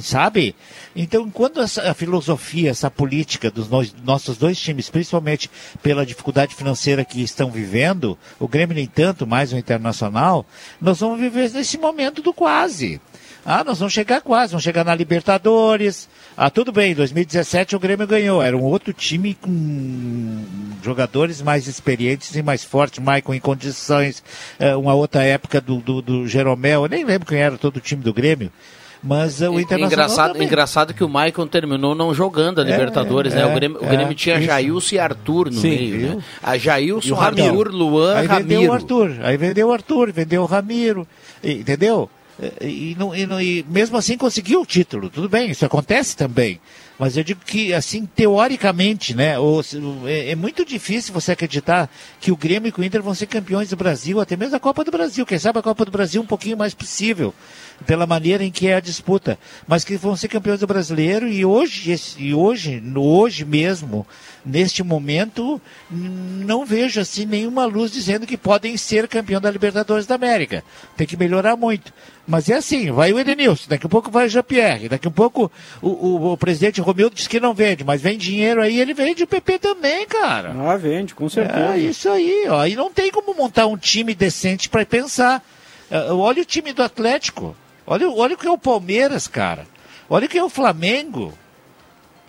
sabe? 0.01 0.55
Então, 0.95 1.29
quando 1.29 1.61
essa 1.61 1.93
filosofia, 1.93 2.71
essa 2.71 2.89
política 2.89 3.51
dos 3.51 3.69
nos- 3.69 3.93
nossos 4.03 4.37
dois 4.37 4.59
times, 4.59 4.89
principalmente 4.89 5.49
pela 5.83 6.05
dificuldade 6.05 6.55
financeira 6.55 7.05
que 7.05 7.21
estão 7.21 7.51
vivendo, 7.51 8.17
o 8.39 8.47
Grêmio 8.47 8.75
nem 8.75 8.87
tanto, 8.87 9.27
mais 9.27 9.53
o 9.53 9.57
Internacional, 9.57 9.96
nós 10.79 10.99
vamos 10.99 11.19
viver 11.19 11.51
nesse 11.51 11.77
momento 11.77 12.21
do 12.21 12.33
quase. 12.33 13.01
Ah, 13.49 13.63
nós 13.63 13.79
vamos 13.79 13.93
chegar 13.93 14.19
quase, 14.19 14.51
vamos 14.51 14.63
chegar 14.65 14.83
na 14.83 14.93
Libertadores. 14.93 16.09
Ah, 16.35 16.49
tudo 16.49 16.69
bem, 16.69 16.91
em 16.91 16.95
2017 16.95 17.77
o 17.77 17.79
Grêmio 17.79 18.05
ganhou. 18.05 18.41
Era 18.41 18.57
um 18.57 18.63
outro 18.63 18.91
time 18.91 19.35
com 19.35 20.43
jogadores 20.83 21.41
mais 21.41 21.65
experientes 21.65 22.35
e 22.35 22.43
mais 22.43 22.65
fortes, 22.65 22.99
Maicon 23.01 23.33
em 23.33 23.39
condições. 23.39 24.21
eh, 24.59 24.75
uma 24.75 24.93
outra 24.93 25.23
época 25.23 25.61
do, 25.61 25.77
do, 25.77 26.01
do 26.01 26.27
Jeromel, 26.27 26.83
eu 26.83 26.89
nem 26.89 27.05
lembro 27.05 27.25
quem 27.25 27.39
era 27.39 27.57
todo 27.57 27.77
o 27.77 27.81
time 27.81 28.03
do 28.03 28.13
Grêmio. 28.13 28.51
Mas 29.03 29.41
o 29.41 29.59
Internacional 29.59 29.87
Engraçado, 29.87 30.33
também. 30.33 30.47
engraçado 30.47 30.93
que 30.93 31.03
o 31.03 31.09
Maicon 31.09 31.47
terminou 31.47 31.93
não 31.93 32.13
jogando 32.13 32.59
a 32.59 32.63
Libertadores, 32.63 33.33
né? 33.33 33.41
é, 33.41 33.45
O 33.45 33.53
Grêmio, 33.53 33.79
o 33.81 33.85
é, 33.85 33.89
Grêmio 33.89 34.15
tinha 34.15 34.37
isso. 34.37 34.45
Jailson 34.47 34.95
e 34.95 34.99
Arthur 34.99 35.45
no 35.51 35.59
Sim, 35.59 35.69
meio, 35.69 36.15
né? 36.15 36.23
A 36.41 36.57
Jailson, 36.57 37.13
o 37.13 37.17
Ramiro. 37.17 37.71
Luan, 37.71 38.15
Aí 38.15 38.27
vendeu 38.27 38.57
Ramiro. 38.57 38.71
o 38.71 38.73
Arthur, 38.73 39.11
aí 39.21 39.37
vendeu 39.37 39.67
o 39.67 39.71
Arthur, 39.73 40.11
vendeu 40.11 40.41
o 40.41 40.45
Ramiro, 40.45 41.07
entendeu? 41.43 42.09
E, 42.61 42.95
e 42.95 42.97
e 43.15 43.43
e 43.59 43.65
mesmo 43.69 43.97
assim 43.97 44.17
conseguiu 44.17 44.61
o 44.61 44.65
título, 44.65 45.09
tudo 45.09 45.29
bem, 45.29 45.51
isso 45.51 45.65
acontece 45.65 46.15
também. 46.15 46.59
Mas 46.99 47.15
eu 47.15 47.23
digo 47.23 47.41
que, 47.45 47.73
assim, 47.75 48.07
teoricamente, 48.07 49.15
né, 49.15 49.37
ou 49.37 49.61
é, 50.05 50.31
é 50.31 50.35
muito 50.35 50.65
difícil 50.65 51.13
você 51.13 51.31
acreditar 51.31 51.89
que 52.19 52.31
o 52.31 52.35
Grêmio 52.35 52.73
e 52.75 52.81
o 52.81 52.83
Inter 52.83 53.03
vão 53.03 53.13
ser 53.13 53.27
campeões 53.27 53.69
do 53.69 53.75
Brasil, 53.75 54.19
até 54.19 54.35
mesmo 54.35 54.55
a 54.55 54.59
Copa 54.59 54.83
do 54.83 54.89
Brasil. 54.89 55.25
Quem 55.25 55.37
sabe 55.37 55.59
a 55.59 55.61
Copa 55.61 55.85
do 55.85 55.91
Brasil 55.91 56.21
um 56.21 56.25
pouquinho 56.25 56.57
mais 56.57 56.73
possível, 56.73 57.33
pela 57.85 58.07
maneira 58.07 58.43
em 58.43 58.49
que 58.51 58.67
é 58.67 58.75
a 58.75 58.79
disputa. 58.79 59.37
Mas 59.67 59.83
que 59.83 59.95
vão 59.95 60.15
ser 60.15 60.27
campeões 60.27 60.59
do 60.59 60.65
brasileiro 60.65 61.27
e 61.27 61.45
hoje, 61.45 61.91
esse- 61.91 62.19
e 62.19 62.33
hoje, 62.33 62.81
no 62.81 63.03
hoje 63.03 63.45
mesmo, 63.45 64.05
neste 64.43 64.81
momento, 64.81 65.61
não 65.91 66.65
vejo 66.65 66.99
assim 66.99 67.25
nenhuma 67.25 67.65
luz 67.65 67.91
dizendo 67.91 68.25
que 68.25 68.37
podem 68.37 68.75
ser 68.77 69.07
campeão 69.07 69.39
da 69.39 69.51
Libertadores 69.51 70.07
da 70.07 70.15
América. 70.15 70.63
Tem 70.95 71.05
que 71.05 71.15
melhorar 71.17 71.55
muito. 71.55 71.93
Mas 72.29 72.49
é 72.49 72.55
assim, 72.55 72.91
vai 72.91 73.13
o 73.13 73.19
Edenilson, 73.19 73.69
daqui 73.69 73.85
a 73.85 73.89
pouco 73.89 74.11
vai 74.11 74.25
o 74.25 74.29
Jean-Pierre, 74.29 74.89
daqui 74.89 75.07
a 75.07 75.11
pouco 75.11 75.49
o, 75.81 75.87
o- 75.87 76.31
o 76.33 76.37
presidente 76.37 76.81
Romildo 76.87 77.15
diz 77.15 77.27
que 77.27 77.37
não 77.37 77.53
vende, 77.53 77.83
mas 77.83 78.01
vem 78.01 78.17
dinheiro 78.17 78.61
aí, 78.61 78.79
ele 78.79 78.93
vende 78.93 79.21
o 79.23 79.27
PP 79.27 79.59
também, 79.59 80.07
cara. 80.07 80.55
Ah, 80.57 80.77
vende, 80.77 81.13
com 81.13 81.27
certeza. 81.27 81.73
É 81.75 81.77
isso 81.77 82.09
aí, 82.09 82.45
ó. 82.47 82.65
E 82.65 82.77
não 82.77 82.89
tem 82.89 83.11
como 83.11 83.33
montar 83.33 83.67
um 83.67 83.75
time 83.75 84.15
decente 84.15 84.69
para 84.69 84.85
pensar. 84.85 85.43
É, 85.91 86.11
Olha 86.13 86.41
o 86.41 86.45
time 86.45 86.71
do 86.71 86.81
Atlético. 86.81 87.53
Olha, 87.85 88.09
olha 88.09 88.35
o 88.35 88.37
que 88.37 88.47
é 88.47 88.51
o 88.51 88.57
Palmeiras, 88.57 89.27
cara. 89.27 89.67
Olha 90.09 90.27
o 90.27 90.29
que 90.29 90.37
é 90.37 90.43
o 90.43 90.47
Flamengo. 90.49 91.37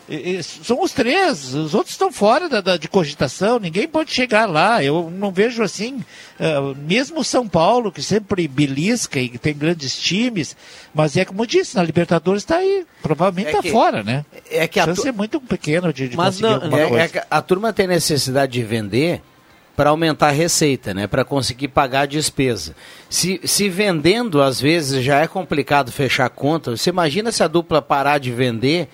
E- 0.08 0.36
e 0.36 0.42
são 0.42 0.82
os 0.82 0.92
três, 0.92 1.52
os 1.54 1.74
outros 1.74 1.92
estão 1.94 2.10
fora 2.10 2.48
da, 2.48 2.60
da- 2.60 2.76
de 2.78 2.88
cogitação, 2.88 3.58
ninguém 3.58 3.86
pode 3.86 4.10
chegar 4.12 4.46
lá. 4.46 4.82
Eu 4.82 5.10
não 5.14 5.30
vejo 5.30 5.62
assim, 5.62 6.02
eh, 6.40 6.54
mesmo 6.86 7.20
o 7.20 7.24
São 7.24 7.46
Paulo, 7.46 7.92
que 7.92 8.02
sempre 8.02 8.48
belisca 8.48 9.20
e 9.20 9.28
tem 9.36 9.54
grandes 9.54 9.98
times, 9.98 10.56
mas 10.94 11.16
é 11.16 11.24
como 11.24 11.42
eu 11.42 11.46
disse, 11.46 11.76
na 11.76 11.82
Libertadores 11.82 12.42
está 12.42 12.56
aí, 12.56 12.86
provavelmente 13.02 13.48
É 13.48 13.50
está 13.50 13.62
que- 13.62 13.70
fora, 13.70 14.02
né? 14.02 14.24
É 14.50 14.66
que 14.66 14.80
a, 14.80 14.84
a 14.84 14.86
chance 14.86 15.02
tu- 15.02 15.08
é 15.08 15.12
muito 15.12 15.40
pequena 15.40 15.92
de, 15.92 16.08
de 16.08 16.16
Mas 16.16 16.40
conseguir 16.40 16.68
não, 16.70 16.78
é- 16.78 17.04
é 17.14 17.26
a 17.30 17.42
turma 17.42 17.72
tem 17.72 17.86
necessidade 17.86 18.52
de 18.52 18.62
vender 18.62 19.20
para 19.76 19.90
aumentar 19.90 20.28
a 20.28 20.32
receita, 20.32 20.92
né? 20.92 21.06
Para 21.06 21.24
conseguir 21.24 21.68
pagar 21.68 22.00
a 22.00 22.06
despesa. 22.06 22.74
Se, 23.08 23.40
se 23.44 23.68
vendendo, 23.68 24.42
às 24.42 24.60
vezes, 24.60 25.04
já 25.04 25.20
é 25.20 25.26
complicado 25.28 25.92
fechar 25.92 26.24
a 26.26 26.28
conta, 26.30 26.76
você 26.76 26.90
imagina 26.90 27.30
se 27.30 27.44
a 27.44 27.46
dupla 27.46 27.80
parar 27.80 28.18
de 28.18 28.32
vender 28.32 28.88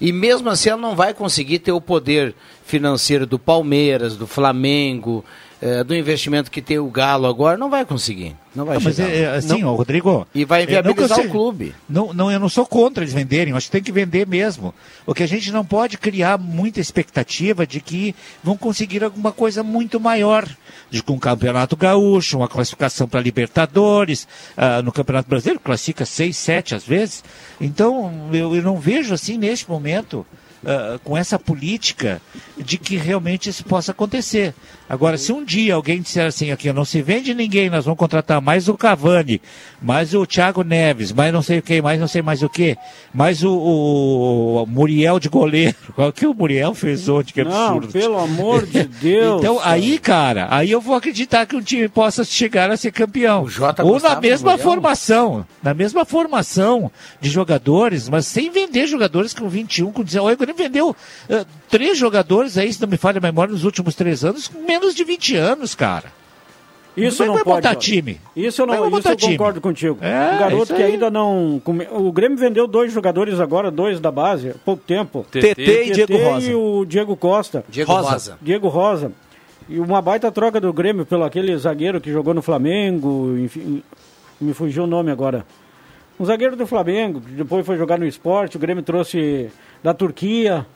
E 0.00 0.12
mesmo 0.12 0.48
assim 0.48 0.70
ela 0.70 0.80
não 0.80 0.96
vai 0.96 1.12
conseguir 1.12 1.58
ter 1.58 1.72
o 1.72 1.80
poder 1.80 2.34
financeiro 2.64 3.26
do 3.26 3.38
Palmeiras, 3.38 4.16
do 4.16 4.26
Flamengo, 4.26 5.24
eh, 5.62 5.84
do 5.84 5.94
investimento 5.94 6.50
que 6.50 6.62
tem 6.62 6.78
o 6.78 6.88
Galo 6.88 7.26
agora, 7.26 7.56
não 7.58 7.68
vai 7.70 7.84
conseguir. 7.84 8.34
Não 8.54 8.64
vai 8.64 8.78
mas 8.80 8.96
chegar 8.96 9.08
é, 9.10 9.28
lá. 9.28 9.34
é 9.34 9.36
assim, 9.38 9.60
Não- 9.62 9.72
ó, 9.72 9.76
Rodrigo. 9.76 10.26
E 10.34 10.44
vai 10.44 10.62
é, 10.62 10.66
não 10.66 10.70
inviabilizar 10.72 11.18
sei- 11.18 11.26
o 11.26 11.30
clube. 11.30 11.74
Não, 11.88 12.12
não, 12.12 12.30
eu 12.32 12.40
não 12.40 12.48
sou 12.48 12.66
contra 12.66 13.04
eles 13.04 13.14
venderem, 13.14 13.54
acho 13.54 13.66
que 13.66 13.72
tem 13.72 13.82
que 13.82 13.92
vender 13.92 14.26
mesmo. 14.26 14.74
O 15.06 15.14
que 15.14 15.22
a 15.22 15.26
gente 15.28 15.52
não 15.52 15.64
pode 15.64 15.96
criar 15.98 16.36
muita 16.38 16.80
expectativa 16.80 17.66
de 17.66 17.80
que 17.80 18.14
vão 18.42 18.56
conseguir 18.56 19.04
alguma 19.04 19.30
coisa 19.32 19.62
muito 19.62 20.00
maior. 20.00 20.48
De 20.90 21.02
que 21.02 21.12
um 21.12 21.18
campeonato 21.18 21.76
gaúcho, 21.76 22.38
uma 22.38 22.48
classificação 22.48 23.06
para 23.06 23.20
Libertadores, 23.20 24.26
ah, 24.56 24.82
no 24.82 24.90
Campeonato 24.90 25.28
Brasileiro 25.28 25.60
classifica 25.60 26.04
seis, 26.04 26.36
sete 26.36 26.74
às 26.74 26.84
vezes. 26.84 27.22
Então, 27.60 28.28
eu, 28.32 28.56
eu 28.56 28.62
não 28.62 28.76
vejo 28.78 29.14
assim 29.14 29.36
neste 29.38 29.68
momento. 29.70 30.26
ah, 30.66 30.98
com 31.04 31.16
essa 31.16 31.38
política 31.38 32.20
de 32.58 32.76
que 32.76 32.96
realmente 32.96 33.48
isso 33.48 33.64
possa 33.64 33.92
acontecer. 33.92 34.52
Agora, 34.90 35.16
se 35.16 35.32
um 35.32 35.44
dia 35.44 35.76
alguém 35.76 36.02
disser 36.02 36.26
assim, 36.26 36.50
aqui 36.50 36.72
não 36.72 36.84
se 36.84 37.00
vende 37.00 37.32
ninguém, 37.32 37.70
nós 37.70 37.84
vamos 37.84 37.96
contratar 37.96 38.40
mais 38.40 38.68
o 38.68 38.76
Cavani, 38.76 39.40
mais 39.80 40.14
o 40.14 40.26
Thiago 40.26 40.64
Neves, 40.64 41.12
mais 41.12 41.32
não 41.32 41.42
sei 41.42 41.60
o 41.60 41.62
que, 41.62 41.80
mais 41.80 42.00
não 42.00 42.08
sei 42.08 42.22
mais 42.22 42.42
o 42.42 42.48
que, 42.48 42.76
mais 43.14 43.44
o, 43.44 43.52
o 43.52 44.66
Muriel 44.66 45.20
de 45.20 45.28
goleiro. 45.28 45.76
Qual 45.94 46.12
que 46.12 46.26
o 46.26 46.34
Muriel 46.34 46.74
fez 46.74 47.08
ontem, 47.08 47.32
que 47.32 47.44
Não, 47.44 47.76
absurdo. 47.76 47.92
pelo 47.92 48.18
amor 48.18 48.66
de 48.66 48.82
Deus. 49.00 49.40
Então, 49.40 49.60
aí, 49.62 49.96
cara, 49.96 50.48
aí 50.50 50.72
eu 50.72 50.80
vou 50.80 50.96
acreditar 50.96 51.46
que 51.46 51.54
um 51.54 51.62
time 51.62 51.88
possa 51.88 52.24
chegar 52.24 52.68
a 52.68 52.76
ser 52.76 52.90
campeão. 52.90 53.48
Jota 53.48 53.84
Ou 53.84 54.00
na 54.00 54.20
mesma 54.20 54.58
formação, 54.58 55.46
na 55.62 55.72
mesma 55.72 56.04
formação 56.04 56.90
de 57.20 57.30
jogadores, 57.30 58.08
mas 58.08 58.26
sem 58.26 58.50
vender 58.50 58.88
jogadores 58.88 59.32
com 59.32 59.48
21, 59.48 59.92
com 59.92 60.02
19. 60.02 60.34
O 60.34 60.36
Grêmio 60.36 60.56
vendeu 60.56 60.96
eh, 61.28 61.44
três 61.68 61.96
jogadores 61.96 62.58
aí, 62.58 62.72
se 62.72 62.80
não 62.80 62.88
me 62.88 62.96
falha 62.96 63.18
a 63.18 63.20
memória, 63.20 63.52
nos 63.52 63.62
últimos 63.62 63.94
três 63.94 64.24
anos, 64.24 64.48
com 64.48 64.60
menos 64.66 64.79
de 64.88 65.04
20 65.04 65.36
anos, 65.36 65.74
cara. 65.74 66.12
Isso 66.96 67.22
é 67.22 67.26
não 67.26 67.34
vai 67.34 67.44
pode. 67.44 67.66
montar 67.66 67.74
time? 67.76 68.20
Isso 68.34 68.62
eu, 68.62 68.66
não, 68.66 68.74
é 68.74 68.98
isso 68.98 69.08
eu 69.08 69.16
time? 69.16 69.32
concordo 69.38 69.60
contigo. 69.60 69.98
É, 70.00 70.34
um 70.34 70.38
garoto 70.38 70.74
que 70.74 70.82
ainda 70.82 71.10
não. 71.10 71.62
O 71.92 72.12
Grêmio 72.12 72.36
vendeu 72.36 72.66
dois 72.66 72.92
jogadores 72.92 73.38
agora, 73.38 73.70
dois 73.70 74.00
da 74.00 74.10
base, 74.10 74.50
há 74.50 74.54
pouco 74.64 74.82
tempo. 74.84 75.24
TT 75.30 75.84
e 75.86 75.90
Diego 75.92 76.16
Rosa. 76.16 76.50
E 76.50 76.54
o 76.54 76.84
Diego 76.84 77.16
Costa. 77.16 77.64
Diego 77.68 77.92
Rosa. 77.92 78.10
Rosa. 78.10 78.38
Diego 78.42 78.68
Rosa. 78.68 79.12
E 79.68 79.78
uma 79.78 80.02
baita 80.02 80.32
troca 80.32 80.60
do 80.60 80.72
Grêmio 80.72 81.06
pelo 81.06 81.24
aquele 81.24 81.56
zagueiro 81.56 82.00
que 82.00 82.10
jogou 82.10 82.34
no 82.34 82.42
Flamengo, 82.42 83.36
enfim, 83.38 83.82
me 84.40 84.52
fugiu 84.52 84.82
o 84.82 84.86
nome 84.86 85.12
agora. 85.12 85.46
Um 86.18 86.24
zagueiro 86.24 86.56
do 86.56 86.66
Flamengo, 86.66 87.20
que 87.20 87.30
depois 87.32 87.64
foi 87.64 87.76
jogar 87.78 87.98
no 87.98 88.04
esporte, 88.04 88.56
o 88.56 88.60
Grêmio 88.60 88.82
trouxe 88.82 89.48
da 89.82 89.94
Turquia. 89.94 90.66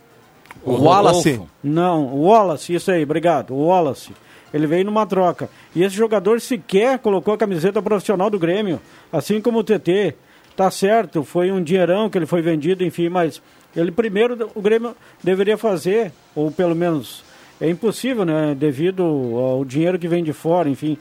O 0.64 0.82
Wallace. 0.82 1.40
Não, 1.62 2.06
o 2.06 2.24
Wallace, 2.24 2.74
isso 2.74 2.90
aí, 2.90 3.02
obrigado, 3.02 3.52
o 3.52 3.66
Wallace. 3.66 4.12
Ele 4.52 4.66
veio 4.66 4.84
numa 4.84 5.04
troca. 5.06 5.50
E 5.74 5.82
esse 5.82 5.94
jogador 5.94 6.40
sequer 6.40 6.98
colocou 6.98 7.34
a 7.34 7.38
camiseta 7.38 7.82
profissional 7.82 8.30
do 8.30 8.38
Grêmio, 8.38 8.80
assim 9.12 9.40
como 9.40 9.58
o 9.58 9.64
TT. 9.64 10.14
Tá 10.56 10.70
certo, 10.70 11.24
foi 11.24 11.50
um 11.50 11.62
dinheirão 11.62 12.08
que 12.08 12.16
ele 12.16 12.26
foi 12.26 12.40
vendido, 12.40 12.84
enfim, 12.84 13.08
mas 13.08 13.42
ele 13.74 13.90
primeiro 13.90 14.50
o 14.54 14.62
Grêmio 14.62 14.94
deveria 15.22 15.58
fazer, 15.58 16.12
ou 16.34 16.50
pelo 16.50 16.76
menos 16.76 17.24
é 17.60 17.68
impossível, 17.68 18.24
né, 18.24 18.54
devido 18.56 19.02
ao 19.02 19.64
dinheiro 19.64 19.98
que 19.98 20.06
vem 20.06 20.22
de 20.22 20.32
fora, 20.32 20.68
enfim. 20.68 20.96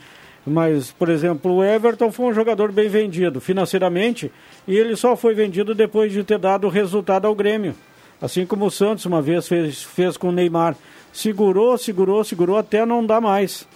Mas, 0.45 0.91
por 0.91 1.09
exemplo, 1.09 1.53
o 1.53 1.63
Everton 1.63 2.11
foi 2.11 2.25
um 2.25 2.33
jogador 2.33 2.71
bem 2.71 2.89
vendido 2.89 3.39
financeiramente 3.39 4.31
e 4.67 4.75
ele 4.75 4.95
só 4.95 5.15
foi 5.15 5.33
vendido 5.33 5.73
depois 5.73 6.11
de 6.11 6.23
ter 6.23 6.37
dado 6.37 6.67
resultado 6.67 7.25
ao 7.25 7.35
Grêmio. 7.35 7.75
Assim 8.21 8.45
como 8.45 8.65
o 8.65 8.71
Santos 8.71 9.05
uma 9.05 9.21
vez 9.21 9.47
fez, 9.47 9.83
fez 9.83 10.15
com 10.17 10.29
o 10.29 10.31
Neymar. 10.31 10.75
Segurou, 11.11 11.77
segurou, 11.77 12.23
segurou 12.23 12.57
até 12.57 12.85
não 12.85 13.05
dar 13.05 13.19
mais. 13.21 13.67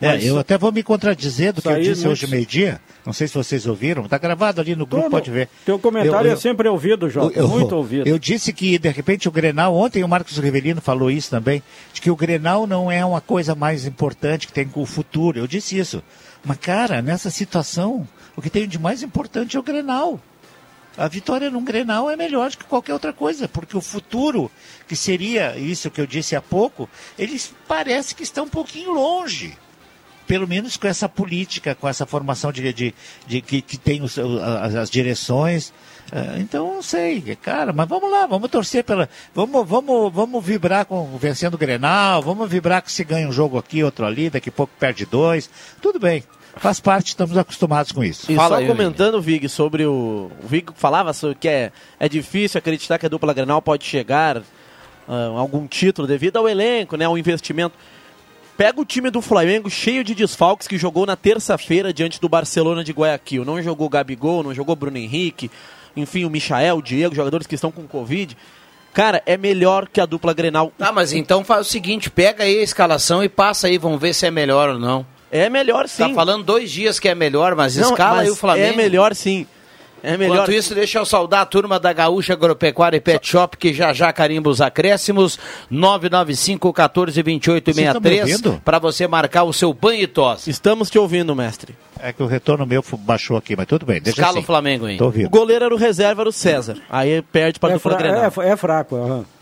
É, 0.00 0.08
Mas- 0.08 0.24
eu 0.26 0.38
até 0.38 0.58
vou 0.58 0.70
me 0.70 0.82
contradizer 0.82 1.54
do 1.54 1.62
que 1.62 1.68
eu 1.68 1.80
disse 1.80 2.06
hoje 2.06 2.26
meio-dia. 2.26 2.78
Não 3.04 3.14
sei 3.14 3.26
se 3.28 3.34
vocês 3.34 3.66
ouviram. 3.66 4.06
Tá 4.06 4.18
gravado 4.18 4.60
ali 4.60 4.76
no 4.76 4.84
grupo, 4.84 5.04
Todo- 5.04 5.10
pode 5.12 5.30
ver. 5.30 5.48
Teu 5.64 5.78
comentário 5.78 6.26
Eu- 6.26 6.32
eu- 6.32 6.36
é 6.36 6.36
sempre 6.36 6.68
ouvido, 6.68 7.08
Jota. 7.08 7.42
Muito 7.46 7.74
ouvido. 7.74 8.06
Eu 8.06 8.18
disse 8.18 8.52
que, 8.52 8.78
de 8.78 8.90
repente, 8.90 9.26
o 9.26 9.32
Grenal, 9.32 9.74
ontem 9.74 10.04
o 10.04 10.08
Marcos 10.08 10.36
Rivelino 10.36 10.82
falou 10.82 11.10
isso 11.10 11.30
também, 11.30 11.62
de 11.94 12.00
que 12.02 12.10
o 12.10 12.16
Grenal 12.16 12.66
não 12.66 12.90
é 12.90 13.02
uma 13.04 13.22
coisa 13.22 13.54
mais 13.54 13.86
importante 13.86 14.46
que 14.46 14.52
tem 14.52 14.66
com 14.68 14.82
o 14.82 14.86
futuro. 14.86 15.38
Eu 15.38 15.46
disse 15.46 15.78
isso. 15.78 16.02
Mas, 16.44 16.58
cara, 16.58 17.00
nessa 17.00 17.30
situação, 17.30 18.06
o 18.36 18.42
que 18.42 18.50
tem 18.50 18.68
de 18.68 18.78
mais 18.78 19.02
importante 19.02 19.56
é 19.56 19.60
o 19.60 19.62
Grenal. 19.62 20.20
A 20.96 21.08
vitória 21.08 21.50
num 21.50 21.62
Grenal 21.64 22.10
é 22.10 22.16
melhor 22.16 22.50
do 22.50 22.58
que 22.58 22.64
qualquer 22.64 22.92
outra 22.94 23.12
coisa, 23.12 23.46
porque 23.46 23.76
o 23.76 23.80
futuro, 23.82 24.50
que 24.88 24.96
seria 24.96 25.56
isso 25.58 25.90
que 25.90 26.00
eu 26.00 26.06
disse 26.06 26.34
há 26.34 26.40
pouco, 26.40 26.88
eles 27.18 27.52
parece 27.68 28.14
que 28.14 28.22
estão 28.22 28.44
um 28.44 28.48
pouquinho 28.48 28.92
longe 28.92 29.56
pelo 30.26 30.48
menos 30.48 30.76
com 30.76 30.88
essa 30.88 31.08
política, 31.08 31.72
com 31.76 31.88
essa 31.88 32.04
formação 32.04 32.50
de, 32.50 32.72
de, 32.72 32.92
de 33.28 33.40
que, 33.40 33.62
que 33.62 33.76
tem 33.78 34.02
os- 34.02 34.18
as, 34.18 34.74
as 34.74 34.90
direções. 34.90 35.72
Ah, 36.10 36.40
então, 36.40 36.74
não 36.74 36.82
sei, 36.82 37.20
cara, 37.40 37.72
mas 37.72 37.88
vamos 37.88 38.10
lá, 38.10 38.26
vamos 38.26 38.50
torcer 38.50 38.82
pela. 38.82 39.08
Vamos, 39.32 39.64
vamos, 39.68 40.12
vamos 40.12 40.44
vibrar 40.44 40.84
com 40.84 41.16
vencendo 41.16 41.54
o 41.54 41.58
Grenal, 41.58 42.22
vamos 42.22 42.50
vibrar 42.50 42.82
que 42.82 42.90
se 42.90 43.04
ganha 43.04 43.28
um 43.28 43.32
jogo 43.32 43.56
aqui, 43.56 43.84
outro 43.84 44.04
ali, 44.04 44.28
daqui 44.28 44.48
a 44.48 44.52
pouco 44.52 44.72
perde 44.80 45.06
dois. 45.06 45.48
Tudo 45.80 46.00
bem, 46.00 46.24
faz 46.56 46.80
parte, 46.80 47.08
estamos 47.08 47.36
acostumados 47.36 47.92
com 47.92 48.02
isso. 48.02 48.30
E 48.30 48.34
Fala 48.34 48.56
só 48.56 48.62
aí, 48.62 48.66
comentando, 48.66 49.20
Vig, 49.20 49.48
sobre 49.48 49.84
o. 49.84 50.30
O 50.42 50.46
Vig 50.46 50.72
falava 50.74 51.12
sobre 51.12 51.36
que 51.36 51.48
é, 51.48 51.72
é 51.98 52.08
difícil 52.08 52.58
acreditar 52.58 52.98
que 52.98 53.06
a 53.06 53.08
dupla 53.08 53.32
Grenal 53.32 53.62
pode 53.62 53.84
chegar 53.84 54.38
ah, 55.08 55.32
a 55.36 55.38
algum 55.38 55.66
título 55.66 56.08
devido 56.08 56.36
ao 56.36 56.48
elenco, 56.48 56.96
né? 56.96 57.04
Ao 57.04 57.16
investimento. 57.16 57.74
Pega 58.56 58.80
o 58.80 58.86
time 58.86 59.10
do 59.10 59.20
Flamengo 59.20 59.68
cheio 59.68 60.02
de 60.02 60.14
desfalques 60.14 60.66
que 60.66 60.78
jogou 60.78 61.04
na 61.04 61.14
terça-feira 61.14 61.92
diante 61.92 62.18
do 62.18 62.28
Barcelona 62.28 62.82
de 62.82 62.90
Guayaquil. 62.90 63.44
Não 63.44 63.62
jogou 63.62 63.88
Gabigol, 63.88 64.42
não 64.42 64.54
jogou 64.54 64.74
Bruno 64.74 64.96
Henrique, 64.96 65.50
enfim, 65.94 66.24
o 66.24 66.30
Michael, 66.30 66.78
o 66.78 66.82
Diego, 66.82 67.14
jogadores 67.14 67.46
que 67.46 67.54
estão 67.54 67.70
com 67.70 67.86
Covid. 67.86 68.34
Cara, 68.94 69.22
é 69.26 69.36
melhor 69.36 69.86
que 69.86 70.00
a 70.00 70.06
dupla 70.06 70.32
Grenal. 70.32 70.72
Tá, 70.78 70.90
mas 70.90 71.12
então 71.12 71.44
faz 71.44 71.66
o 71.66 71.70
seguinte, 71.70 72.08
pega 72.08 72.44
aí 72.44 72.58
a 72.58 72.62
escalação 72.62 73.22
e 73.22 73.28
passa 73.28 73.66
aí, 73.66 73.76
vamos 73.76 74.00
ver 74.00 74.14
se 74.14 74.24
é 74.24 74.30
melhor 74.30 74.70
ou 74.70 74.78
não. 74.78 75.04
É 75.30 75.48
melhor 75.50 75.88
sim. 75.88 76.08
Tá 76.08 76.14
falando 76.14 76.44
dois 76.44 76.70
dias 76.70 76.98
que 77.00 77.08
é 77.08 77.14
melhor, 77.14 77.54
mas 77.54 77.76
Não, 77.76 77.90
escala 77.90 78.16
mas 78.16 78.26
aí 78.26 78.30
o 78.30 78.36
Flamengo. 78.36 78.72
É 78.74 78.76
melhor 78.76 79.14
sim. 79.14 79.46
É 80.02 80.16
melhor. 80.16 80.34
Enquanto 80.34 80.52
isso, 80.52 80.72
deixa 80.74 80.98
eu 81.00 81.04
saudar 81.06 81.40
a 81.40 81.46
turma 81.46 81.80
da 81.80 81.92
Gaúcha 81.92 82.34
Agropecuária 82.34 82.96
e 82.96 83.00
Pet 83.00 83.26
Shop, 83.26 83.56
que 83.56 83.72
já 83.74 83.92
já 83.92 84.12
carimba 84.12 84.48
os 84.48 84.60
acréscimos. 84.60 85.36
995 85.68 86.72
14 86.72 87.22
28 87.22 87.64
Vocês 87.72 87.76
estão 87.86 88.00
me 88.00 88.08
63 88.08 88.20
ouvindo? 88.44 88.62
para 88.64 88.78
você 88.78 89.08
marcar 89.08 89.42
o 89.44 89.52
seu 89.52 89.72
banho 89.72 90.02
e 90.02 90.06
tosse. 90.06 90.48
Estamos 90.50 90.90
te 90.90 90.98
ouvindo, 90.98 91.34
mestre. 91.34 91.74
É 91.98 92.12
que 92.12 92.22
o 92.22 92.26
retorno 92.26 92.64
meu 92.66 92.84
baixou 92.98 93.36
aqui, 93.36 93.56
mas 93.56 93.66
tudo 93.66 93.84
bem, 93.86 94.00
deixa 94.00 94.20
Escala 94.20 94.34
assim. 94.36 94.40
o 94.44 94.46
Flamengo. 94.46 94.86
Tô 94.96 95.08
O 95.08 95.30
goleiro 95.30 95.64
era 95.64 95.74
o 95.74 95.78
reserva, 95.78 96.22
era 96.22 96.28
o 96.28 96.32
César. 96.32 96.76
Aí 96.90 97.20
perde 97.22 97.58
para 97.58 97.74
É, 97.74 97.78
fra- 97.78 97.96
Grenal. 97.96 98.32
é, 98.44 98.48
é 98.50 98.56
fraco. 98.56 98.96
aham. 98.96 99.04
O 99.06 99.18
la- 99.18 99.35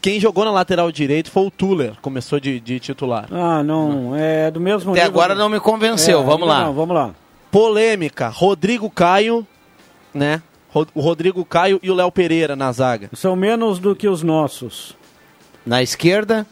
Quem 0.00 0.20
jogou 0.20 0.44
na 0.44 0.50
lateral 0.50 0.90
direito 0.92 1.30
foi 1.30 1.44
o 1.46 1.50
Tuller, 1.50 1.94
começou 2.02 2.38
de, 2.38 2.60
de 2.60 2.78
titular. 2.78 3.26
Ah, 3.32 3.62
não, 3.62 4.14
é 4.16 4.50
do 4.50 4.60
mesmo 4.60 4.90
Até 4.92 5.00
nível 5.04 5.12
agora 5.12 5.34
do- 5.34 5.38
não 5.38 5.48
me 5.48 5.58
convenceu, 5.60 6.20
É, 6.20 6.24
vamos 6.24 6.46
lá. 6.46 6.64
não, 6.64 6.72
vamos 6.74 6.94
lá. 6.94 7.14
Polêmica, 7.50 8.28
Rodrigo 8.28 8.88
Caio, 8.90 9.46
né? 10.12 10.42
O 10.94 11.00
Rodrigo 11.00 11.44
Caio 11.44 11.78
e 11.82 11.90
o 11.90 11.94
Léo 11.94 12.10
Pereira 12.10 12.56
na 12.56 12.72
zaga. 12.72 13.10
São 13.14 13.36
menos 13.36 13.78
do 13.78 13.94
que 13.94 14.08
os 14.08 14.22
nossos. 14.22 14.96
Na 15.66 15.82
esquerda, 15.82 16.46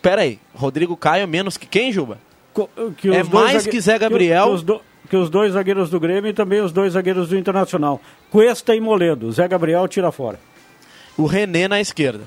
Pera 0.00 0.22
aí, 0.22 0.38
Rodrigo 0.54 0.96
Caio 0.96 1.28
menos 1.28 1.56
que 1.58 1.66
quem, 1.66 1.92
Juba? 1.92 2.18
Co- 2.54 2.70
que 2.96 3.08
É 3.08 3.20
os 3.22 3.28
dois 3.28 3.52
mais 3.52 3.66
que 3.66 3.80
Zé 3.80 3.98
Gabriel. 3.98 4.46
Que, 4.46 4.54
os 4.54 4.62
do- 4.62 4.80
que 5.10 5.16
os 5.16 5.28
dois 5.28 5.52
zagueiros 5.52 5.90
do 5.90 6.00
Grêmio 6.00 6.30
e 6.30 6.32
também 6.32 6.60
os 6.60 6.72
dois 6.72 6.94
zagueiros 6.94 7.28
do 7.28 7.36
Internacional. 7.36 8.00
Cuesta 8.30 8.74
e 8.74 8.80
Moledo. 8.80 9.30
Zé 9.30 9.46
Gabriel 9.46 9.86
tira 9.88 10.10
fora. 10.10 10.38
O 11.18 11.26
René 11.26 11.68
na 11.68 11.80
esquerda. 11.80 12.22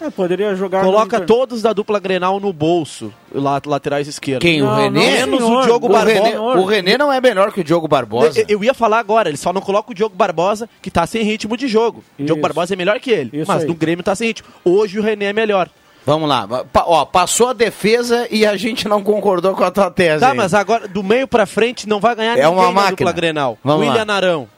É, 0.00 0.10
poderia 0.10 0.54
jogar. 0.54 0.84
no 0.84 0.90
Coloca 0.90 1.16
Inter- 1.16 1.26
todos 1.26 1.62
da 1.62 1.72
dupla 1.72 1.98
Grenal 1.98 2.38
no 2.38 2.52
bolso, 2.52 3.12
la- 3.32 3.62
laterais 3.64 4.06
esquerdos. 4.06 4.42
quem? 4.46 4.60
o 4.60 4.66
Não, 4.66 4.74
René? 4.76 4.90
não, 4.90 5.26
Menos 5.26 5.40
senhor. 5.44 5.60
o 5.62 5.64
Diogo 5.64 5.86
o, 5.86 5.88
Barbosa. 5.88 6.22
René 6.22 6.38
o 6.38 6.64
René 6.66 6.98
não 6.98 7.12
é 7.12 7.18
melhor 7.20 7.50
que 7.50 7.60
o 7.60 7.64
Diogo 7.64 7.88
Barbosa. 7.88 8.40
Eu, 8.40 8.46
eu 8.58 8.64
ia 8.64 8.74
falar 8.74 8.98
agora, 8.98 9.28
ele 9.30 9.38
só 9.38 9.52
não 9.54 9.60
coloca 9.62 9.92
o 9.92 9.94
Diogo 9.94 10.14
Barbosa, 10.14 10.68
que 10.82 10.90
tá 10.90 11.06
sem 11.06 11.22
ritmo 11.22 11.56
de 11.56 11.66
jogo. 11.66 12.04
O 12.18 12.22
Diogo 12.24 12.38
Isso. 12.38 12.42
Barbosa 12.42 12.74
é 12.74 12.76
melhor 12.76 13.00
que 13.00 13.10
ele, 13.10 13.30
Isso 13.40 13.50
mas 13.50 13.62
aí. 13.62 13.68
no 13.68 13.74
Grêmio 13.74 14.04
tá 14.04 14.14
sem 14.14 14.28
ritmo. 14.28 14.46
Hoje 14.62 14.98
o 14.98 15.02
René 15.02 15.26
é 15.26 15.32
melhor. 15.32 15.68
Vamos 16.04 16.28
lá. 16.28 16.46
Pa- 16.72 16.84
ó, 16.86 17.04
passou 17.06 17.48
a 17.48 17.52
defesa 17.54 18.28
e 18.30 18.44
a 18.46 18.54
gente 18.56 18.86
não 18.86 19.02
concordou 19.02 19.54
com 19.56 19.64
a 19.64 19.70
tua 19.70 19.90
tese. 19.90 20.20
Tá, 20.20 20.30
aí. 20.32 20.36
mas 20.36 20.52
agora 20.54 20.86
do 20.86 21.02
meio 21.02 21.26
pra 21.26 21.46
frente 21.46 21.88
não 21.88 21.98
vai 22.00 22.14
ganhar 22.14 22.38
É 22.38 22.44
ninguém 22.46 22.64
uma 22.64 22.70
na 22.82 22.90
dupla 22.90 23.10
Grenal. 23.12 23.58
Vamos 23.64 23.86
William 23.88 24.04
lá. 24.06 24.14
Arão. 24.14 24.48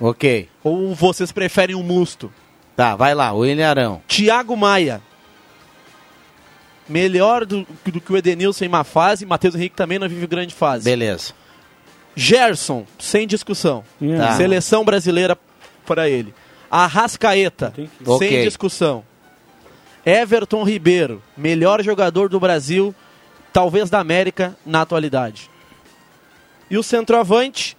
Ok. 0.00 0.48
Ou 0.64 0.92
vocês 0.94 1.30
preferem 1.30 1.76
o 1.76 1.82
Musto? 1.82 2.30
Tá, 2.76 2.96
vai 2.96 3.14
lá, 3.14 3.32
o 3.32 3.38
William 3.38 3.68
Arão. 3.68 4.02
Thiago 4.08 4.56
Maia. 4.56 5.00
Melhor 6.88 7.44
do, 7.46 7.66
do 7.84 8.00
que 8.00 8.12
o 8.12 8.16
Edenilson 8.16 8.64
em 8.64 8.68
má 8.68 8.82
fase. 8.84 9.24
Matheus 9.24 9.54
Henrique 9.54 9.76
também 9.76 9.98
não 9.98 10.08
vive 10.08 10.26
grande 10.26 10.54
fase. 10.54 10.84
Beleza. 10.84 11.32
Gerson, 12.14 12.84
sem 12.98 13.26
discussão. 13.26 13.84
Yeah. 14.00 14.28
Tá. 14.28 14.36
Seleção 14.36 14.84
brasileira 14.84 15.38
para 15.86 16.08
ele. 16.08 16.34
Arrascaeta, 16.70 17.72
Ok. 18.04 18.28
sem 18.28 18.42
discussão. 18.44 19.04
Everton 20.04 20.64
Ribeiro, 20.64 21.22
melhor 21.36 21.82
jogador 21.82 22.28
do 22.28 22.40
Brasil, 22.40 22.94
talvez 23.52 23.88
da 23.88 24.00
América 24.00 24.56
na 24.66 24.80
atualidade. 24.80 25.48
E 26.70 26.76
o 26.76 26.82
centroavante, 26.82 27.76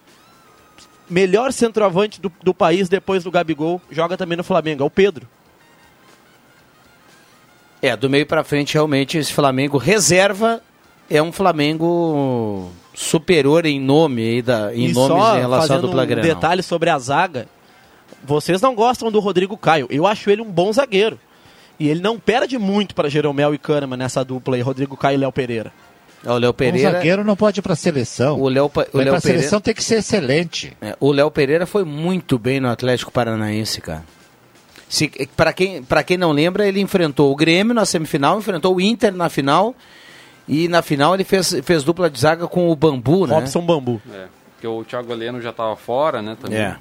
melhor 1.08 1.52
centroavante 1.52 2.20
do, 2.20 2.32
do 2.42 2.54
país 2.54 2.88
depois 2.88 3.24
do 3.24 3.30
Gabigol, 3.30 3.80
joga 3.90 4.16
também 4.16 4.36
no 4.36 4.44
Flamengo, 4.44 4.82
é 4.82 4.86
o 4.86 4.90
Pedro. 4.90 5.28
É, 7.82 7.96
do 7.96 8.08
meio 8.08 8.26
pra 8.26 8.42
frente, 8.42 8.74
realmente, 8.74 9.18
esse 9.18 9.32
Flamengo 9.32 9.76
reserva 9.76 10.62
é 11.10 11.22
um 11.22 11.30
Flamengo 11.30 12.70
superior 12.94 13.66
em 13.66 13.78
nome 13.78 14.40
da, 14.40 14.74
em 14.74 14.88
e 14.88 14.92
nomes 14.92 15.22
só 15.22 15.36
em 15.36 15.40
relação 15.40 15.64
à 15.64 15.68
fazendo 15.68 15.88
dupla 15.88 16.02
um 16.04 16.22
detalhe 16.22 16.62
sobre 16.62 16.88
a 16.88 16.98
zaga, 16.98 17.46
vocês 18.22 18.62
não 18.62 18.74
gostam 18.74 19.10
do 19.12 19.20
Rodrigo 19.20 19.56
Caio. 19.56 19.86
Eu 19.90 20.06
acho 20.06 20.30
ele 20.30 20.40
um 20.40 20.50
bom 20.50 20.72
zagueiro. 20.72 21.18
E 21.78 21.88
ele 21.88 22.00
não 22.00 22.18
perde 22.18 22.56
muito 22.56 22.94
para 22.94 23.10
Jeromel 23.10 23.52
e 23.52 23.58
Kahneman 23.58 23.98
nessa 23.98 24.24
dupla 24.24 24.56
aí, 24.56 24.62
Rodrigo 24.62 24.96
Caio 24.96 25.16
e 25.16 25.18
Léo 25.18 25.32
Pereira. 25.32 25.72
É, 26.24 26.30
o 26.30 26.38
Léo 26.38 26.50
Um 26.50 26.54
Pereira, 26.54 26.92
zagueiro 26.92 27.24
não 27.24 27.36
pode 27.36 27.60
ir 27.60 27.62
pra 27.62 27.76
seleção. 27.76 28.40
o 28.40 28.48
Léo, 28.48 28.64
o 28.66 28.78
Léo 28.78 28.90
pra 28.90 28.92
Pereira, 28.92 29.20
seleção 29.20 29.60
tem 29.60 29.74
que 29.74 29.84
ser 29.84 29.96
excelente. 29.96 30.76
é, 30.80 30.96
o 31.00 31.12
Léo 31.12 31.30
Pereira 31.30 31.66
foi 31.66 31.84
muito 31.84 32.38
bem 32.38 32.60
no 32.60 32.68
Atlético 32.68 33.10
Paranaense, 33.12 33.80
cara. 33.80 34.04
Se, 34.88 35.08
para 35.36 35.52
quem, 35.52 35.82
pra 35.82 36.02
quem 36.02 36.16
não 36.16 36.30
lembra, 36.32 36.66
ele 36.66 36.80
enfrentou 36.80 37.32
o 37.32 37.36
Grêmio 37.36 37.74
na 37.74 37.84
semifinal, 37.84 38.38
enfrentou 38.38 38.76
o 38.76 38.80
Inter 38.80 39.12
na 39.12 39.28
final 39.28 39.74
e 40.46 40.68
na 40.68 40.82
final 40.82 41.14
ele 41.14 41.24
fez, 41.24 41.56
fez 41.64 41.82
dupla 41.82 42.08
de 42.08 42.20
zaga 42.20 42.46
com 42.46 42.70
o 42.70 42.76
Bambu, 42.76 43.26
né? 43.26 43.34
Robson 43.34 43.62
Bambu. 43.62 44.00
É, 44.12 44.26
porque 44.54 44.66
o 44.66 44.84
Thiago 44.84 45.10
Heleno 45.12 45.40
já 45.40 45.50
estava 45.50 45.74
fora, 45.74 46.22
né? 46.22 46.36
Também. 46.40 46.58
É. 46.58 46.76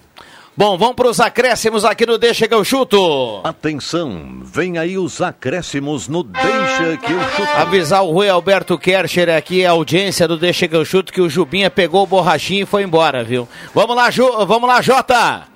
Bom, 0.56 0.78
vamos 0.78 0.96
para 0.96 1.10
os 1.10 1.20
acréscimos 1.20 1.84
aqui 1.84 2.06
no 2.06 2.20
Deixa 2.20 2.48
que 2.48 2.54
eu 2.54 2.64
chuto. 2.64 3.42
Atenção, 3.44 4.40
vem 4.44 4.78
aí 4.78 5.00
os 5.00 5.20
acréscimos 5.20 6.08
no 6.08 6.22
Deixa 6.22 6.96
que 6.98 7.12
eu 7.12 7.20
chuto. 7.32 7.50
Avisar 7.56 8.04
o 8.04 8.12
Rui 8.12 8.30
Alberto 8.30 8.78
Kercher 8.78 9.36
aqui, 9.36 9.66
a 9.66 9.72
audiência 9.72 10.28
do 10.28 10.38
Deixa 10.38 10.68
que 10.68 10.76
eu 10.76 10.86
chuto, 10.86 11.12
que 11.12 11.22
o 11.22 11.30
Jubinha 11.30 11.72
pegou 11.72 12.04
o 12.04 12.08
borrachinho 12.08 12.62
e 12.62 12.68
foi 12.68 12.84
embora, 12.84 13.24
viu? 13.24 13.50
Vamos 13.74 13.96
lá, 13.96 14.12
Ju, 14.12 14.46
vamos 14.46 14.70
lá, 14.70 14.80
Jota! 14.80 15.48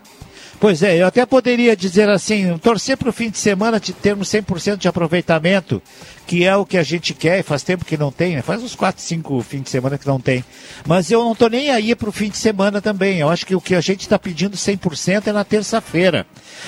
Pois 0.59 0.81
é, 0.81 0.99
eu 0.99 1.05
até 1.05 1.23
poderia 1.27 1.75
dizer 1.75 2.09
assim, 2.09 2.57
torcer 2.57 2.97
para 2.97 3.09
o 3.09 3.13
fim 3.13 3.29
de 3.29 3.37
semana 3.37 3.79
de 3.79 3.93
termos 3.93 4.27
100% 4.29 4.77
de 4.77 4.87
aproveitamento, 4.87 5.79
que 6.27 6.43
é 6.43 6.55
o 6.55 6.65
que 6.65 6.77
a 6.77 6.83
gente 6.83 7.13
quer, 7.13 7.39
e 7.39 7.43
faz 7.43 7.63
tempo 7.63 7.85
que 7.85 7.95
não 7.97 8.11
tem, 8.11 8.35
né? 8.35 8.41
faz 8.41 8.61
uns 8.61 8.75
4, 8.75 9.01
5 9.01 9.41
fins 9.41 9.63
de 9.63 9.69
semana 9.69 9.97
que 9.97 10.05
não 10.05 10.19
tem. 10.19 10.43
Mas 10.85 11.09
eu 11.09 11.23
não 11.23 11.31
estou 11.31 11.49
nem 11.49 11.69
aí 11.71 11.95
para 11.95 12.09
o 12.09 12.11
fim 12.11 12.29
de 12.29 12.37
semana 12.37 12.81
também, 12.81 13.17
eu 13.19 13.29
acho 13.29 13.45
que 13.45 13.55
o 13.55 13.61
que 13.61 13.73
a 13.73 13.79
gente 13.81 14.01
está 14.01 14.19
pedindo 14.19 14.57
100% 14.57 15.27
é 15.27 15.31
na 15.31 15.43
terça-feira. 15.45 16.27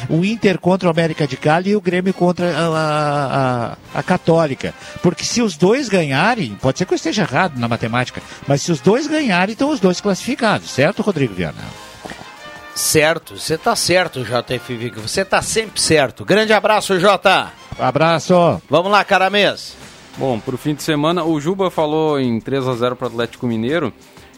O 0.09 0.23
Inter 0.23 0.57
contra 0.59 0.87
o 0.87 0.91
América 0.91 1.27
de 1.27 1.35
Cali 1.35 1.71
e 1.71 1.75
o 1.75 1.81
Grêmio 1.81 2.13
contra 2.13 2.49
a, 2.57 2.67
a- 3.93 3.99
a- 3.99 4.03
Católica. 4.03 4.73
Porque 5.03 5.25
se 5.25 5.41
os 5.41 5.57
dois 5.57 5.89
ganharem, 5.89 6.57
pode 6.61 6.77
ser 6.77 6.85
que 6.85 6.93
eu 6.93 6.95
esteja 6.95 7.23
errado 7.23 7.59
na 7.59 7.67
matemática, 7.67 8.21
mas 8.47 8.61
se 8.61 8.71
os 8.71 8.79
dois 8.79 9.07
ganharem, 9.07 9.51
estão 9.53 9.69
os 9.69 9.79
dois 9.79 9.99
classificados, 9.99 10.71
certo, 10.71 11.01
Rodrigo 11.01 11.33
Viana? 11.33 11.88
Certo, 12.75 13.37
você 13.37 13.57
tá 13.57 13.75
certo, 13.75 14.23
JF 14.23 14.75
Vic, 14.75 14.99
você 14.99 15.25
tá 15.25 15.41
sempre 15.41 15.81
certo. 15.81 16.23
Grande 16.23 16.53
abraço, 16.53 16.99
Jota! 16.99 17.51
Abraço! 17.77 18.61
Vamos 18.69 18.91
lá, 18.91 19.03
Caramês. 19.03 19.75
Bom, 20.17 20.39
pro 20.39 20.57
fim 20.57 20.73
de 20.73 20.83
semana, 20.83 21.23
o 21.23 21.39
Juba 21.39 21.69
falou 21.69 22.19
em 22.19 22.39
3 22.39 22.67
a 22.67 22.73
0 22.75 22.95
para 22.95 23.05
o 23.05 23.09
Atlético 23.09 23.47
Mineiro. 23.47 23.93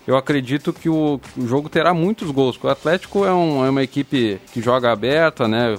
Eu 0.08 0.18
acredito 0.18 0.74
que 0.74 0.90
o, 0.90 1.20
o 1.38 1.48
jogo 1.48 1.70
terá 1.70 1.94
muitos 1.94 2.32
gols. 2.32 2.56
porque 2.56 2.68
O 2.68 2.72
Atlético 2.72 3.26
é, 3.26 3.32
um- 3.34 3.64
é 3.66 3.70
uma 3.70 3.84
equipe 3.84 4.40
que 4.52 4.62
joga 4.62 4.92
aberta, 4.92 5.48
né? 5.48 5.78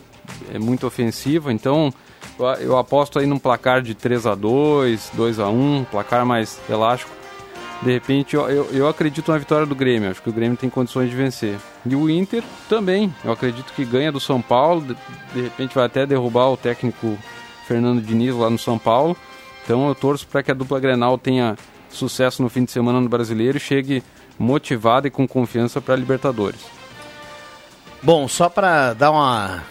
É 0.54 0.58
muito 0.58 0.86
ofensiva, 0.86 1.52
então 1.52 1.92
eu, 2.38 2.46
eu 2.46 2.78
aposto 2.78 3.18
aí 3.18 3.26
num 3.26 3.38
placar 3.38 3.82
de 3.82 3.94
3 3.94 4.24
a 4.26 4.34
2 4.36 5.10
2 5.14 5.38
a 5.40 5.48
1 5.48 5.84
placar 5.90 6.24
mais 6.24 6.60
elástico. 6.70 7.10
De 7.82 7.90
repente, 7.90 8.36
eu, 8.36 8.48
eu, 8.48 8.64
eu 8.72 8.88
acredito 8.88 9.30
na 9.32 9.38
vitória 9.38 9.66
do 9.66 9.74
Grêmio. 9.74 10.10
Acho 10.10 10.22
que 10.22 10.30
o 10.30 10.32
Grêmio 10.32 10.56
tem 10.56 10.70
condições 10.70 11.10
de 11.10 11.16
vencer. 11.16 11.58
E 11.84 11.96
o 11.96 12.08
Inter 12.08 12.42
também. 12.68 13.12
Eu 13.24 13.32
acredito 13.32 13.72
que 13.74 13.84
ganha 13.84 14.12
do 14.12 14.20
São 14.20 14.40
Paulo. 14.40 14.82
De, 14.82 14.96
de 15.34 15.42
repente, 15.42 15.74
vai 15.74 15.86
até 15.86 16.06
derrubar 16.06 16.48
o 16.48 16.56
técnico 16.56 17.18
Fernando 17.66 18.00
Diniz 18.00 18.34
lá 18.34 18.48
no 18.48 18.58
São 18.58 18.78
Paulo. 18.78 19.16
Então, 19.64 19.88
eu 19.88 19.94
torço 19.94 20.26
para 20.28 20.42
que 20.42 20.50
a 20.50 20.54
dupla 20.54 20.78
Grenal 20.78 21.18
tenha 21.18 21.56
sucesso 21.90 22.40
no 22.42 22.48
fim 22.48 22.64
de 22.64 22.70
semana 22.70 23.00
no 23.00 23.08
Brasileiro 23.08 23.56
e 23.58 23.60
chegue 23.60 24.02
motivada 24.38 25.08
e 25.08 25.10
com 25.10 25.26
confiança 25.26 25.80
para 25.80 25.94
a 25.94 25.96
Libertadores. 25.96 26.60
Bom, 28.02 28.26
só 28.26 28.48
para 28.48 28.94
dar 28.94 29.10
uma 29.10 29.62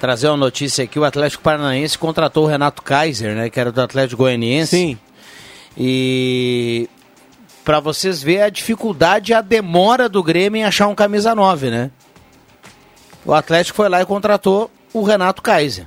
trazer 0.00 0.28
uma 0.28 0.36
notícia 0.36 0.84
aqui, 0.84 0.98
o 0.98 1.04
Atlético 1.04 1.42
Paranaense 1.42 1.96
contratou 1.96 2.44
o 2.44 2.46
Renato 2.46 2.82
Kaiser, 2.82 3.34
né, 3.34 3.48
que 3.48 3.58
era 3.58 3.72
do 3.72 3.80
Atlético 3.80 4.22
Goianiense. 4.22 4.76
Sim. 4.76 4.98
E 5.76 6.88
para 7.64 7.80
vocês 7.80 8.22
verem 8.22 8.42
a 8.42 8.48
dificuldade 8.50 9.32
e 9.32 9.34
a 9.34 9.40
demora 9.40 10.08
do 10.08 10.22
Grêmio 10.22 10.58
em 10.60 10.64
achar 10.64 10.86
um 10.88 10.94
camisa 10.94 11.34
9, 11.34 11.70
né? 11.70 11.90
O 13.24 13.32
Atlético 13.32 13.76
foi 13.76 13.88
lá 13.88 14.02
e 14.02 14.06
contratou 14.06 14.70
o 14.92 15.02
Renato 15.02 15.40
Kaiser. 15.40 15.86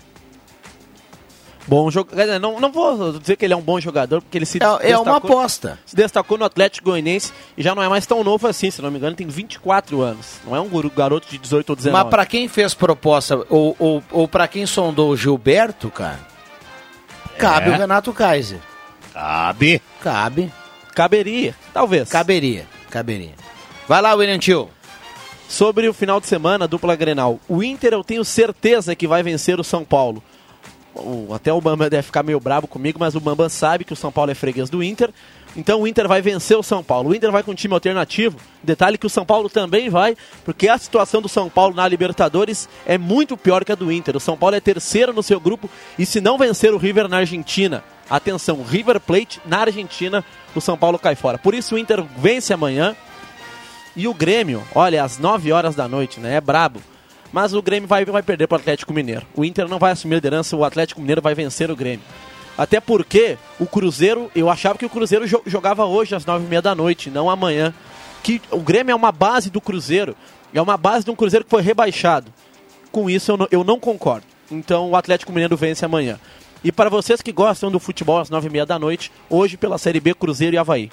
Bom 1.68 1.92
jogador. 1.92 2.40
Não, 2.40 2.60
não 2.62 2.72
vou 2.72 3.20
dizer 3.20 3.36
que 3.36 3.44
ele 3.44 3.54
é 3.54 3.58
um 3.58 3.62
bom 3.62 3.78
jogador, 3.80 4.22
porque 4.22 4.38
ele 4.38 4.46
se 4.46 4.58
É, 4.58 4.64
é 4.66 4.78
destacou- 4.78 5.04
uma 5.04 5.18
aposta. 5.18 5.78
Se 5.86 5.96
destacou 5.96 6.38
no 6.38 6.46
Atlético 6.46 6.90
Goianiense 6.92 7.34
e 7.58 7.62
já 7.62 7.76
não 7.76 7.84
é 7.84 7.90
mais 7.90 8.06
tão 8.06 8.24
novo 8.24 8.48
assim, 8.48 8.72
se 8.72 8.82
não 8.82 8.90
me 8.90 8.98
engano, 8.98 9.16
tem 9.18 9.28
24 9.28 10.02
anos. 10.02 10.38
Não 10.46 10.56
é 10.56 10.62
um 10.62 10.70
garoto 10.90 11.28
de 11.30 11.38
18 11.38 11.72
ou 11.72 11.76
19. 11.76 12.04
Mas 12.06 12.10
para 12.10 12.26
quem 12.26 12.48
fez 12.48 12.74
proposta, 12.74 13.36
ou, 13.50 13.76
ou, 13.78 14.02
ou 14.12 14.28
para 14.30 14.48
quem 14.48 14.66
sondou 14.66 15.10
o 15.12 15.18
Gilberto, 15.18 15.92
cara, 15.92 16.20
cabe 17.38 17.70
É. 17.70 17.74
o 17.74 17.78
Renato 17.78 18.14
Kaiser. 18.14 18.60
Cabe. 19.14 19.82
Cabe. 20.02 20.52
Caberia, 20.98 21.54
talvez. 21.72 22.10
Caberia, 22.10 22.66
caberia. 22.90 23.34
Vai 23.88 24.02
lá, 24.02 24.16
William 24.16 24.40
Tio. 24.40 24.68
Sobre 25.48 25.88
o 25.88 25.94
final 25.94 26.20
de 26.20 26.26
semana, 26.26 26.68
dupla 26.68 26.96
Grenal. 26.96 27.40
O 27.48 27.62
Inter 27.62 27.94
eu 27.94 28.04
tenho 28.04 28.26
certeza 28.26 28.96
que 28.96 29.06
vai 29.06 29.22
vencer 29.22 29.60
o 29.60 29.64
São 29.64 29.86
Paulo. 29.86 30.24
O- 30.96 31.36
até 31.36 31.54
o 31.54 31.62
Bamba 31.62 31.88
deve 31.88 32.02
ficar 32.02 32.24
meio 32.24 32.40
brabo 32.40 32.66
comigo, 32.68 32.98
mas 33.00 33.14
o 33.14 33.20
Bamba 33.20 33.48
sabe 33.48 33.84
que 33.84 33.94
o 33.94 33.96
São 33.96 34.12
Paulo 34.12 34.32
é 34.32 34.34
freguês 34.34 34.72
do 34.72 34.82
Inter. 34.82 35.12
Então 35.56 35.82
o 35.82 35.88
Inter 35.88 36.08
vai 36.08 36.20
vencer 36.20 36.58
o 36.58 36.64
São 36.64 36.84
Paulo. 36.84 37.12
O 37.12 37.16
Inter 37.16 37.32
vai 37.32 37.44
com 37.44 37.52
um 37.52 37.56
time 37.56 37.76
alternativo. 37.76 38.40
Detalhe 38.64 38.98
que 38.98 39.06
o 39.06 39.10
São 39.10 39.24
Paulo 39.24 39.50
também 39.52 39.92
vai, 39.92 40.18
porque 40.44 40.68
a 40.68 40.80
situação 40.80 41.22
do 41.22 41.30
São 41.30 41.48
Paulo 41.48 41.76
na 41.76 41.88
Libertadores 41.88 42.68
é 42.88 42.98
muito 42.98 43.38
pior 43.38 43.64
que 43.64 43.72
a 43.72 43.76
do 43.76 43.92
Inter. 43.92 44.18
O 44.18 44.20
São 44.20 44.36
Paulo 44.36 44.56
é 44.56 44.60
terceiro 44.60 45.14
no 45.14 45.22
seu 45.22 45.40
grupo 45.40 45.70
e 46.00 46.08
se 46.08 46.20
não 46.20 46.40
vencer 46.40 46.74
o 46.74 46.78
River 46.78 47.08
na 47.08 47.18
Argentina, 47.18 47.84
atenção, 48.10 48.62
River 48.64 49.00
Plate 49.00 49.40
na 49.46 49.60
Argentina, 49.60 50.24
o 50.56 50.62
São 50.62 50.78
Paulo 50.78 50.98
cai 51.00 51.16
fora. 51.16 51.38
Por 51.38 51.54
isso 51.54 51.76
o 51.76 51.78
Inter 51.78 52.04
vence 52.18 52.54
amanhã. 52.54 52.96
E 53.96 54.08
o 54.08 54.14
Grêmio, 54.14 54.64
olha, 54.76 55.04
às 55.04 55.18
9 55.18 55.52
horas 55.52 55.76
da 55.76 55.88
noite, 55.88 56.20
né? 56.20 56.36
É 56.36 56.42
brabo. 56.42 56.80
Mas 57.34 57.54
o 57.54 57.62
Grêmio 57.62 57.88
vai, 57.90 58.06
vai 58.06 58.22
perder 58.22 58.48
para 58.48 58.58
o 58.58 58.60
Atlético 58.62 58.94
Mineiro. 58.94 59.26
O 59.36 59.44
Inter 59.44 59.68
não 59.68 59.80
vai 59.80 59.92
assumir 59.92 60.14
a 60.14 60.18
liderança, 60.18 60.56
o 60.56 60.64
Atlético 60.64 61.02
Mineiro 61.02 61.22
vai 61.22 61.34
vencer 61.34 61.70
o 61.72 61.76
Grêmio. 61.76 62.06
Até 62.58 62.80
porque 62.80 63.38
o 63.60 63.66
Cruzeiro, 63.66 64.32
eu 64.36 64.50
achava 64.50 64.78
que 64.78 64.86
o 64.86 64.90
Cruzeiro 64.90 65.28
jo- 65.28 65.42
jogava 65.46 65.86
hoje 65.86 66.16
às 66.16 66.26
9h30 66.26 66.62
da 66.62 66.74
noite, 66.76 67.10
não 67.10 67.30
amanhã. 67.30 67.74
Que 68.24 68.42
o 68.52 68.60
Grêmio 68.60 68.92
é 68.92 68.96
uma 68.96 69.12
base 69.12 69.50
do 69.50 69.60
Cruzeiro. 69.62 70.16
É 70.54 70.62
uma 70.62 70.78
base 70.78 71.04
de 71.06 71.12
um 71.12 71.16
Cruzeiro 71.16 71.44
que 71.46 71.52
foi 71.52 71.62
rebaixado. 71.62 72.32
Com 72.92 73.10
isso 73.10 73.32
eu 73.32 73.38
não, 73.38 73.48
eu 73.52 73.64
não 73.64 73.80
concordo. 73.80 74.26
Então 74.50 74.90
o 74.92 74.96
Atlético 74.96 75.32
Mineiro 75.32 75.58
vence 75.58 75.84
amanhã. 75.86 76.20
E 76.64 76.72
para 76.72 76.90
vocês 76.90 77.22
que 77.22 77.32
gostam 77.32 77.72
do 77.72 77.80
futebol 77.80 78.18
às 78.20 78.30
9h30 78.30 78.66
da 78.66 78.80
noite, 78.80 79.12
hoje 79.30 79.56
pela 79.58 79.78
Série 79.78 80.00
B, 80.00 80.14
Cruzeiro 80.14 80.56
e 80.56 80.58
Havaí. 80.58 80.92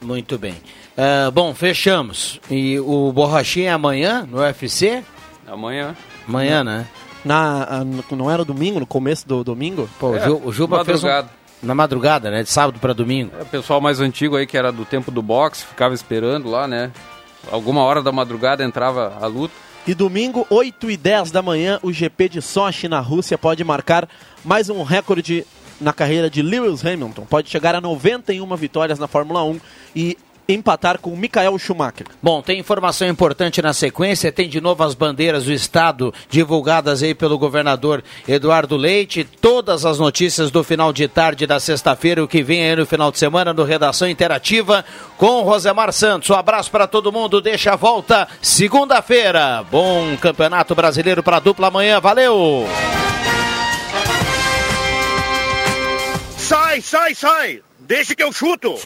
Muito 0.00 0.38
bem. 0.38 0.54
Ah, 0.96 1.30
bom, 1.30 1.54
fechamos. 1.54 2.40
E 2.50 2.78
o 2.80 3.12
Borrachinha 3.12 3.70
é 3.70 3.72
amanhã 3.72 4.26
no 4.28 4.38
UFC? 4.38 5.02
Amanhã. 5.46 5.94
Amanhã, 6.26 6.64
né? 6.64 6.86
Na, 7.24 7.64
a- 7.78 7.84
no- 7.84 8.04
não 8.12 8.30
era 8.30 8.44
domingo, 8.44 8.80
no 8.80 8.86
começo 8.86 9.26
do 9.26 9.44
domingo? 9.44 9.88
Pô, 9.98 10.08
o 10.10 10.16
É, 10.16 10.28
o 10.28 10.50
Juba 10.52 10.84
fez 10.84 11.02
um- 11.04 11.06
madrugada. 11.06 11.30
na 11.62 11.74
madrugada, 11.74 12.30
né? 12.30 12.42
De 12.42 12.48
sábado 12.50 12.78
para 12.80 12.92
domingo. 12.92 13.30
É, 13.38 13.42
o 13.42 13.46
pessoal 13.46 13.80
mais 13.80 14.00
antigo 14.00 14.36
aí, 14.36 14.46
que 14.46 14.56
era 14.56 14.72
do 14.72 14.84
tempo 14.84 15.10
do 15.10 15.22
boxe, 15.22 15.64
ficava 15.64 15.94
esperando 15.94 16.50
lá, 16.50 16.66
né? 16.66 16.90
Alguma 17.50 17.82
hora 17.82 18.02
da 18.02 18.10
madrugada 18.12 18.64
entrava 18.64 19.16
a 19.20 19.26
luta. 19.26 19.54
E 19.84 19.94
domingo, 19.94 20.46
8 20.48 20.92
e 20.92 20.96
10 20.96 21.32
da 21.32 21.42
manhã, 21.42 21.80
o 21.82 21.92
GP 21.92 22.28
de 22.28 22.40
Sochi 22.40 22.86
na 22.86 23.00
Rússia 23.00 23.36
pode 23.36 23.64
marcar 23.64 24.08
mais 24.44 24.70
um 24.70 24.84
recorde 24.84 25.44
na 25.80 25.92
carreira 25.92 26.30
de 26.30 26.40
Lewis 26.40 26.86
Hamilton. 26.86 27.24
Pode 27.24 27.50
chegar 27.50 27.74
a 27.74 27.80
91 27.80 28.54
vitórias 28.54 29.00
na 29.00 29.08
Fórmula 29.08 29.42
1 29.42 29.60
e 29.96 30.16
empatar 30.48 30.98
com 30.98 31.12
o 31.12 31.16
Mikael 31.16 31.58
Schumacher. 31.58 32.06
Bom, 32.22 32.42
tem 32.42 32.58
informação 32.58 33.08
importante 33.08 33.62
na 33.62 33.72
sequência, 33.72 34.32
tem 34.32 34.48
de 34.48 34.60
novo 34.60 34.82
as 34.82 34.94
bandeiras 34.94 35.44
do 35.44 35.52
Estado 35.52 36.12
divulgadas 36.28 37.02
aí 37.02 37.14
pelo 37.14 37.38
governador 37.38 38.02
Eduardo 38.26 38.76
Leite, 38.76 39.24
todas 39.24 39.84
as 39.84 39.98
notícias 39.98 40.50
do 40.50 40.64
final 40.64 40.92
de 40.92 41.08
tarde 41.08 41.46
da 41.46 41.60
sexta-feira, 41.60 42.22
o 42.22 42.28
que 42.28 42.42
vem 42.42 42.62
aí 42.62 42.76
no 42.76 42.86
final 42.86 43.10
de 43.10 43.18
semana 43.18 43.52
no 43.52 43.64
Redação 43.64 44.08
Interativa 44.08 44.84
com 45.16 45.42
Rosemar 45.42 45.92
Santos. 45.92 46.30
Um 46.30 46.34
abraço 46.34 46.70
para 46.70 46.86
todo 46.86 47.12
mundo, 47.12 47.40
deixa 47.40 47.72
a 47.72 47.76
volta 47.76 48.28
segunda-feira. 48.40 49.64
Bom 49.70 50.16
Campeonato 50.20 50.74
Brasileiro 50.74 51.22
para 51.22 51.38
dupla 51.38 51.68
amanhã, 51.68 52.00
valeu! 52.00 52.66
Sai, 56.36 56.80
sai, 56.80 57.14
sai! 57.14 57.62
Deixa 57.80 58.14
que 58.14 58.22
eu 58.22 58.32
chuto! 58.32 58.74